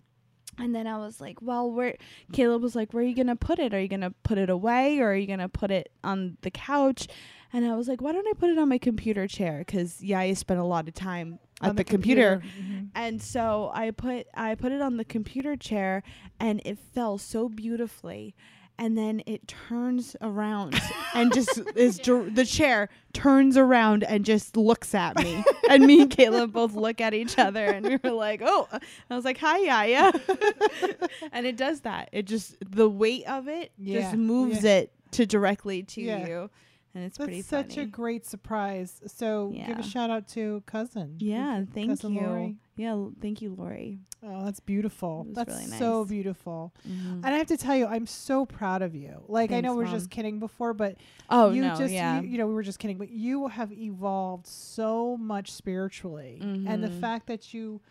And 0.58 0.76
then 0.76 0.86
I 0.88 0.98
was 0.98 1.22
like, 1.22 1.42
well, 1.42 1.72
where 1.72 1.96
Caleb 2.34 2.62
was 2.62 2.76
like, 2.76 2.94
where 2.94 3.04
are 3.04 3.08
you 3.08 3.16
going 3.16 3.28
to 3.28 3.36
put 3.36 3.58
it? 3.58 3.74
Are 3.74 3.80
you 3.80 3.88
going 3.88 4.02
to 4.02 4.14
put 4.24 4.38
it 4.38 4.50
away 4.50 5.00
or 5.00 5.12
are 5.12 5.16
you 5.16 5.26
going 5.26 5.40
to 5.40 5.50
put 5.50 5.72
it 5.72 5.92
on 6.04 6.38
the 6.42 6.52
couch? 6.52 7.08
And 7.54 7.66
I 7.66 7.76
was 7.76 7.88
like, 7.88 8.02
why 8.02 8.12
don't 8.12 8.28
I 8.28 8.34
put 8.34 8.50
it 8.50 8.58
on 8.60 8.70
my 8.70 8.78
computer 8.78 9.28
chair? 9.28 9.60
Because 9.60 10.02
yeah, 10.04 10.20
I 10.20 10.34
spent 10.34 10.60
a 10.60 10.64
lot 10.66 10.88
of 10.88 10.94
time 10.94 11.40
at 11.70 11.76
the, 11.78 11.84
computer. 11.84 12.42
Mhm. 12.60 12.90
And 12.96 13.22
so 13.22 13.72
I 13.74 13.92
put 13.92 14.28
I 14.34 14.56
put 14.56 14.72
it 14.72 14.82
on 14.82 14.98
the 14.98 15.06
computer 15.06 15.56
chair 15.56 16.04
and 16.40 16.62
it 16.66 16.78
fell 16.78 17.18
so 17.18 17.48
beautifully. 17.50 18.36
And 18.78 18.98
then 18.98 19.22
it 19.28 19.48
turns 19.48 20.16
around 20.22 20.80
and 21.14 21.32
just 21.32 21.60
is 21.76 22.00
dir- 22.00 22.30
the 22.32 22.46
chair 22.46 22.90
turns 23.14 23.56
around 23.56 24.04
and 24.04 24.26
just 24.26 24.58
looks 24.58 24.96
at 24.96 25.18
me. 25.24 25.44
and 25.70 25.86
me 25.86 26.02
and 26.02 26.10
Caleb 26.10 26.52
both 26.60 26.74
look 26.74 27.00
at 27.00 27.14
each 27.14 27.38
other 27.38 27.64
and 27.66 27.86
we 27.86 27.98
were 28.04 28.16
like, 28.16 28.42
"Oh." 28.44 28.68
I 29.10 29.16
was 29.16 29.24
like, 29.24 29.38
"Hi, 29.38 29.60
Yaya." 29.60 30.12
and 31.32 31.46
it 31.46 31.58
does 31.58 31.82
that. 31.82 32.10
It 32.12 32.26
just 32.26 32.56
the 32.66 32.90
weight 32.90 33.28
of 33.30 33.48
it 33.48 33.72
Yeah, 33.78 34.02
just 34.02 34.16
moves 34.16 34.64
yeah. 34.64 34.72
it 34.78 34.92
to 35.12 35.26
directly 35.28 35.84
to 35.84 36.02
Yeah. 36.02 36.28
you. 36.28 36.50
And 36.94 37.06
it's 37.06 37.18
That's 37.18 37.26
pretty 37.28 37.42
such 37.42 37.76
funny. 37.76 37.84
a 37.84 37.86
great 37.86 38.26
surprise. 38.26 39.02
So 39.08 39.54
give 39.66 39.80
a 39.80 39.84
shout 39.84 40.10
out 40.10 40.28
to 40.30 40.62
cousin. 40.66 41.16
yeah, 41.20 41.64
thank 41.74 41.90
Cousin 41.90 42.14
you. 42.14 42.22
Lori. 42.22 42.56
Yeah, 42.76 42.92
l- 42.92 43.14
thank 43.22 43.42
you, 43.42 43.54
Lori. 43.58 44.00
Oh, 44.24 44.44
that's 44.46 44.60
beautiful. 44.60 45.26
That's 45.32 45.50
really 45.54 45.66
so 45.78 46.02
nice. 46.02 46.10
beautiful. 46.10 46.74
Mhm. 46.88 47.14
And 47.24 47.26
I 47.28 47.38
have 47.38 47.48
to 47.48 47.58
tell 47.58 47.76
you, 47.76 47.86
I'm 47.88 48.06
so 48.06 48.46
proud 48.46 48.82
of 48.82 48.94
you. 48.94 49.24
Like 49.28 49.52
I 49.52 49.62
know 49.62 49.70
Thanks, 49.70 49.78
we 49.80 49.84
Mom. 49.86 49.94
just 49.94 50.10
kidding 50.10 50.40
before, 50.40 50.74
but 50.74 50.98
Oh 51.30 51.52
you 51.52 51.62
no, 51.62 51.76
just 51.76 51.94
yeah. 51.94 52.20
you, 52.22 52.28
you 52.28 52.38
know 52.38 52.48
we 52.48 52.54
were 52.54 52.64
just 52.64 52.80
kidding, 52.80 52.98
but 52.98 53.10
you 53.10 53.48
have 53.48 53.72
evolved 53.72 54.46
so 54.48 55.16
much 55.18 55.52
spiritually, 55.52 56.40
and 56.42 56.84
the 56.84 56.88
Mhm. 56.90 57.00
fact 57.00 57.28
that 57.28 57.54
you 57.54 57.82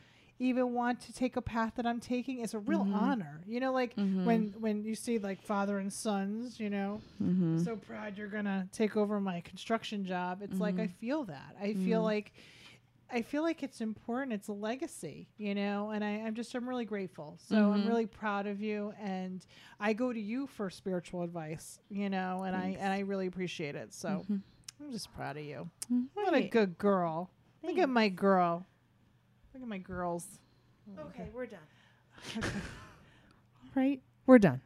even 0.40 0.72
want 0.72 1.00
to 1.02 1.12
take 1.12 1.36
a 1.36 1.42
path 1.42 1.74
that 1.76 1.86
I'm 1.86 2.00
taking 2.00 2.38
is 2.40 2.54
a 2.54 2.58
real 2.58 2.84
Mhm. 2.84 2.94
honor. 2.94 3.42
You 3.46 3.60
know, 3.60 3.72
like 3.72 3.94
Mhm. 3.96 4.24
when 4.24 4.54
when 4.58 4.82
you 4.84 4.94
see 4.94 5.18
like 5.18 5.40
father 5.42 5.78
and 5.78 5.92
sons, 5.92 6.58
you 6.58 6.70
know, 6.70 7.00
Mhm. 7.22 7.62
so 7.62 7.76
proud 7.76 8.16
you're 8.18 8.26
gonna 8.28 8.68
take 8.72 8.96
over 8.96 9.20
my 9.20 9.40
construction 9.42 10.04
job. 10.04 10.40
It's 10.42 10.58
like 10.58 10.78
I 10.80 10.86
Mhm. 10.88 10.92
feel 10.94 11.24
that. 11.24 11.54
I 11.60 11.74
feel 11.74 12.00
Mhm. 12.00 12.04
like 12.04 12.32
I 13.12 13.22
feel 13.22 13.42
like 13.42 13.64
it's 13.64 13.80
important. 13.80 14.32
It's 14.32 14.46
a 14.46 14.52
legacy, 14.52 15.26
you 15.36 15.52
know, 15.52 15.90
and 15.90 16.04
I, 16.04 16.10
I'm 16.20 16.34
just 16.36 16.54
I'm 16.54 16.68
really 16.68 16.84
grateful. 16.84 17.36
So 17.38 17.72
I'm 17.72 17.82
Mhm. 17.82 17.86
really 17.88 18.06
proud 18.06 18.46
of 18.46 18.60
you, 18.62 18.94
and 19.00 19.44
I 19.80 19.92
go 19.94 20.12
to 20.12 20.20
you 20.20 20.46
for 20.46 20.70
spiritual 20.70 21.22
advice, 21.22 21.80
you 21.90 22.08
know, 22.08 22.44
and 22.44 22.54
Thanks. 22.56 22.80
I 22.80 22.84
and 22.84 22.92
I 22.92 23.00
really 23.00 23.26
appreciate 23.26 23.74
it. 23.74 23.92
So 23.92 24.24
Mhm. 24.28 24.40
I'm 24.80 24.90
just 24.92 25.12
proud 25.12 25.36
of 25.36 25.44
you. 25.44 25.68
Mm, 25.92 26.08
What 26.14 26.32
a 26.34 26.48
good 26.48 26.78
girl. 26.78 27.30
Look 27.62 27.76
at 27.78 27.88
my 27.90 28.08
girl. 28.08 28.64
Look 29.54 29.62
at 29.62 29.68
my 29.68 29.78
girls. 29.78 30.26
Okay, 30.98 31.28
we're 31.34 31.46
done. 31.46 31.58
right. 33.74 34.00
We're 34.26 34.38
done. 34.38 34.60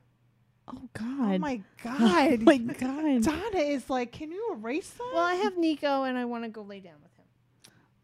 Oh, 0.69 0.73
oh 0.77 0.89
God! 0.93 1.05
Oh 1.35 1.39
my 1.39 1.61
god. 1.83 2.01
oh 2.01 2.37
my 2.43 2.59
God. 2.59 3.23
Donna 3.23 3.59
is 3.59 3.91
like, 3.91 4.13
can 4.13 4.31
you 4.31 4.55
erase 4.55 4.91
that? 4.91 5.11
Well, 5.13 5.25
I 5.25 5.35
have 5.35 5.57
Nico, 5.57 6.05
and 6.05 6.17
I 6.17 6.25
want 6.25 6.45
to 6.45 6.51
go 6.51 6.63
lay 6.63 6.81
down 6.81 6.95
with 7.03 7.13
him. 7.17 7.25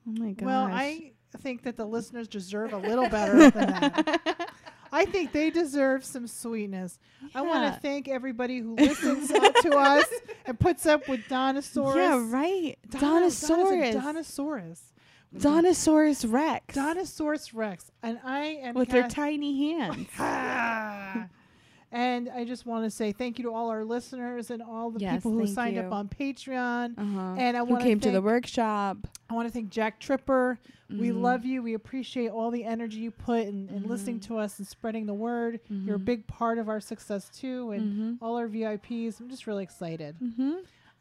Oh 0.08 0.24
my 0.24 0.32
God. 0.32 0.46
Well, 0.46 0.68
I 0.70 1.12
think 1.38 1.62
that 1.62 1.76
the 1.76 1.84
listeners 1.84 2.28
deserve 2.28 2.72
a 2.72 2.78
little 2.78 3.08
better 3.08 3.50
than 3.50 3.52
that. 3.52 4.50
I 4.92 5.04
think 5.04 5.32
they 5.32 5.50
deserve 5.50 6.04
some 6.04 6.26
sweetness. 6.26 6.98
I 7.34 7.42
want 7.42 7.72
to 7.72 7.80
thank 7.80 8.08
everybody 8.08 8.58
who 8.58 8.74
listens 8.74 9.28
to 9.28 9.76
us 9.76 10.06
and 10.46 10.58
puts 10.58 10.84
up 10.84 11.08
with 11.08 11.20
Donosaurus. 11.28 11.94
Yeah, 11.94 12.24
right. 12.28 12.76
Donna- 12.90 13.30
Donna's 13.30 13.42
a 13.42 14.24
Donosaurus. 15.34 16.24
Donosaurus 16.24 16.32
Rex. 16.32 16.76
Donosaurus 16.76 17.50
Rex. 17.54 17.90
And 18.02 18.18
I 18.24 18.38
am 18.62 18.74
with 18.74 18.88
their 18.88 19.08
tiny 19.08 19.72
hands. 19.74 20.06
Ah. 20.18 21.26
and 21.92 22.28
I 22.28 22.44
just 22.44 22.66
want 22.66 22.84
to 22.84 22.90
say 22.90 23.10
thank 23.12 23.38
you 23.38 23.44
to 23.44 23.52
all 23.54 23.68
our 23.68 23.84
listeners 23.84 24.50
and 24.50 24.62
all 24.62 24.90
the 24.90 25.00
Yes, 25.00 25.16
people 25.16 25.32
who 25.32 25.46
signed 25.46 25.74
you. 25.76 25.82
up 25.82 25.92
on 25.92 26.08
Patreon. 26.08 26.94
Uh-huh. 26.98 27.34
And 27.38 27.56
I 27.56 27.62
want 27.62 27.82
to 27.82 27.88
came 27.88 27.98
to 28.00 28.10
the 28.10 28.22
workshop. 28.22 28.98
I 29.28 29.34
want 29.34 29.48
to 29.48 29.52
thank 29.52 29.70
Jack 29.70 29.98
Tripper. 30.00 30.58
We 30.88 31.10
Mhm. 31.10 31.20
love 31.20 31.44
you. 31.44 31.62
We 31.62 31.74
appreciate 31.74 32.30
all 32.30 32.50
the 32.50 32.64
energy 32.64 32.98
you 32.98 33.10
put 33.12 33.42
in, 33.46 33.68
in 33.68 33.84
listening 33.88 34.18
Mhm. 34.18 34.26
to 34.26 34.38
us 34.38 34.58
and 34.58 34.66
spreading 34.66 35.06
the 35.06 35.14
word. 35.14 35.60
You're 35.68 35.96
a 35.96 35.98
Mhm. 36.00 36.04
big 36.04 36.26
part 36.26 36.58
of 36.58 36.68
our 36.68 36.80
success 36.80 37.28
too, 37.28 37.70
and 37.70 37.82
Mhm. 37.82 38.18
all 38.20 38.36
our 38.36 38.48
VIPs. 38.48 39.20
I'm 39.20 39.28
just 39.28 39.46
really 39.46 39.62
excited. 39.62 40.16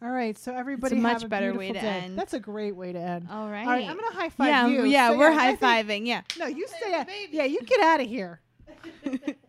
All 0.01 0.09
right, 0.09 0.37
so 0.37 0.53
everybody 0.53 0.95
much 0.95 1.13
have 1.13 1.23
a 1.25 1.27
better 1.27 1.53
way 1.53 1.67
to 1.67 1.73
day. 1.73 2.01
end. 2.05 2.17
That's 2.17 2.33
a 2.33 2.39
great 2.39 2.73
way 2.75 2.93
to 2.93 2.99
end. 2.99 3.27
All 3.29 3.49
right. 3.49 3.65
All 3.65 3.73
right, 3.73 3.89
I'm 3.89 3.97
gonna 3.97 4.15
high 4.15 4.29
five 4.29 4.47
yeah, 4.47 4.67
you. 4.67 4.85
yeah, 4.85 5.09
So, 5.09 5.17
we're 5.17 5.31
I 5.31 5.33
high 5.33 5.55
fiving. 5.55 6.05
Yeah. 6.05 6.21
No, 6.37 6.45
you 6.47 6.67
stay. 6.67 6.93
Out, 6.93 7.07
yeah, 7.31 7.43
you 7.43 7.61
get 7.61 7.81
out 7.81 7.99
of 7.99 8.07
here. 8.07 8.39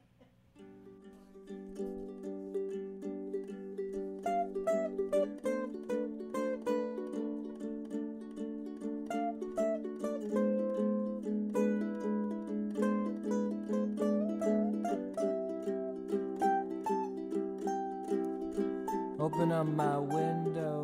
Open 19.33 19.53
up 19.53 19.66
my 19.66 19.97
window. 19.97 20.80